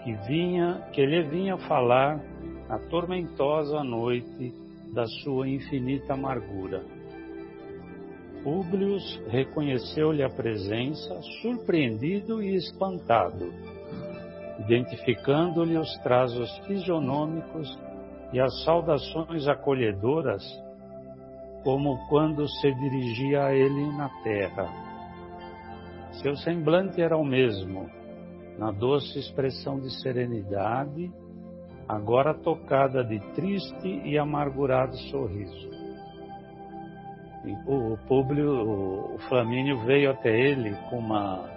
que 0.04 0.14
vinha, 0.28 0.82
que 0.92 1.06
lhe 1.06 1.22
vinha 1.24 1.58
falar 1.58 2.20
na 2.68 2.80
tormentosa 2.90 3.84
noite 3.84 4.54
da 4.94 5.06
sua 5.06 5.48
infinita 5.48 6.14
amargura. 6.14 6.84
Públio 8.44 8.98
reconheceu-lhe 9.28 10.24
a 10.24 10.30
presença, 10.30 11.22
surpreendido 11.42 12.42
e 12.42 12.56
espantado, 12.56 13.54
identificando-lhe 14.60 15.78
os 15.78 15.94
traços 16.00 16.50
fisionômicos 16.66 17.78
e 18.34 18.40
as 18.40 18.64
saudações 18.64 19.48
acolhedoras, 19.48 20.44
como 21.64 21.98
quando 22.08 22.48
se 22.48 22.74
dirigia 22.74 23.46
a 23.46 23.54
ele 23.54 23.92
na 23.96 24.10
terra. 24.24 24.68
Seu 26.14 26.36
semblante 26.38 27.00
era 27.00 27.16
o 27.16 27.24
mesmo, 27.24 27.90
na 28.58 28.72
doce 28.72 29.20
expressão 29.20 29.80
de 29.80 29.90
serenidade, 30.02 31.12
agora 31.88 32.34
tocada 32.34 33.04
de 33.04 33.20
triste 33.34 33.88
e 34.06 34.18
amargurado 34.18 34.96
sorriso. 35.10 35.70
O, 37.66 37.98
Públio, 38.08 39.16
o 39.16 39.18
Flamínio 39.28 39.84
veio 39.86 40.12
até 40.12 40.30
ele 40.30 40.76
com 40.90 41.00
uma, 41.00 41.50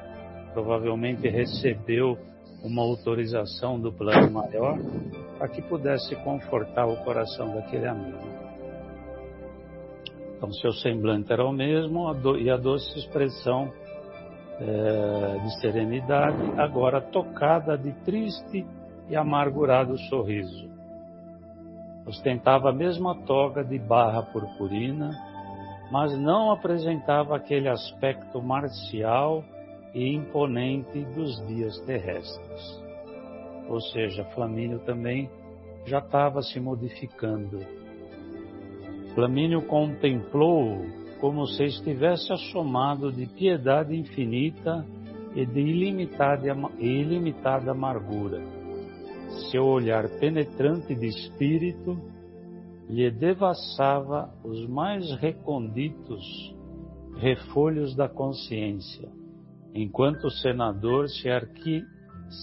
provavelmente 0.54 1.28
recebeu 1.28 2.18
uma 2.62 2.80
autorização 2.80 3.78
do 3.78 3.92
plano 3.92 4.30
maior 4.30 4.78
para 5.36 5.48
que 5.48 5.60
pudesse 5.60 6.16
confortar 6.16 6.86
o 6.86 6.96
coração 7.04 7.54
daquele 7.54 7.86
amigo. 7.86 8.18
Então, 10.36 10.50
seu 10.54 10.72
semblante 10.72 11.30
era 11.30 11.44
o 11.44 11.52
mesmo 11.52 12.06
e 12.38 12.50
a 12.50 12.56
doce 12.56 12.98
expressão 12.98 13.70
é, 14.60 15.38
de 15.38 15.60
serenidade, 15.60 16.42
agora 16.58 17.00
tocada 17.00 17.76
de 17.76 17.92
triste 18.04 18.66
e 19.08 19.16
amargurado 19.16 19.98
sorriso. 20.08 20.68
Ostentava 22.06 22.70
a 22.70 22.72
mesma 22.72 23.16
toga 23.24 23.64
de 23.64 23.78
barra 23.78 24.22
purpurina 24.22 25.10
mas 25.90 26.16
não 26.18 26.50
apresentava 26.50 27.36
aquele 27.36 27.68
aspecto 27.68 28.42
marcial 28.42 29.44
e 29.94 30.12
imponente 30.12 31.04
dos 31.14 31.46
dias 31.46 31.78
terrestres. 31.82 32.82
Ou 33.68 33.80
seja, 33.80 34.24
Flamínio 34.34 34.80
também 34.80 35.30
já 35.86 35.98
estava 35.98 36.42
se 36.42 36.58
modificando. 36.58 37.60
Flamínio 39.14 39.62
contemplou 39.62 40.84
como 41.24 41.46
se 41.46 41.64
estivesse 41.64 42.30
assomado 42.34 43.10
de 43.10 43.26
piedade 43.26 43.96
infinita 43.96 44.84
e 45.34 45.46
de 45.46 45.58
ilimitada, 45.58 46.46
ilimitada 46.78 47.70
amargura. 47.70 48.42
Seu 49.50 49.64
olhar 49.64 50.06
penetrante 50.20 50.94
de 50.94 51.06
espírito 51.06 51.98
lhe 52.90 53.10
devassava 53.10 54.34
os 54.44 54.68
mais 54.68 55.10
recônditos 55.16 56.54
refolhos 57.16 57.96
da 57.96 58.06
consciência, 58.06 59.08
enquanto 59.74 60.24
o 60.24 60.30
senador 60.30 61.08
se, 61.08 61.30
arqui, 61.30 61.82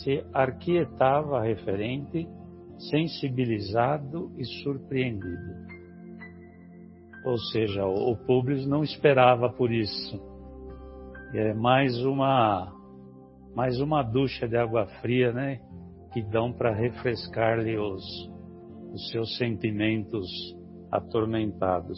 se 0.01 0.25
arquietava 0.33 1.39
referente, 1.39 2.27
sensibilizado 2.89 4.31
e 4.39 4.43
surpreendido. 4.63 5.70
Ou 7.23 7.37
seja, 7.37 7.85
o 7.85 8.15
Públio 8.15 8.67
não 8.67 8.83
esperava 8.83 9.49
por 9.49 9.71
isso. 9.71 10.19
É 11.33 11.53
mais 11.53 11.97
uma 12.03 12.73
mais 13.55 13.81
uma 13.81 14.01
ducha 14.01 14.47
de 14.47 14.55
água 14.55 14.85
fria, 15.01 15.33
né, 15.33 15.59
que 16.13 16.21
dão 16.21 16.53
para 16.53 16.73
refrescar-lhe 16.73 17.77
os 17.77 18.03
os 18.93 19.09
seus 19.09 19.37
sentimentos 19.37 20.27
atormentados. 20.91 21.97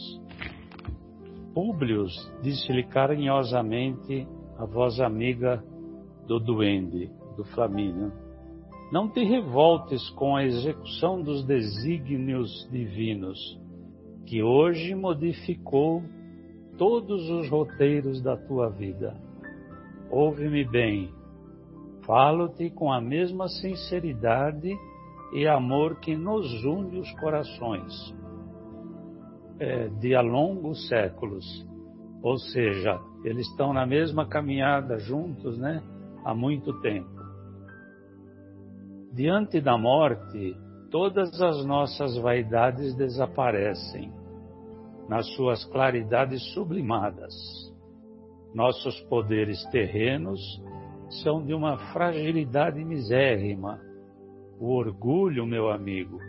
Públio 1.53 2.05
disse-lhe 2.41 2.83
carinhosamente 2.83 4.27
a 4.57 4.65
voz 4.65 4.99
amiga 4.99 5.63
do 6.27 6.39
duende, 6.39 7.11
do 7.35 7.43
Flamínio, 7.45 8.11
não 8.91 9.09
te 9.09 9.23
revoltes 9.23 10.07
com 10.11 10.35
a 10.35 10.43
execução 10.43 11.21
dos 11.21 11.43
desígnios 11.45 12.69
divinos, 12.71 13.59
que 14.25 14.41
hoje 14.41 14.95
modificou 14.95 16.01
todos 16.77 17.29
os 17.29 17.49
roteiros 17.49 18.21
da 18.21 18.35
tua 18.35 18.69
vida. 18.69 19.15
Ouve-me 20.09 20.63
bem, 20.63 21.11
falo-te 22.05 22.69
com 22.69 22.91
a 22.91 23.01
mesma 23.01 23.47
sinceridade 23.47 24.71
e 25.33 25.47
amor 25.47 25.99
que 25.99 26.15
nos 26.15 26.45
une 26.63 26.99
os 26.99 27.11
corações 27.19 28.15
é, 29.59 29.87
de 29.87 30.15
há 30.15 30.21
longos 30.21 30.87
séculos. 30.87 31.45
Ou 32.21 32.37
seja, 32.37 32.99
eles 33.23 33.47
estão 33.49 33.73
na 33.73 33.85
mesma 33.85 34.27
caminhada 34.27 34.97
juntos, 34.99 35.57
né? 35.57 35.83
Há 36.23 36.33
muito 36.33 36.79
tempo. 36.81 37.09
Diante 39.11 39.59
da 39.59 39.77
morte, 39.77 40.55
todas 40.93 41.41
as 41.41 41.65
nossas 41.65 42.15
vaidades 42.19 42.93
desaparecem 42.93 44.13
nas 45.09 45.27
suas 45.33 45.65
claridades 45.65 46.53
sublimadas. 46.53 47.33
Nossos 48.53 48.99
poderes 49.09 49.65
terrenos 49.71 50.39
são 51.23 51.43
de 51.43 51.51
uma 51.51 51.79
fragilidade 51.91 52.85
misérrima 52.85 53.81
o 54.59 54.69
orgulho, 54.75 55.47
meu 55.47 55.71
amigo, 55.71 56.19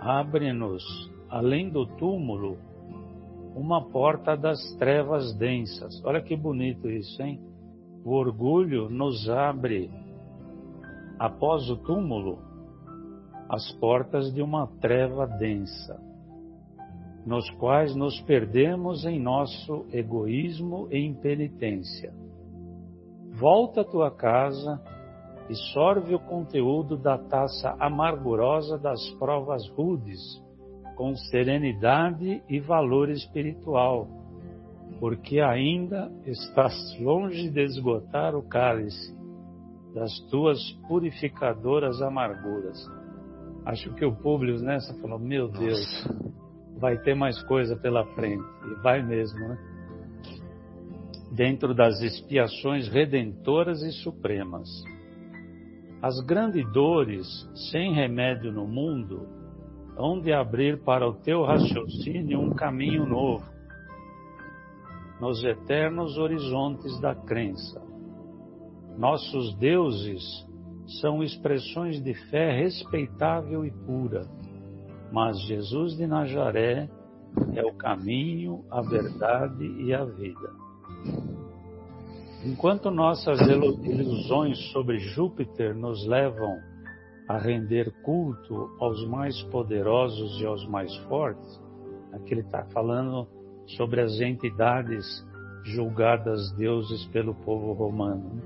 abre-nos, 0.00 0.82
além 1.28 1.70
do 1.70 1.86
túmulo, 1.86 2.58
uma 3.54 3.80
porta 3.92 4.36
das 4.36 4.58
trevas 4.74 5.32
densas. 5.38 6.04
Olha 6.04 6.20
que 6.20 6.36
bonito 6.36 6.90
isso, 6.90 7.22
hein? 7.22 7.40
O 8.04 8.10
orgulho 8.14 8.90
nos 8.90 9.30
abre, 9.30 9.88
após 11.16 11.70
o 11.70 11.76
túmulo, 11.76 12.49
as 13.50 13.72
portas 13.80 14.32
de 14.32 14.40
uma 14.40 14.68
treva 14.80 15.26
densa, 15.26 16.00
nos 17.26 17.50
quais 17.58 17.96
nos 17.96 18.20
perdemos 18.20 19.04
em 19.04 19.18
nosso 19.20 19.86
egoísmo 19.92 20.86
e 20.88 21.04
impenitência. 21.04 22.14
Volta 23.32 23.80
à 23.80 23.84
tua 23.84 24.08
casa 24.08 24.80
e 25.48 25.54
sorve 25.72 26.14
o 26.14 26.20
conteúdo 26.20 26.96
da 26.96 27.18
taça 27.18 27.74
amargurosa 27.80 28.78
das 28.78 29.00
provas 29.18 29.68
rudes, 29.70 30.20
com 30.94 31.16
serenidade 31.16 32.40
e 32.48 32.60
valor 32.60 33.10
espiritual, 33.10 34.06
porque 35.00 35.40
ainda 35.40 36.08
estás 36.24 36.72
longe 37.00 37.50
de 37.50 37.64
esgotar 37.64 38.36
o 38.36 38.44
cálice 38.44 39.12
das 39.92 40.20
tuas 40.30 40.60
purificadoras 40.86 42.00
amarguras. 42.00 42.78
Acho 43.64 43.94
que 43.94 44.04
o 44.04 44.14
público 44.14 44.60
nessa 44.62 44.94
falou: 45.00 45.18
Meu 45.18 45.48
Deus, 45.48 46.06
vai 46.78 46.96
ter 46.98 47.14
mais 47.14 47.42
coisa 47.44 47.76
pela 47.76 48.04
frente. 48.14 48.44
E 48.70 48.82
vai 48.82 49.02
mesmo, 49.02 49.38
né? 49.38 49.58
Dentro 51.32 51.74
das 51.74 52.00
expiações 52.00 52.88
redentoras 52.88 53.82
e 53.82 53.92
supremas. 54.02 54.68
As 56.02 56.18
grandes 56.24 56.64
dores, 56.72 57.26
sem 57.70 57.92
remédio 57.92 58.50
no 58.50 58.66
mundo, 58.66 59.28
hão 59.96 60.18
de 60.18 60.32
abrir 60.32 60.82
para 60.82 61.06
o 61.06 61.12
teu 61.12 61.42
raciocínio 61.42 62.40
um 62.40 62.54
caminho 62.54 63.04
novo, 63.04 63.44
nos 65.20 65.44
eternos 65.44 66.16
horizontes 66.16 66.98
da 67.00 67.14
crença. 67.14 67.82
Nossos 68.96 69.54
deuses 69.58 70.22
são 70.98 71.22
expressões 71.22 72.02
de 72.02 72.14
fé 72.30 72.52
respeitável 72.52 73.64
e 73.64 73.70
pura, 73.70 74.26
mas 75.12 75.40
Jesus 75.42 75.96
de 75.96 76.06
Nazaré 76.06 76.88
é 77.54 77.64
o 77.64 77.72
caminho, 77.74 78.64
a 78.70 78.80
verdade 78.80 79.64
e 79.64 79.94
a 79.94 80.04
vida. 80.04 80.50
Enquanto 82.44 82.90
nossas 82.90 83.38
ilusões 83.40 84.58
sobre 84.72 84.98
Júpiter 84.98 85.74
nos 85.74 86.06
levam 86.06 86.58
a 87.28 87.38
render 87.38 87.92
culto 88.02 88.70
aos 88.80 89.06
mais 89.06 89.40
poderosos 89.44 90.40
e 90.40 90.46
aos 90.46 90.66
mais 90.66 90.94
fortes, 91.04 91.60
aqui 92.12 92.34
ele 92.34 92.40
está 92.40 92.64
falando 92.72 93.28
sobre 93.76 94.00
as 94.00 94.20
entidades 94.20 95.04
julgadas 95.64 96.50
deuses 96.52 97.04
pelo 97.06 97.34
povo 97.34 97.72
romano. 97.72 98.42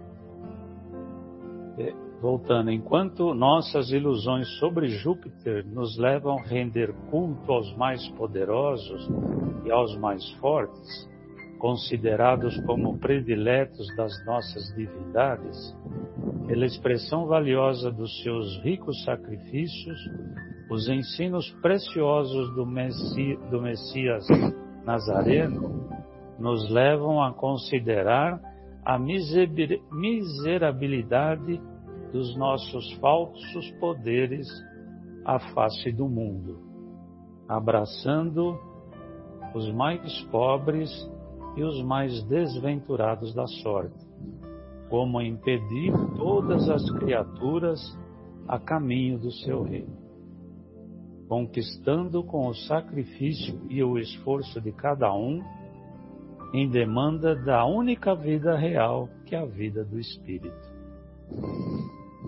Voltando, 2.24 2.70
enquanto 2.70 3.34
nossas 3.34 3.90
ilusões 3.90 4.48
sobre 4.58 4.88
Júpiter 4.88 5.62
nos 5.66 5.98
levam 5.98 6.38
a 6.38 6.42
render 6.42 6.90
culto 7.10 7.52
aos 7.52 7.76
mais 7.76 8.08
poderosos 8.12 9.06
e 9.62 9.70
aos 9.70 9.94
mais 9.98 10.26
fortes, 10.36 11.06
considerados 11.58 12.58
como 12.64 12.98
prediletos 12.98 13.86
das 13.94 14.24
nossas 14.24 14.74
divindades, 14.74 15.76
pela 16.46 16.64
expressão 16.64 17.26
valiosa 17.26 17.90
dos 17.90 18.22
seus 18.22 18.56
ricos 18.62 19.04
sacrifícios, 19.04 19.98
os 20.70 20.88
ensinos 20.88 21.50
preciosos 21.60 22.54
do, 22.54 22.64
Messi, 22.64 23.38
do 23.50 23.60
Messias 23.60 24.26
Nazareno 24.82 25.90
nos 26.38 26.70
levam 26.70 27.22
a 27.22 27.34
considerar 27.34 28.40
a 28.82 28.98
miserabilidade 28.98 31.60
dos 32.14 32.36
nossos 32.36 32.92
falsos 33.00 33.72
poderes 33.80 34.46
à 35.24 35.40
face 35.52 35.90
do 35.90 36.08
mundo, 36.08 36.60
abraçando 37.48 38.56
os 39.52 39.68
mais 39.72 40.22
pobres 40.30 40.88
e 41.56 41.64
os 41.64 41.82
mais 41.82 42.22
desventurados 42.28 43.34
da 43.34 43.48
sorte, 43.48 44.06
como 44.88 45.20
impedir 45.20 45.92
todas 46.16 46.70
as 46.70 46.88
criaturas 46.92 47.80
a 48.46 48.60
caminho 48.60 49.18
do 49.18 49.32
seu 49.32 49.64
reino, 49.64 49.98
conquistando 51.26 52.22
com 52.22 52.46
o 52.46 52.54
sacrifício 52.54 53.60
e 53.68 53.82
o 53.82 53.98
esforço 53.98 54.60
de 54.60 54.70
cada 54.70 55.12
um, 55.12 55.42
em 56.52 56.70
demanda 56.70 57.34
da 57.34 57.64
única 57.64 58.14
vida 58.14 58.56
real, 58.56 59.08
que 59.26 59.34
é 59.34 59.40
a 59.40 59.44
vida 59.44 59.84
do 59.84 59.98
Espírito. 59.98 60.74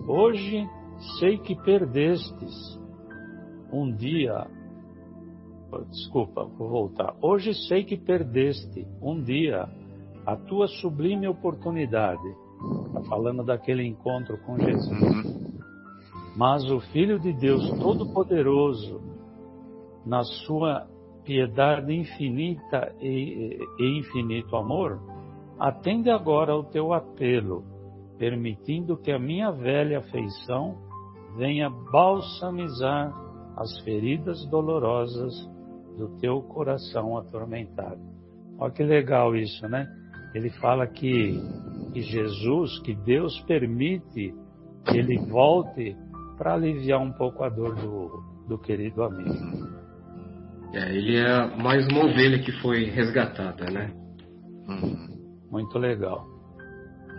Hoje 0.06 0.68
sei 1.18 1.38
que 1.38 1.54
perdestes 1.54 2.80
um 3.72 3.92
dia 3.94 4.46
Desculpa, 5.90 6.44
vou 6.44 6.68
voltar. 6.68 7.14
Hoje 7.20 7.52
sei 7.68 7.84
que 7.84 7.96
perdeste 7.96 8.86
um 9.02 9.20
dia 9.20 9.68
a 10.24 10.36
tua 10.36 10.66
sublime 10.68 11.28
oportunidade. 11.28 12.22
Está 12.86 13.02
falando 13.08 13.44
daquele 13.44 13.84
encontro 13.84 14.38
com 14.38 14.58
Jesus. 14.58 14.88
Uhum. 14.88 15.56
Mas 16.36 16.64
o 16.70 16.80
Filho 16.92 17.18
de 17.18 17.32
Deus 17.32 17.68
Todo-Poderoso, 17.78 19.00
na 20.04 20.22
sua 20.22 20.86
piedade 21.24 21.92
infinita 21.92 22.94
e, 23.00 23.58
e 23.78 23.98
infinito 23.98 24.56
amor, 24.56 25.00
atende 25.58 26.10
agora 26.10 26.52
ao 26.52 26.64
teu 26.64 26.92
apelo, 26.92 27.64
permitindo 28.18 28.96
que 28.96 29.10
a 29.10 29.18
minha 29.18 29.50
velha 29.50 29.98
afeição 29.98 30.76
venha 31.36 31.68
balsamizar 31.68 33.12
as 33.56 33.78
feridas 33.80 34.44
dolorosas 34.46 35.34
do 35.96 36.08
teu 36.18 36.42
coração 36.42 37.16
atormentado. 37.16 38.00
Olha 38.58 38.72
que 38.72 38.82
legal 38.82 39.34
isso, 39.34 39.66
né? 39.68 39.86
Ele 40.34 40.50
fala 40.50 40.86
que, 40.86 41.40
que 41.92 42.02
Jesus, 42.02 42.78
que 42.80 42.94
Deus 42.94 43.38
permite 43.46 44.34
que 44.84 44.98
ele 44.98 45.18
volte 45.18 45.96
para 46.36 46.54
aliviar 46.54 47.00
um 47.00 47.12
pouco 47.12 47.42
a 47.42 47.48
dor 47.48 47.74
do, 47.74 48.22
do 48.46 48.58
querido 48.58 49.02
amigo. 49.02 49.76
É, 50.74 50.94
ele 50.94 51.16
é 51.16 51.56
mais 51.56 51.86
uma 51.88 52.04
ovelha 52.04 52.38
que 52.42 52.52
foi 52.60 52.84
resgatada, 52.84 53.70
né? 53.70 53.92
Muito 55.50 55.78
legal. 55.78 56.35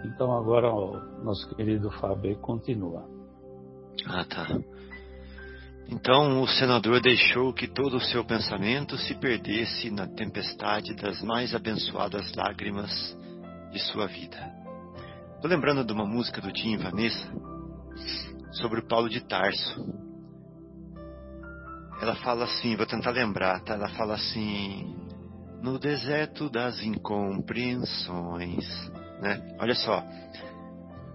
Então 0.05 0.31
agora 0.35 0.71
o 0.71 1.23
nosso 1.23 1.47
querido 1.55 1.89
Fábio 1.91 2.37
continua. 2.39 3.07
Ah, 4.05 4.23
tá. 4.25 4.47
Então 5.89 6.41
o 6.41 6.47
senador 6.47 7.01
deixou 7.01 7.53
que 7.53 7.67
todo 7.67 7.97
o 7.97 8.01
seu 8.01 8.23
pensamento 8.25 8.97
se 8.97 9.15
perdesse 9.15 9.89
na 9.89 10.05
tempestade 10.05 10.93
das 10.95 11.21
mais 11.21 11.55
abençoadas 11.55 12.33
lágrimas 12.35 13.17
de 13.71 13.79
sua 13.79 14.05
vida. 14.07 14.37
Estou 15.35 15.49
lembrando 15.49 15.85
de 15.85 15.93
uma 15.93 16.05
música 16.05 16.41
do 16.41 16.51
Tim 16.51 16.77
Vanessa 16.77 17.31
sobre 18.51 18.79
o 18.81 18.87
Paulo 18.87 19.07
de 19.09 19.21
Tarso. 19.21 19.85
Ela 22.01 22.15
fala 22.15 22.43
assim, 22.45 22.75
vou 22.75 22.85
tentar 22.85 23.11
lembrar, 23.11 23.61
tá? 23.61 23.75
Ela 23.75 23.89
fala 23.89 24.15
assim: 24.15 24.95
No 25.61 25.79
deserto 25.79 26.49
das 26.49 26.81
incompreensões, 26.83 28.65
né? 29.21 29.55
Olha 29.59 29.75
só, 29.75 30.03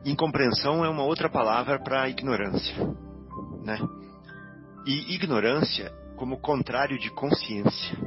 incompreensão 0.05 0.85
é 0.85 0.89
uma 0.89 1.05
outra 1.05 1.29
palavra 1.29 1.79
para 1.79 2.09
ignorância, 2.09 2.77
né? 3.65 3.79
E 4.87 5.15
ignorância 5.15 5.93
como 6.17 6.41
contrário 6.41 6.99
de 6.99 7.11
consciência. 7.11 7.99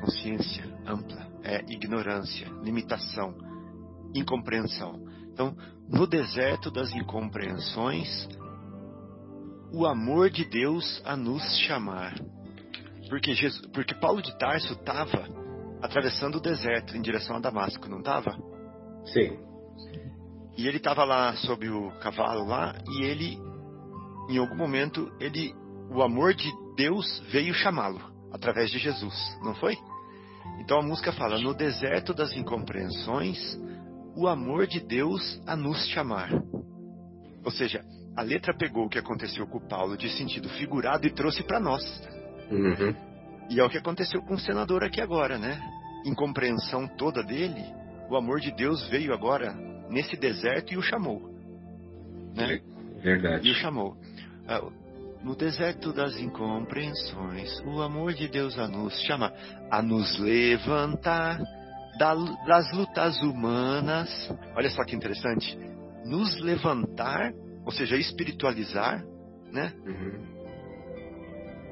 Consciência 0.00 0.64
ampla 0.86 1.26
é 1.42 1.64
ignorância, 1.68 2.48
limitação, 2.62 3.34
incompreensão. 4.14 5.00
Então, 5.32 5.56
no 5.88 6.06
deserto 6.06 6.70
das 6.70 6.90
incompreensões, 6.92 8.28
o 9.72 9.86
amor 9.86 10.30
de 10.30 10.44
Deus 10.44 11.00
a 11.04 11.16
nos 11.16 11.42
chamar. 11.60 12.14
Porque, 13.08 13.34
Jesus, 13.34 13.64
porque 13.72 13.94
Paulo 13.94 14.20
de 14.20 14.36
Tarso 14.38 14.72
estava 14.72 15.28
atravessando 15.80 16.36
o 16.36 16.40
deserto 16.40 16.96
em 16.96 17.02
direção 17.02 17.36
a 17.36 17.40
Damasco, 17.40 17.88
não 17.88 17.98
estava? 17.98 18.36
Sim. 19.06 19.38
E 20.56 20.66
ele 20.66 20.78
estava 20.78 21.04
lá 21.04 21.34
sob 21.36 21.68
o 21.68 21.90
cavalo 22.00 22.46
lá 22.46 22.74
e 22.88 23.04
ele 23.04 23.38
em 24.28 24.38
algum 24.38 24.56
momento 24.56 25.12
ele 25.20 25.54
o 25.90 26.02
amor 26.02 26.34
de 26.34 26.50
Deus 26.76 27.22
veio 27.30 27.54
chamá-lo 27.54 28.00
através 28.32 28.70
de 28.70 28.78
Jesus, 28.78 29.14
não 29.42 29.54
foi? 29.54 29.76
Então 30.58 30.78
a 30.78 30.82
música 30.82 31.12
fala: 31.12 31.38
no 31.38 31.54
deserto 31.54 32.14
das 32.14 32.32
incompreensões, 32.36 33.38
o 34.16 34.26
amor 34.26 34.66
de 34.66 34.80
Deus 34.80 35.40
a 35.46 35.56
nos 35.56 35.86
chamar. 35.88 36.30
Ou 37.44 37.50
seja, 37.50 37.84
a 38.16 38.22
letra 38.22 38.56
pegou 38.56 38.86
o 38.86 38.88
que 38.88 38.98
aconteceu 38.98 39.46
com 39.46 39.60
Paulo 39.60 39.96
de 39.96 40.08
sentido 40.10 40.48
figurado 40.50 41.06
e 41.06 41.10
trouxe 41.10 41.42
para 41.42 41.60
nós. 41.60 41.82
Uhum. 42.50 42.94
E 43.50 43.60
é 43.60 43.64
o 43.64 43.70
que 43.70 43.78
aconteceu 43.78 44.22
com 44.22 44.34
o 44.34 44.38
senador 44.38 44.82
aqui 44.82 45.00
agora, 45.00 45.38
né? 45.38 45.60
Incompreensão 46.04 46.88
toda 46.96 47.22
dele, 47.22 47.62
o 48.08 48.16
amor 48.16 48.40
de 48.40 48.50
Deus 48.52 48.86
veio 48.88 49.12
agora 49.12 49.52
nesse 49.88 50.16
deserto 50.16 50.72
e 50.72 50.76
o 50.76 50.82
chamou. 50.82 51.30
Né? 52.34 52.60
Verdade. 53.02 53.48
E 53.48 53.52
o 53.52 53.54
chamou. 53.54 53.96
Ah, 54.46 54.62
no 55.22 55.34
deserto 55.34 55.92
das 55.92 56.16
incompreensões, 56.18 57.60
o 57.64 57.82
amor 57.82 58.12
de 58.12 58.28
Deus 58.28 58.58
a 58.58 58.68
nos 58.68 58.94
chama 59.02 59.32
a 59.70 59.82
nos 59.82 60.18
levantar 60.18 61.40
das 61.98 62.72
lutas 62.72 63.20
humanas. 63.22 64.08
Olha 64.54 64.70
só 64.70 64.84
que 64.84 64.94
interessante. 64.94 65.58
Nos 66.04 66.38
levantar, 66.40 67.32
ou 67.64 67.72
seja, 67.72 67.96
espiritualizar, 67.96 69.02
né? 69.50 69.72
Uhum. 69.84 70.36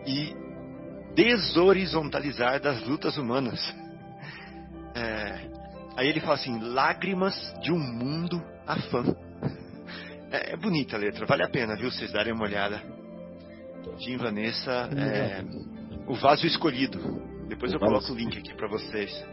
E 0.06 0.34
deshorizontalizar 1.14 2.60
das 2.60 2.82
lutas 2.86 3.16
humanas. 3.16 3.60
É, 4.96 5.63
aí 5.96 6.08
ele 6.08 6.20
fala 6.20 6.34
assim: 6.34 6.58
lágrimas 6.60 7.34
de 7.60 7.72
um 7.72 7.78
mundo 7.78 8.42
afã. 8.66 9.04
É, 10.30 10.52
é, 10.52 10.56
bonita 10.56 10.96
a 10.96 10.98
letra, 10.98 11.26
vale 11.26 11.44
a 11.44 11.48
pena, 11.48 11.76
viu, 11.76 11.90
vocês 11.90 12.12
darem 12.12 12.32
uma 12.32 12.44
olhada. 12.44 12.82
Tim 13.98 14.16
Vanessa, 14.16 14.88
é, 14.96 15.44
O 16.08 16.14
Vaso 16.14 16.46
Escolhido. 16.46 16.98
Depois 17.48 17.72
eu 17.72 17.78
coloco 17.78 18.10
o 18.10 18.16
link 18.16 18.38
aqui 18.38 18.54
para 18.54 18.66
vocês. 18.66 19.24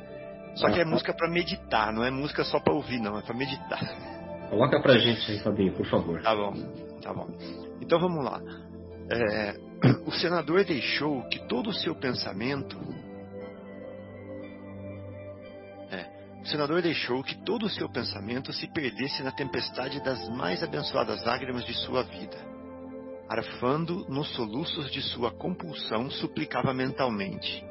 Só 0.55 0.70
que 0.70 0.80
é 0.80 0.86
música 0.86 1.14
para 1.14 1.30
meditar, 1.30 1.93
não 1.93 2.03
é 2.03 2.12
música 2.12 2.43
só 2.43 2.59
para 2.59 2.74
ouvir, 2.74 2.99
não, 2.99 3.18
é 3.18 3.22
para 3.22 3.34
meditar. 3.34 3.80
Coloca 4.49 4.82
pra 4.82 4.97
gente 4.97 5.32
aí, 5.32 5.39
Fabinho, 5.39 5.74
por 5.74 5.86
favor. 5.88 6.22
Tá 6.22 6.36
bom, 6.36 6.53
tá 7.01 7.14
bom. 7.14 7.28
Então 7.82 7.99
vamos 7.99 8.24
lá. 8.24 8.41
É, 9.09 9.55
o 10.05 10.12
senador 10.12 10.64
deixou 10.66 11.24
que 11.30 11.39
todo 11.47 11.70
o 11.70 11.74
seu 11.74 11.95
pensamento 11.95 12.78
O 16.42 16.48
senador 16.48 16.82
deixou 16.82 17.24
que 17.24 17.36
todo 17.44 17.68
o 17.68 17.70
seu 17.70 17.88
pensamento 17.88 18.52
se 18.52 18.68
perdesse 18.68 19.22
na 19.22 19.32
tempestade 19.32 20.04
das 20.04 20.28
mais 20.30 20.64
abençoadas 20.64 21.24
lágrimas 21.24 21.64
de 21.66 21.74
sua 21.74 22.04
vida. 22.04 22.38
Arfando 23.30 24.06
nos 24.10 24.28
soluços 24.36 24.92
de 24.92 25.02
sua 25.02 25.32
compulsão, 25.32 26.10
suplicava 26.10 26.74
mentalmente: 26.74 27.64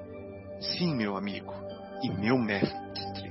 Sim, 0.60 0.94
meu 0.94 1.16
amigo 1.16 1.52
e 2.02 2.10
meu 2.10 2.38
mestre, 2.38 3.30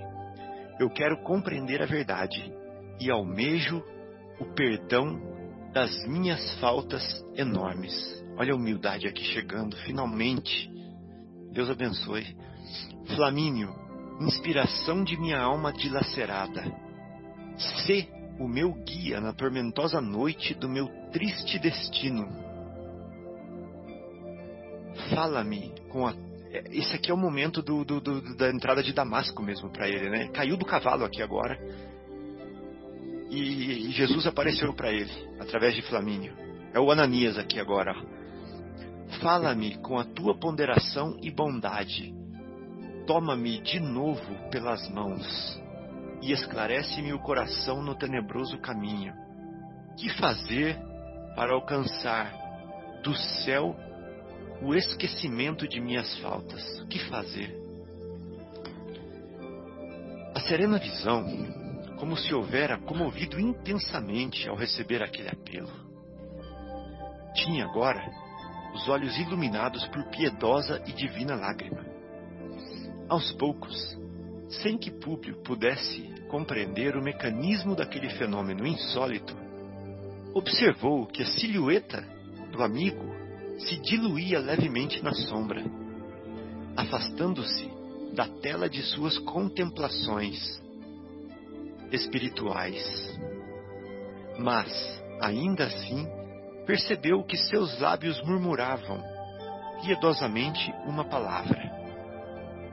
eu 0.79 0.89
quero 0.89 1.23
compreender 1.23 1.81
a 1.81 1.85
verdade 1.85 2.53
e 2.99 3.09
almejo 3.09 3.81
o 4.39 4.45
perdão 4.53 5.19
das 5.73 6.05
minhas 6.05 6.59
faltas 6.59 7.03
enormes. 7.35 7.93
Olha 8.37 8.53
a 8.53 8.55
humildade 8.55 9.07
aqui 9.07 9.23
chegando, 9.23 9.75
finalmente. 9.77 10.69
Deus 11.51 11.69
abençoe. 11.69 12.37
Flamínio, 13.15 13.73
inspiração 14.19 15.03
de 15.03 15.17
minha 15.17 15.39
alma 15.39 15.71
dilacerada. 15.71 16.63
Sê 17.85 18.07
o 18.39 18.47
meu 18.47 18.73
guia 18.73 19.19
na 19.19 19.33
tormentosa 19.33 19.99
noite 19.99 20.53
do 20.53 20.69
meu 20.69 20.87
triste 21.11 21.59
destino. 21.59 22.27
Fala-me 25.13 25.73
com 25.89 26.07
a. 26.07 26.13
Esse 26.71 26.95
aqui 26.95 27.11
é 27.11 27.13
o 27.13 27.17
momento 27.17 27.61
do, 27.61 27.85
do, 27.85 28.01
do, 28.01 28.35
da 28.35 28.49
entrada 28.49 28.81
de 28.81 28.91
Damasco 28.91 29.41
mesmo 29.43 29.69
para 29.69 29.87
ele, 29.87 30.09
né? 30.09 30.29
Caiu 30.29 30.57
do 30.57 30.65
cavalo 30.65 31.05
aqui 31.05 31.21
agora. 31.21 31.59
E, 33.29 33.91
Jesus 33.91 34.25
apareceu 34.25 34.73
para 34.73 34.91
ele 34.91 35.11
através 35.39 35.75
de 35.75 35.83
Flamínio. 35.83 36.33
É 36.73 36.79
o 36.79 36.91
Ananias 36.91 37.37
aqui 37.37 37.59
agora. 37.59 37.93
Fala-me 39.21 39.77
com 39.77 39.99
a 39.99 40.03
tua 40.03 40.35
ponderação 40.35 41.17
e 41.21 41.29
bondade 41.29 42.18
toma-me 43.09 43.59
de 43.61 43.79
novo 43.79 44.35
pelas 44.51 44.87
mãos 44.87 45.59
e 46.21 46.31
esclarece-me 46.31 47.11
o 47.11 47.17
coração 47.17 47.81
no 47.81 47.95
tenebroso 47.95 48.59
caminho. 48.59 49.15
Que 49.97 50.09
fazer 50.09 50.79
para 51.35 51.55
alcançar 51.55 52.31
do 53.03 53.15
céu 53.15 53.75
o 54.61 54.75
esquecimento 54.75 55.67
de 55.67 55.81
minhas 55.81 56.19
faltas? 56.19 56.63
Que 56.87 56.99
fazer? 57.09 57.59
A 60.35 60.39
serena 60.41 60.77
visão, 60.77 61.25
como 61.97 62.15
se 62.15 62.31
houvera 62.31 62.77
comovido 62.77 63.39
intensamente 63.39 64.47
ao 64.47 64.55
receber 64.55 65.01
aquele 65.01 65.29
apelo. 65.29 65.71
Tinha 67.33 67.65
agora 67.65 68.07
os 68.75 68.87
olhos 68.87 69.17
iluminados 69.17 69.83
por 69.87 70.03
piedosa 70.11 70.79
e 70.85 70.91
divina 70.91 71.33
lágrima 71.33 71.88
aos 73.09 73.31
poucos, 73.33 73.97
sem 74.61 74.77
que 74.77 74.91
Públio 74.91 75.41
pudesse 75.43 76.01
compreender 76.29 76.95
o 76.95 77.01
mecanismo 77.01 77.75
daquele 77.75 78.09
fenômeno 78.11 78.65
insólito, 78.65 79.35
observou 80.33 81.07
que 81.07 81.23
a 81.23 81.25
silhueta 81.25 82.05
do 82.51 82.61
amigo 82.61 83.03
se 83.57 83.77
diluía 83.81 84.39
levemente 84.39 85.03
na 85.03 85.11
sombra, 85.11 85.63
afastando-se 86.77 87.69
da 88.13 88.27
tela 88.27 88.69
de 88.69 88.81
suas 88.83 89.17
contemplações 89.17 90.61
espirituais. 91.91 93.19
Mas, 94.37 94.71
ainda 95.19 95.65
assim, 95.65 96.07
percebeu 96.65 97.23
que 97.23 97.35
seus 97.35 97.77
lábios 97.79 98.21
murmuravam 98.23 99.03
piedosamente 99.81 100.71
uma 100.85 101.03
palavra 101.03 101.78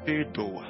perdoa. 0.06 0.64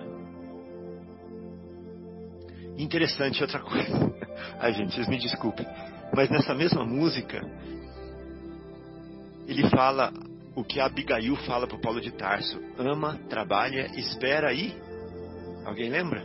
Interessante 2.78 3.42
outra 3.42 3.60
coisa. 3.60 4.12
Ai, 4.58 4.72
gente, 4.72 4.94
vocês 4.94 5.08
me 5.08 5.18
desculpem. 5.18 5.66
Mas 6.14 6.30
nessa 6.30 6.54
mesma 6.54 6.84
música, 6.84 7.44
ele 9.46 9.68
fala 9.68 10.12
o 10.54 10.64
que 10.64 10.80
Abigail 10.80 11.36
fala 11.46 11.66
para 11.66 11.78
Paulo 11.78 12.00
de 12.00 12.10
Tarso: 12.12 12.58
ama, 12.78 13.18
trabalha, 13.28 13.86
espera 13.98 14.52
e. 14.52 14.74
Alguém 15.64 15.90
lembra? 15.90 16.24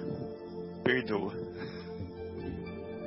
Perdoa. 0.84 1.34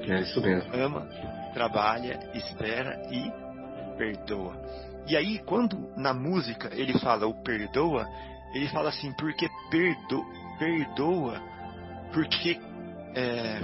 É 0.03 0.21
isso 0.21 0.41
mesmo. 0.41 0.71
Ama, 0.75 1.09
trabalha, 1.55 2.31
espera 2.35 3.03
e 3.11 3.33
perdoa. 3.97 4.55
E 5.07 5.17
aí, 5.17 5.39
quando 5.41 5.77
na 5.97 6.13
música 6.13 6.71
ele 6.73 6.99
fala 6.99 7.27
o 7.27 7.43
perdoa, 7.43 8.07
ele 8.55 8.69
fala 8.69 8.89
assim, 8.91 9.13
porque 9.13 9.49
perdo, 9.71 10.25
perdoa, 10.59 11.43
porque 12.13 12.59
é, 13.15 13.59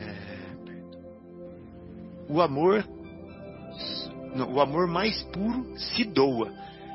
é, 0.00 0.26
o 2.28 2.40
amor 2.40 2.84
o 4.48 4.60
amor 4.60 4.86
mais 4.86 5.22
puro 5.24 5.76
se 5.76 6.04
doa. 6.04 6.52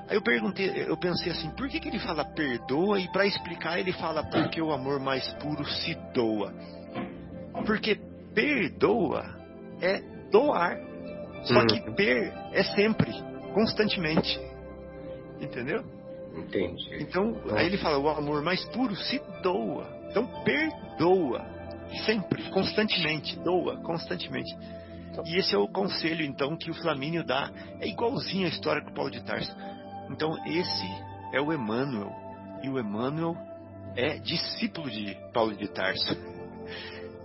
Aí 0.08 0.16
eu 0.16 0.22
perguntei, 0.22 0.86
eu 0.88 0.96
pensei 0.98 1.32
assim, 1.32 1.50
por 1.52 1.68
que, 1.68 1.80
que 1.80 1.90
ele 1.90 2.00
fala 2.00 2.24
perdoa 2.24 3.00
e 3.00 3.12
para 3.12 3.26
explicar 3.26 3.80
ele 3.80 3.92
fala 3.94 4.24
porque 4.24 4.62
o 4.62 4.72
amor 4.72 5.00
mais 5.00 5.28
puro 5.36 5.66
se 5.66 5.96
doa? 6.14 6.54
Porque 7.66 8.00
perdoa 8.34 9.26
é 9.82 10.00
doar. 10.32 10.78
Só 11.44 11.66
que 11.66 11.80
uhum. 11.80 11.96
per 11.96 12.34
é 12.54 12.64
sempre, 12.64 13.12
constantemente. 13.54 14.40
Entendeu? 15.40 15.84
Entendi. 16.36 16.98
Então, 17.00 17.36
aí 17.52 17.66
ele 17.68 17.78
fala, 17.78 17.98
o 17.98 18.10
amor 18.10 18.42
mais 18.44 18.64
puro 18.66 18.96
se 18.96 19.22
doa. 19.42 19.88
Então 20.10 20.28
perdoa. 20.44 21.46
Sempre, 22.06 22.44
constantemente, 22.50 23.38
doa, 23.40 23.78
constantemente. 23.78 24.54
E 25.26 25.38
esse 25.38 25.56
é 25.56 25.58
o 25.58 25.68
conselho, 25.68 26.26
então, 26.26 26.58
que 26.58 26.70
o 26.70 26.74
Flamínio 26.74 27.24
dá. 27.24 27.50
É 27.80 27.88
igualzinho 27.88 28.46
a 28.46 28.50
história 28.50 28.82
com 28.84 28.92
o 28.92 28.94
Paulo 28.94 29.12
de 29.12 29.24
Tarso. 29.24 29.56
Então, 30.10 30.36
esse 30.46 30.88
é 31.32 31.40
o 31.40 31.54
Emmanuel. 31.54 32.12
E 32.64 32.70
o 32.70 32.80
Emmanuel 32.80 33.36
é 33.96 34.18
discípulo 34.18 34.90
de 34.90 35.16
Paulo 35.34 35.56
de 35.56 35.68
Tarso. 35.70 36.16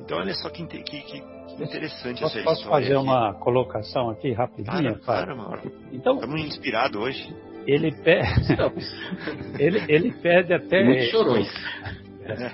Então, 0.03 0.17
olha 0.19 0.33
só 0.33 0.49
que, 0.49 0.67
que, 0.67 0.83
que 0.83 1.23
interessante 1.63 2.23
posso, 2.23 2.39
essa 2.39 2.45
posso 2.45 2.61
história. 2.63 2.65
Posso 2.65 2.69
fazer 2.69 2.97
aqui. 2.97 3.05
uma 3.05 3.35
colocação 3.35 4.11
aqui 4.11 4.33
rapidinha? 4.33 4.99
Claro, 4.99 5.37
claro 5.37 5.73
Então, 5.93 6.15
Estamos 6.15 6.41
inspirados 6.41 7.01
hoje. 7.01 7.37
Ele 7.71 7.93
pede, 7.93 8.57
ele, 9.63 9.85
ele 9.89 10.13
pede 10.13 10.53
até... 10.53 10.83
Muitos 10.83 11.11
chorões. 11.11 11.49
É, 12.25 12.51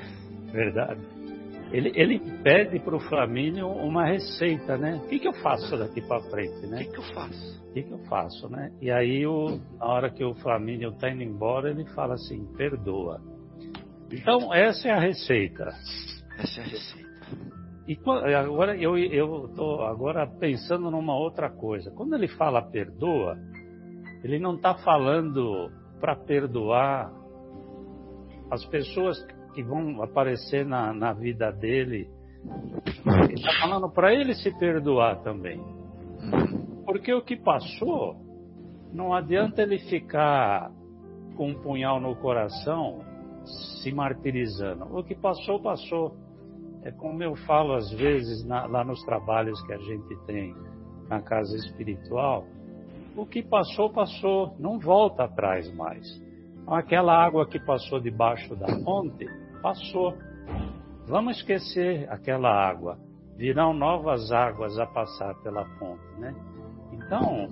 verdade. 0.53 1.01
Ele, 1.73 1.91
ele 1.95 2.19
pede 2.43 2.79
para 2.79 2.95
o 2.95 3.01
Flamínio 3.01 3.67
uma 3.67 4.05
receita, 4.05 4.77
né? 4.77 5.01
O 5.03 5.09
que, 5.09 5.19
que 5.19 5.27
eu 5.27 5.33
faço 5.33 5.77
daqui 5.79 6.03
para 6.03 6.21
frente, 6.31 6.67
né? 6.67 6.77
O 6.77 6.85
que, 6.85 6.91
que 6.91 6.99
eu 6.99 7.14
faço? 7.14 7.64
O 7.64 7.73
que, 7.73 7.83
que 7.83 7.93
eu 7.93 7.99
faço, 8.01 8.49
né? 8.51 8.71
E 8.81 8.91
aí, 8.91 9.27
o, 9.27 9.59
na 9.79 9.87
hora 9.87 10.11
que 10.11 10.23
o 10.23 10.35
Flamínio 10.35 10.91
está 10.91 11.11
indo 11.11 11.23
embora, 11.23 11.71
ele 11.71 11.87
fala 11.87 12.14
assim: 12.14 12.45
perdoa. 12.55 13.21
Então, 14.12 14.55
essa 14.55 14.89
é 14.89 14.93
a 14.93 15.01
receita. 15.01 15.64
Essa 16.39 16.61
é 16.61 16.62
a 16.62 16.67
receita. 16.67 17.07
E 17.89 17.99
agora 18.35 18.77
eu 18.77 19.47
estou 19.47 19.83
agora 19.83 20.27
pensando 20.27 20.91
numa 20.91 21.17
outra 21.17 21.49
coisa. 21.49 21.91
Quando 21.93 22.14
ele 22.14 22.29
fala 22.29 22.61
perdoa, 22.61 23.37
ele 24.23 24.39
não 24.39 24.55
está 24.55 24.75
falando 24.75 25.71
para 26.01 26.17
perdoar 26.17 27.12
as 28.51 28.64
pessoas 28.67 29.25
que 29.55 29.62
vão 29.62 30.03
aparecer 30.03 30.64
na, 30.64 30.93
na 30.93 31.12
vida 31.12 31.51
dele. 31.51 32.09
Ele 33.25 33.35
está 33.35 33.51
falando 33.61 33.91
para 33.91 34.14
ele 34.14 34.35
se 34.35 34.51
perdoar 34.59 35.23
também. 35.23 35.61
Porque 36.85 37.12
o 37.12 37.23
que 37.23 37.37
passou, 37.37 38.17
não 38.93 39.12
adianta 39.12 39.62
ele 39.62 39.79
ficar 39.79 40.71
com 41.37 41.51
um 41.51 41.62
punhal 41.62 42.01
no 42.01 42.14
coração 42.17 43.01
se 43.83 43.93
martirizando. 43.93 44.85
O 44.97 45.03
que 45.05 45.14
passou, 45.14 45.61
passou. 45.61 46.14
É 46.83 46.93
como 46.93 47.23
eu 47.23 47.35
falo 47.35 47.75
às 47.75 47.91
vezes 47.91 48.45
na, 48.45 48.67
lá 48.67 48.85
nos 48.85 49.03
trabalhos 49.05 49.61
que 49.67 49.73
a 49.73 49.79
gente 49.79 50.17
tem 50.27 50.55
na 51.09 51.21
casa 51.21 51.57
espiritual. 51.57 52.47
O 53.17 53.25
que 53.25 53.43
passou, 53.43 53.91
passou. 53.91 54.55
Não 54.59 54.79
volta 54.79 55.25
atrás 55.25 55.73
mais. 55.75 56.07
Aquela 56.67 57.17
água 57.17 57.47
que 57.47 57.59
passou 57.59 57.99
debaixo 57.99 58.55
da 58.55 58.67
fonte, 58.85 59.27
passou. 59.62 60.14
Vamos 61.07 61.39
esquecer 61.39 62.07
aquela 62.11 62.51
água. 62.51 62.99
Virão 63.37 63.73
novas 63.73 64.31
águas 64.31 64.79
a 64.79 64.87
passar 64.87 65.35
pela 65.43 65.64
fonte, 65.79 66.05
né? 66.19 66.35
Então, 66.93 67.49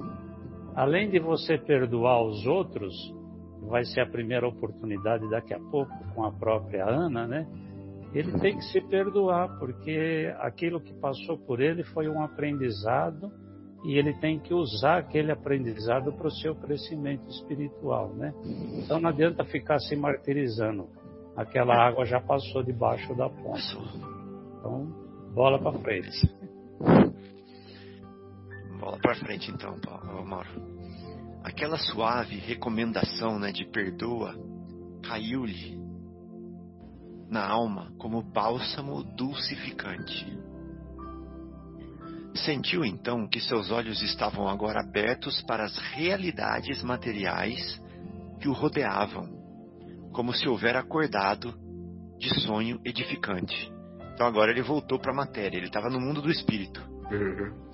além 0.74 1.08
de 1.10 1.18
você 1.18 1.56
perdoar 1.56 2.22
os 2.22 2.46
outros, 2.46 2.94
vai 3.62 3.84
ser 3.84 4.00
a 4.00 4.06
primeira 4.06 4.46
oportunidade 4.46 5.28
daqui 5.30 5.54
a 5.54 5.60
pouco 5.70 5.92
com 6.14 6.24
a 6.24 6.32
própria 6.32 6.84
Ana, 6.84 7.26
né? 7.26 7.46
Ele 8.12 8.32
tem 8.38 8.56
que 8.56 8.64
se 8.64 8.80
perdoar, 8.82 9.58
porque 9.58 10.32
aquilo 10.38 10.80
que 10.80 10.92
passou 10.94 11.38
por 11.38 11.60
ele 11.60 11.82
foi 11.84 12.08
um 12.08 12.22
aprendizado 12.22 13.30
e 13.84 13.98
ele 13.98 14.14
tem 14.14 14.38
que 14.38 14.54
usar 14.54 14.98
aquele 14.98 15.30
aprendizado 15.30 16.12
para 16.12 16.26
o 16.26 16.30
seu 16.30 16.54
crescimento 16.54 17.28
espiritual, 17.28 18.14
né? 18.14 18.32
Então 18.82 18.98
não 18.98 19.10
adianta 19.10 19.44
ficar 19.44 19.78
se 19.78 19.94
martirizando 19.94 20.88
aquela 21.36 21.74
água 21.74 22.04
já 22.04 22.20
passou 22.20 22.62
debaixo 22.62 23.14
da 23.14 23.28
ponte. 23.28 23.76
Então, 24.58 24.86
bola 25.34 25.58
para 25.58 25.78
frente. 25.78 26.34
Bola 28.78 28.98
para 29.00 29.14
frente 29.16 29.50
então, 29.50 29.76
Mauro. 30.24 30.74
Aquela 31.42 31.76
suave 31.76 32.36
recomendação 32.36 33.38
né, 33.38 33.52
de 33.52 33.66
perdoa 33.66 34.34
caiu-lhe 35.02 35.78
na 37.28 37.46
alma 37.46 37.92
como 37.98 38.22
bálsamo 38.22 39.02
dulcificante. 39.16 40.43
Sentiu 42.34 42.84
então 42.84 43.28
que 43.28 43.40
seus 43.40 43.70
olhos 43.70 44.02
estavam 44.02 44.48
agora 44.48 44.80
abertos 44.80 45.40
para 45.42 45.64
as 45.64 45.76
realidades 45.76 46.82
materiais 46.82 47.80
que 48.40 48.48
o 48.48 48.52
rodeavam 48.52 49.44
como 50.14 50.32
se 50.32 50.48
houver 50.48 50.76
acordado 50.76 51.52
de 52.18 52.40
sonho 52.40 52.80
edificante. 52.84 53.70
Então 54.14 54.26
agora 54.26 54.52
ele 54.52 54.62
voltou 54.62 54.98
para 54.98 55.10
a 55.12 55.16
matéria, 55.16 55.56
ele 55.56 55.66
estava 55.66 55.90
no 55.90 56.00
mundo 56.00 56.22
do 56.22 56.30
espírito. 56.30 56.80
Uhum. 57.10 57.64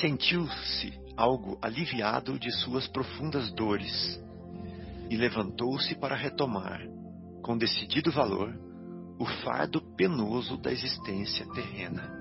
Sentiu-se 0.00 0.98
algo 1.16 1.58
aliviado 1.60 2.38
de 2.38 2.50
suas 2.50 2.88
profundas 2.88 3.52
dores 3.52 4.20
e 5.10 5.16
levantou-se 5.16 5.94
para 5.96 6.16
retomar, 6.16 6.80
com 7.42 7.58
decidido 7.58 8.10
valor, 8.10 8.58
o 9.18 9.26
fardo 9.44 9.82
penoso 9.94 10.56
da 10.56 10.72
existência 10.72 11.46
terrena. 11.52 12.13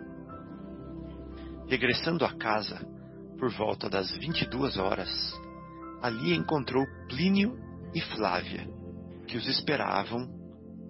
Regressando 1.67 2.25
à 2.25 2.33
casa, 2.33 2.85
por 3.37 3.51
volta 3.51 3.89
das 3.89 4.11
22 4.11 4.77
horas, 4.77 5.09
ali 6.01 6.33
encontrou 6.33 6.85
Plínio 7.07 7.57
e 7.93 8.01
Flávia, 8.01 8.67
que 9.27 9.37
os 9.37 9.47
esperavam 9.47 10.29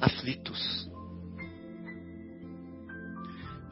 aflitos. 0.01 0.91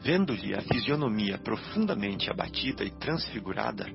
Vendo-lhe 0.01 0.55
a 0.55 0.61
fisionomia 0.61 1.37
profundamente 1.37 2.29
abatida 2.29 2.83
e 2.83 2.91
transfigurada, 2.91 3.85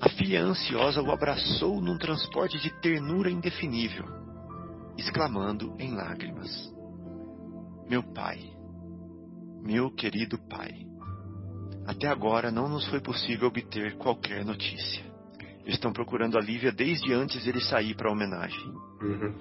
a 0.00 0.08
filha 0.10 0.42
ansiosa 0.42 1.02
o 1.02 1.10
abraçou 1.10 1.80
num 1.80 1.98
transporte 1.98 2.58
de 2.58 2.70
ternura 2.80 3.30
indefinível, 3.30 4.04
exclamando 4.96 5.74
em 5.78 5.94
lágrimas: 5.94 6.50
Meu 7.88 8.02
pai, 8.02 8.38
meu 9.62 9.90
querido 9.90 10.38
pai, 10.48 10.86
até 11.86 12.08
agora 12.08 12.50
não 12.50 12.68
nos 12.68 12.86
foi 12.88 13.00
possível 13.00 13.48
obter 13.48 13.96
qualquer 13.96 14.44
notícia. 14.44 15.04
Estão 15.64 15.92
procurando 15.92 16.36
a 16.36 16.40
Lívia 16.40 16.72
desde 16.72 17.12
antes 17.12 17.42
de 17.42 17.48
ele 17.48 17.60
sair 17.60 17.94
para 17.94 18.08
a 18.08 18.12
homenagem. 18.12 18.72
Uhum. 19.02 19.34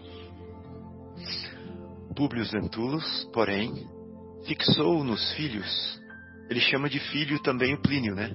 Públio 2.15 2.45
Lentulus, 2.53 3.29
porém, 3.33 3.87
fixou 4.45 5.03
nos 5.03 5.33
filhos. 5.33 5.99
Ele 6.49 6.59
chama 6.59 6.89
de 6.89 6.99
filho 6.99 7.39
também 7.41 7.73
o 7.73 7.81
Plínio, 7.81 8.15
né? 8.15 8.33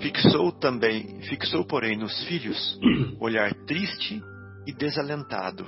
Fixou 0.00 0.52
também, 0.52 1.20
fixou 1.22 1.64
porém 1.64 1.96
nos 1.96 2.24
filhos 2.24 2.78
olhar 3.20 3.52
triste 3.66 4.20
e 4.66 4.72
desalentado, 4.72 5.66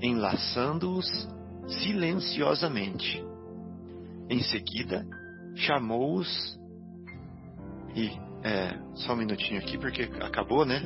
enlaçando-os 0.00 1.06
silenciosamente. 1.66 3.24
Em 4.28 4.42
seguida, 4.42 5.06
chamou-os 5.54 6.58
e 7.94 8.10
é, 8.42 8.76
só 8.94 9.14
um 9.14 9.16
minutinho 9.16 9.60
aqui, 9.60 9.78
porque 9.78 10.02
acabou, 10.20 10.66
né? 10.66 10.80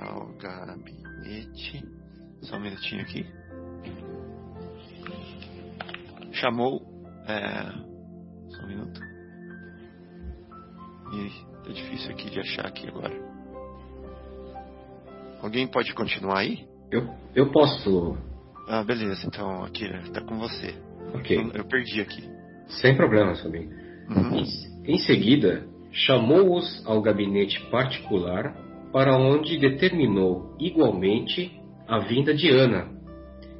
Ao 0.00 0.32
gabinete. 0.36 1.84
Só 2.42 2.56
um 2.56 2.60
minutinho 2.60 3.02
aqui. 3.02 3.26
Chamou. 6.32 6.80
É, 7.26 7.62
só 8.50 8.62
um 8.62 8.68
minuto. 8.68 9.00
E 11.12 11.64
tá 11.64 11.72
difícil 11.72 12.10
aqui 12.12 12.30
de 12.30 12.38
achar 12.38 12.66
aqui 12.66 12.86
agora. 12.86 13.14
Alguém 15.42 15.66
pode 15.66 15.92
continuar 15.94 16.38
aí? 16.38 16.68
Eu, 16.90 17.08
eu 17.34 17.50
posso. 17.50 18.16
Ah, 18.68 18.84
beleza. 18.84 19.26
Então, 19.26 19.64
aqui, 19.64 19.88
tá 20.12 20.20
com 20.20 20.38
você. 20.38 20.74
Ok. 21.14 21.36
Eu, 21.36 21.52
eu 21.52 21.64
perdi 21.64 22.00
aqui. 22.00 22.37
Sem 22.68 22.96
problema, 22.96 23.34
Sabine. 23.34 23.68
Uhum. 24.08 24.36
Em, 24.36 24.94
em 24.94 24.98
seguida, 24.98 25.66
chamou-os 25.92 26.84
ao 26.86 27.00
gabinete 27.02 27.60
particular, 27.70 28.54
para 28.92 29.16
onde 29.16 29.58
determinou 29.58 30.56
igualmente 30.58 31.52
a 31.86 31.98
vinda 31.98 32.34
de 32.34 32.48
Ana. 32.50 32.88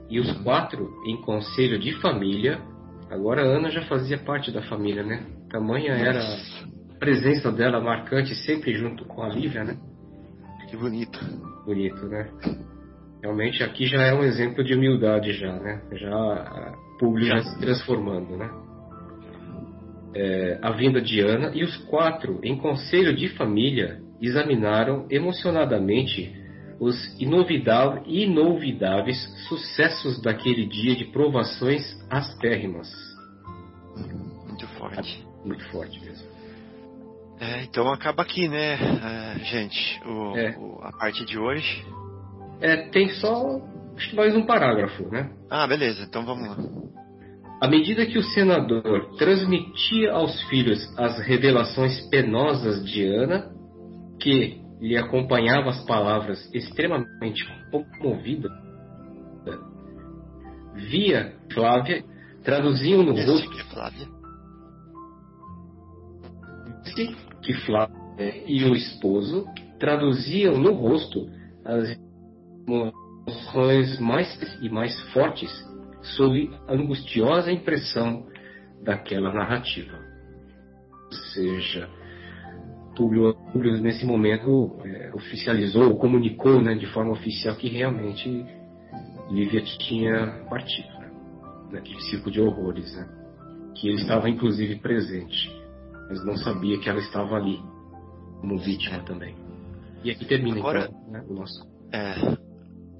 E 0.08 0.18
os 0.18 0.32
quatro, 0.42 0.88
em 1.06 1.16
conselho 1.20 1.78
de 1.78 1.92
família, 2.00 2.60
agora 3.10 3.42
Ana 3.42 3.70
já 3.70 3.82
fazia 3.82 4.18
parte 4.18 4.50
da 4.50 4.62
família, 4.62 5.02
né? 5.02 5.26
Tamanha 5.50 5.92
era 5.92 6.20
a 6.20 6.98
presença 6.98 7.52
dela 7.52 7.80
marcante 7.80 8.34
sempre 8.34 8.74
junto 8.74 9.04
com 9.04 9.22
a 9.22 9.28
Lívia, 9.28 9.64
né? 9.64 9.76
Que 10.70 10.76
bonito. 10.76 11.18
Bonito, 11.64 12.06
né? 12.06 12.30
Realmente 13.22 13.62
aqui 13.62 13.86
já 13.86 14.02
é 14.02 14.14
um 14.14 14.22
exemplo 14.22 14.62
de 14.62 14.74
humildade 14.74 15.32
já, 15.32 15.52
né? 15.58 15.82
Já 15.92 16.14
a 16.14 16.74
Publio 16.98 17.26
já 17.26 17.42
se 17.42 17.58
transformando, 17.60 18.36
né? 18.36 18.50
É, 20.14 20.58
a 20.62 20.70
vinda 20.72 21.00
de 21.00 21.20
Ana 21.20 21.52
e 21.54 21.62
os 21.62 21.76
quatro, 21.84 22.40
em 22.42 22.56
conselho 22.56 23.14
de 23.14 23.28
família, 23.30 24.00
examinaram 24.20 25.06
emocionadamente 25.10 26.34
os 26.80 26.96
inovidáveis 27.20 29.18
sucessos 29.48 30.20
daquele 30.22 30.66
dia 30.66 30.94
de 30.94 31.06
provações 31.06 31.82
aspérrimas. 32.08 32.88
Muito 34.46 34.66
forte. 34.78 35.26
Muito 35.44 35.68
forte 35.70 36.00
mesmo. 36.00 36.28
É, 37.40 37.62
então 37.62 37.92
acaba 37.92 38.22
aqui, 38.22 38.48
né, 38.48 38.74
é, 38.74 39.38
gente, 39.44 40.00
o, 40.04 40.36
é. 40.36 40.56
o, 40.58 40.80
a 40.82 40.90
parte 40.92 41.24
de 41.24 41.38
hoje. 41.38 41.84
É, 42.60 42.88
tem 42.88 43.08
só 43.10 43.60
acho 43.96 44.10
que 44.10 44.16
mais 44.16 44.34
um 44.34 44.44
parágrafo, 44.44 45.08
né? 45.08 45.30
Ah, 45.50 45.66
beleza, 45.66 46.02
então 46.02 46.24
vamos 46.24 46.48
lá. 46.48 46.56
À 47.60 47.66
medida 47.66 48.06
que 48.06 48.16
o 48.16 48.22
senador 48.22 49.16
transmitia 49.16 50.12
aos 50.12 50.40
filhos 50.44 50.78
as 50.96 51.18
revelações 51.26 52.08
penosas 52.08 52.84
de 52.84 53.04
Ana, 53.04 53.50
que 54.20 54.62
lhe 54.80 54.96
acompanhava 54.96 55.70
as 55.70 55.84
palavras 55.84 56.38
extremamente 56.54 57.44
comovida, 58.00 58.48
via 60.88 61.34
Flávia 61.52 62.04
traduziam 62.44 63.02
no 63.02 63.12
rosto 63.12 63.50
que 63.50 63.62
Flávia. 63.64 64.06
Que 67.42 67.54
Flávia 67.64 67.96
e 68.46 68.64
o 68.64 68.74
esposo 68.74 69.46
traduziam 69.80 70.58
no 70.58 70.72
rosto 70.74 71.28
as 71.64 71.98
emoções 72.68 73.98
mais 73.98 74.28
e 74.62 74.68
mais 74.68 74.98
fortes 75.12 75.67
sob 76.02 76.50
a 76.66 76.72
angustiosa 76.72 77.52
impressão 77.52 78.26
daquela 78.82 79.32
narrativa. 79.32 79.98
Ou 81.06 81.12
seja, 81.12 81.88
Públio, 82.98 83.80
nesse 83.80 84.04
momento 84.04 84.76
é, 84.84 85.12
oficializou, 85.14 85.96
comunicou 85.96 86.60
né, 86.60 86.74
de 86.74 86.86
forma 86.86 87.12
oficial 87.12 87.54
que 87.54 87.68
realmente 87.68 88.44
Lívia 89.30 89.62
tinha 89.62 90.44
partido 90.50 90.88
né, 90.98 91.10
naquele 91.72 92.00
circo 92.02 92.28
de 92.30 92.40
horrores, 92.40 92.92
né, 92.96 93.08
que 93.76 93.88
ele 93.88 93.98
estava 93.98 94.28
inclusive 94.28 94.76
presente, 94.76 95.48
mas 96.08 96.24
não 96.24 96.36
sabia 96.36 96.78
que 96.80 96.88
ela 96.88 96.98
estava 96.98 97.36
ali 97.36 97.60
como 98.40 98.58
vítima 98.58 98.98
também. 99.00 99.36
E 100.02 100.10
aqui 100.10 100.24
termina 100.24 100.58
agora, 100.58 100.88
então 100.90 101.10
né, 101.10 101.24
o 101.28 101.34
nosso. 101.34 101.66
É, 101.92 102.47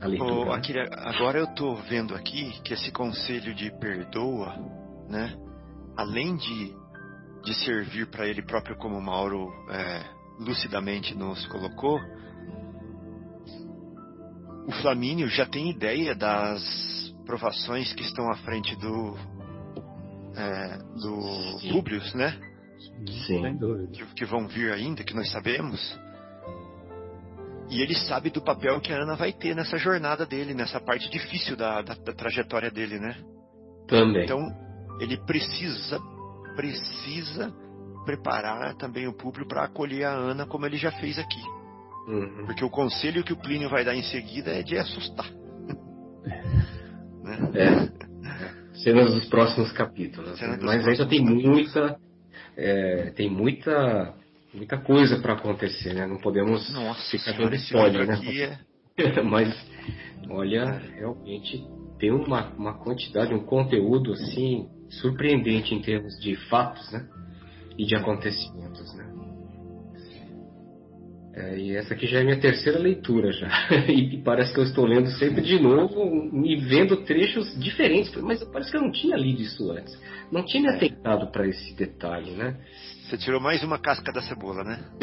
a 0.00 0.06
leitura, 0.06 0.54
aqui, 0.54 0.74
agora 0.78 1.38
eu 1.38 1.44
estou 1.44 1.76
vendo 1.76 2.14
aqui 2.14 2.60
que 2.62 2.72
esse 2.72 2.90
conselho 2.92 3.54
de 3.54 3.70
perdoa, 3.78 4.54
né, 5.08 5.36
além 5.96 6.36
de 6.36 6.76
de 7.44 7.54
servir 7.64 8.06
para 8.08 8.26
ele 8.26 8.42
próprio, 8.42 8.76
como 8.76 8.96
o 8.98 9.02
Mauro 9.02 9.48
é, 9.70 10.04
lucidamente 10.38 11.14
nos 11.14 11.46
colocou, 11.46 11.98
o 14.66 14.72
Flamínio 14.82 15.28
já 15.28 15.46
tem 15.46 15.70
ideia 15.70 16.14
das 16.14 16.62
provações 17.24 17.92
que 17.92 18.02
estão 18.02 18.30
à 18.30 18.36
frente 18.36 18.76
do 18.76 19.16
é, 20.36 20.78
do 21.00 21.58
Sim. 21.58 21.72
Publius, 21.72 22.14
né? 22.14 22.38
Sim. 23.26 23.58
Que, 23.92 24.06
que, 24.14 24.24
vão 24.24 24.46
vir 24.46 24.72
ainda, 24.72 25.02
que 25.02 25.14
nós 25.14 25.30
sabemos. 25.32 25.98
E 27.70 27.82
ele 27.82 27.94
sabe 27.94 28.30
do 28.30 28.40
papel 28.40 28.80
que 28.80 28.92
a 28.92 29.02
Ana 29.02 29.14
vai 29.14 29.32
ter 29.32 29.54
nessa 29.54 29.76
jornada 29.76 30.24
dele, 30.24 30.54
nessa 30.54 30.80
parte 30.80 31.10
difícil 31.10 31.56
da, 31.56 31.82
da, 31.82 31.94
da 31.94 32.12
trajetória 32.12 32.70
dele, 32.70 32.98
né? 32.98 33.16
Também. 33.86 34.24
Então, 34.24 34.40
ele 35.00 35.16
precisa 35.24 36.00
precisa 36.58 37.54
preparar 38.04 38.74
também 38.74 39.06
o 39.06 39.12
público 39.12 39.48
para 39.48 39.62
acolher 39.62 40.04
a 40.04 40.12
Ana 40.12 40.44
como 40.44 40.66
ele 40.66 40.76
já 40.76 40.90
fez 40.90 41.18
aqui. 41.20 41.40
Uhum. 42.08 42.46
Porque 42.46 42.64
o 42.64 42.70
conselho 42.70 43.22
que 43.22 43.32
o 43.32 43.36
Plínio 43.36 43.68
vai 43.68 43.84
dar 43.84 43.94
em 43.94 44.02
seguida 44.02 44.50
é 44.50 44.62
de 44.62 44.76
assustar. 44.76 45.30
né? 47.22 47.38
É. 47.54 48.78
Cenas 48.78 49.14
dos 49.14 49.28
próximos 49.28 49.70
capítulos. 49.70 50.40
Né? 50.40 50.58
Mas 50.62 50.84
ainda 50.86 51.06
tem 51.06 51.24
muita. 51.24 51.96
É, 52.56 53.12
tem 53.14 53.30
muita. 53.30 54.14
Muita 54.52 54.78
coisa 54.78 55.18
para 55.20 55.34
acontecer, 55.34 55.94
né? 55.94 56.06
Não 56.06 56.18
podemos 56.18 56.72
Nossa, 56.72 57.10
ficar 57.10 57.32
dando 57.32 57.54
spoiler, 57.56 58.06
né? 58.06 58.58
É... 58.96 59.22
Mas, 59.22 59.54
olha, 60.28 60.64
realmente 60.96 61.64
tem 61.98 62.10
uma, 62.10 62.48
uma 62.54 62.78
quantidade, 62.78 63.34
um 63.34 63.44
conteúdo 63.44 64.12
assim 64.12 64.68
surpreendente 64.88 65.74
em 65.74 65.82
termos 65.82 66.18
de 66.20 66.34
fatos, 66.48 66.90
né? 66.92 67.06
E 67.76 67.84
de 67.84 67.94
acontecimentos, 67.94 68.94
né? 68.96 69.08
É, 71.38 71.56
e 71.56 71.76
essa 71.76 71.94
aqui 71.94 72.06
já 72.08 72.18
é 72.18 72.24
minha 72.24 72.40
terceira 72.40 72.80
leitura 72.80 73.30
já. 73.30 73.48
e 73.86 74.20
parece 74.22 74.52
que 74.52 74.58
eu 74.58 74.64
estou 74.64 74.84
lendo 74.84 75.08
sempre 75.12 75.40
de 75.40 75.60
novo 75.60 76.30
e 76.44 76.56
vendo 76.56 77.04
trechos 77.04 77.56
diferentes. 77.60 78.12
Mas 78.20 78.42
parece 78.44 78.72
que 78.72 78.76
eu 78.76 78.82
não 78.82 78.90
tinha 78.90 79.16
lido 79.16 79.40
isso 79.40 79.70
antes. 79.70 79.96
Não 80.32 80.44
tinha 80.44 80.62
me 80.64 80.68
atentado 80.70 81.30
para 81.30 81.46
esse 81.46 81.76
detalhe, 81.76 82.32
né? 82.32 82.56
Você 83.08 83.16
tirou 83.16 83.40
mais 83.40 83.62
uma 83.64 83.78
casca 83.78 84.12
da 84.12 84.20
cebola, 84.20 84.62
né? 84.62 84.84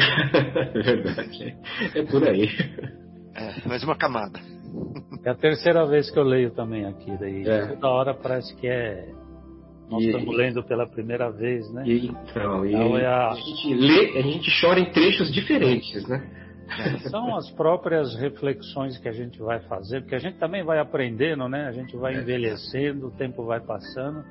é 0.75 0.81
verdade. 0.81 1.57
É 1.95 2.03
por 2.03 2.23
aí. 2.23 2.47
É, 3.33 3.67
mais 3.67 3.83
uma 3.83 3.95
camada. 3.97 4.39
É 5.23 5.31
a 5.31 5.35
terceira 5.35 5.87
vez 5.87 6.11
que 6.11 6.19
eu 6.19 6.23
leio 6.23 6.51
também 6.51 6.85
aqui. 6.85 7.17
Daí 7.17 7.49
é. 7.49 7.65
toda 7.65 7.87
hora 7.87 8.13
parece 8.13 8.55
que 8.57 8.67
é 8.67 9.11
nós 9.89 10.03
e, 10.03 10.07
estamos 10.07 10.37
lendo 10.37 10.63
pela 10.63 10.87
primeira 10.87 11.31
vez, 11.31 11.67
né? 11.73 11.83
E, 11.87 12.05
então, 12.05 12.63
então 12.63 12.95
é 12.95 13.07
a... 13.07 13.29
a... 13.29 13.33
gente 13.33 13.73
lê, 13.73 14.19
a 14.19 14.21
gente 14.21 14.51
chora 14.61 14.79
em 14.79 14.91
trechos 14.91 15.33
diferentes, 15.33 16.07
né? 16.07 16.29
É, 16.77 17.09
são 17.09 17.35
as 17.35 17.49
próprias 17.51 18.15
reflexões 18.19 18.99
que 18.99 19.09
a 19.09 19.13
gente 19.13 19.39
vai 19.39 19.59
fazer, 19.61 20.01
porque 20.01 20.15
a 20.15 20.19
gente 20.19 20.37
também 20.37 20.63
vai 20.63 20.77
aprendendo, 20.77 21.49
né? 21.49 21.67
A 21.67 21.71
gente 21.71 21.97
vai 21.97 22.13
é. 22.15 22.21
envelhecendo, 22.21 23.07
o 23.07 23.11
tempo 23.11 23.45
vai 23.45 23.59
passando, 23.59 24.23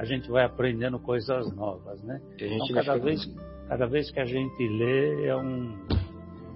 a 0.00 0.04
gente 0.06 0.30
vai 0.30 0.44
aprendendo 0.46 0.98
coisas 0.98 1.54
novas, 1.54 2.02
né? 2.02 2.22
Então, 2.40 2.82
cada 2.82 2.96
vez, 2.96 3.20
cada 3.68 3.86
vez 3.86 4.10
que 4.10 4.18
a 4.18 4.24
gente 4.24 4.66
lê 4.66 5.26
é 5.26 5.36
um, 5.36 5.76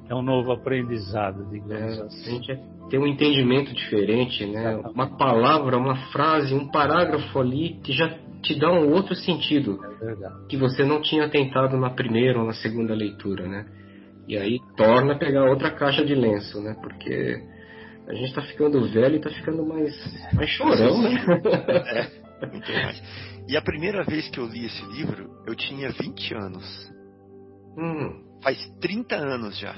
é 0.08 0.14
um 0.14 0.22
novo 0.22 0.50
aprendizado, 0.50 1.44
digamos 1.50 1.98
é, 1.98 2.02
assim. 2.04 2.30
A 2.30 2.32
gente 2.32 2.60
tem 2.88 2.98
um 2.98 3.06
entendimento 3.06 3.74
diferente, 3.74 4.46
né? 4.46 4.76
Uma 4.94 5.18
palavra, 5.18 5.76
uma 5.76 5.94
frase, 6.10 6.54
um 6.54 6.70
parágrafo 6.70 7.38
ali 7.38 7.78
que 7.84 7.92
já 7.92 8.18
te 8.40 8.58
dá 8.58 8.72
um 8.72 8.90
outro 8.94 9.14
sentido 9.14 9.78
é 10.00 10.48
que 10.48 10.56
você 10.56 10.82
não 10.82 11.02
tinha 11.02 11.28
tentado 11.28 11.76
na 11.76 11.90
primeira 11.90 12.38
ou 12.38 12.46
na 12.46 12.54
segunda 12.54 12.94
leitura, 12.94 13.46
né? 13.46 13.66
E 14.26 14.38
aí 14.38 14.58
torna 14.74 15.18
pegar 15.18 15.50
outra 15.50 15.70
caixa 15.70 16.02
de 16.02 16.14
lenço, 16.14 16.62
né? 16.62 16.74
Porque 16.80 17.42
a 18.08 18.14
gente 18.14 18.28
está 18.28 18.40
ficando 18.40 18.88
velho 18.88 19.16
e 19.16 19.18
está 19.18 19.28
ficando 19.28 19.66
mais, 19.66 19.94
mais 20.32 20.48
chorão, 20.48 21.02
né? 21.02 21.10
É, 22.40 22.46
muito 22.46 22.72
mais. 22.72 23.02
E 23.48 23.56
a 23.56 23.62
primeira 23.62 24.04
vez 24.04 24.28
que 24.30 24.38
eu 24.38 24.46
li 24.46 24.66
esse 24.66 24.84
livro, 24.86 25.30
eu 25.46 25.54
tinha 25.54 25.90
20 25.90 26.34
anos. 26.34 26.92
Hum. 27.76 28.40
Faz 28.42 28.58
30 28.80 29.16
anos 29.16 29.58
já 29.58 29.74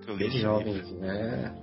que 0.00 0.10
eu 0.10 0.16
li 0.16 0.26
esse 0.26 0.38
jovens, 0.40 0.74
livro. 0.74 1.00
Né? 1.00 1.54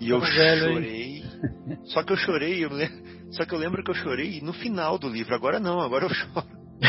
E 0.00 0.10
eu 0.10 0.20
chorei. 0.20 1.24
Só 1.84 2.02
que 2.02 2.12
eu 2.12 2.16
chorei, 2.16 2.64
eu 2.64 2.70
lembro, 2.70 3.16
só 3.30 3.44
que 3.44 3.54
eu 3.54 3.58
lembro 3.58 3.82
que 3.82 3.90
eu 3.90 3.94
chorei 3.94 4.40
no 4.40 4.52
final 4.52 4.98
do 4.98 5.08
livro. 5.08 5.34
Agora 5.34 5.58
não, 5.58 5.80
agora 5.80 6.04
eu 6.06 6.10
choro. 6.10 6.46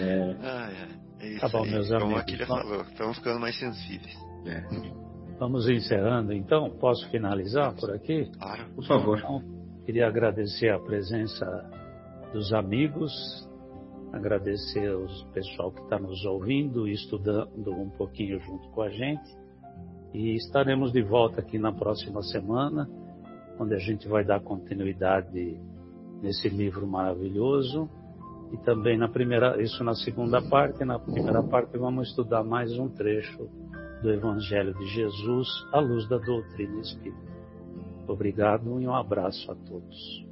é. 0.00 0.36
Ah, 0.42 0.70
é. 1.20 1.26
é 1.26 1.28
isso 1.30 1.40
tá 1.40 1.48
bom, 1.48 1.64
aí. 1.64 1.70
meus 1.70 1.88
Como 1.88 2.02
amigos. 2.02 2.18
a 2.18 2.22
Akira 2.22 2.46
falou, 2.46 2.82
estamos 2.82 3.16
ficando 3.18 3.40
mais 3.40 3.58
sensíveis. 3.58 4.16
É. 4.46 4.62
Vamos 5.38 5.68
encerrando 5.68 6.32
então. 6.32 6.68
Posso 6.70 7.08
finalizar 7.10 7.72
por 7.76 7.92
aqui? 7.92 8.28
Claro. 8.38 8.64
Por 8.74 8.84
favor. 8.84 9.18
Então, 9.18 9.42
queria 9.84 10.08
agradecer 10.08 10.70
a 10.70 10.80
presença 10.80 11.46
dos 12.32 12.52
amigos, 12.52 13.12
agradecer 14.12 14.90
ao 14.90 15.06
pessoal 15.32 15.70
que 15.70 15.80
está 15.82 15.98
nos 15.98 16.24
ouvindo 16.24 16.88
e 16.88 16.92
estudando 16.92 17.70
um 17.70 17.88
pouquinho 17.90 18.40
junto 18.40 18.68
com 18.70 18.82
a 18.82 18.90
gente. 18.90 19.36
E 20.12 20.34
estaremos 20.34 20.92
de 20.92 21.02
volta 21.02 21.40
aqui 21.40 21.56
na 21.56 21.72
próxima 21.72 22.20
semana, 22.22 22.88
onde 23.60 23.74
a 23.74 23.78
gente 23.78 24.08
vai 24.08 24.24
dar 24.24 24.40
continuidade 24.40 25.60
nesse 26.20 26.48
livro 26.48 26.84
maravilhoso. 26.84 27.88
E 28.52 28.56
também 28.64 28.98
na 28.98 29.08
primeira, 29.08 29.62
isso 29.62 29.84
na 29.84 29.94
segunda 29.94 30.42
parte, 30.42 30.84
na 30.84 30.98
primeira 30.98 31.42
parte 31.44 31.76
vamos 31.78 32.08
estudar 32.08 32.42
mais 32.42 32.76
um 32.76 32.88
trecho 32.88 33.48
do 34.02 34.12
Evangelho 34.12 34.74
de 34.74 34.86
Jesus 34.86 35.48
à 35.72 35.80
luz 35.80 36.08
da 36.08 36.18
doutrina 36.18 36.80
espírita. 36.80 37.32
Obrigado 38.06 38.80
e 38.80 38.86
um 38.86 38.94
abraço 38.94 39.50
a 39.50 39.54
todos. 39.54 40.27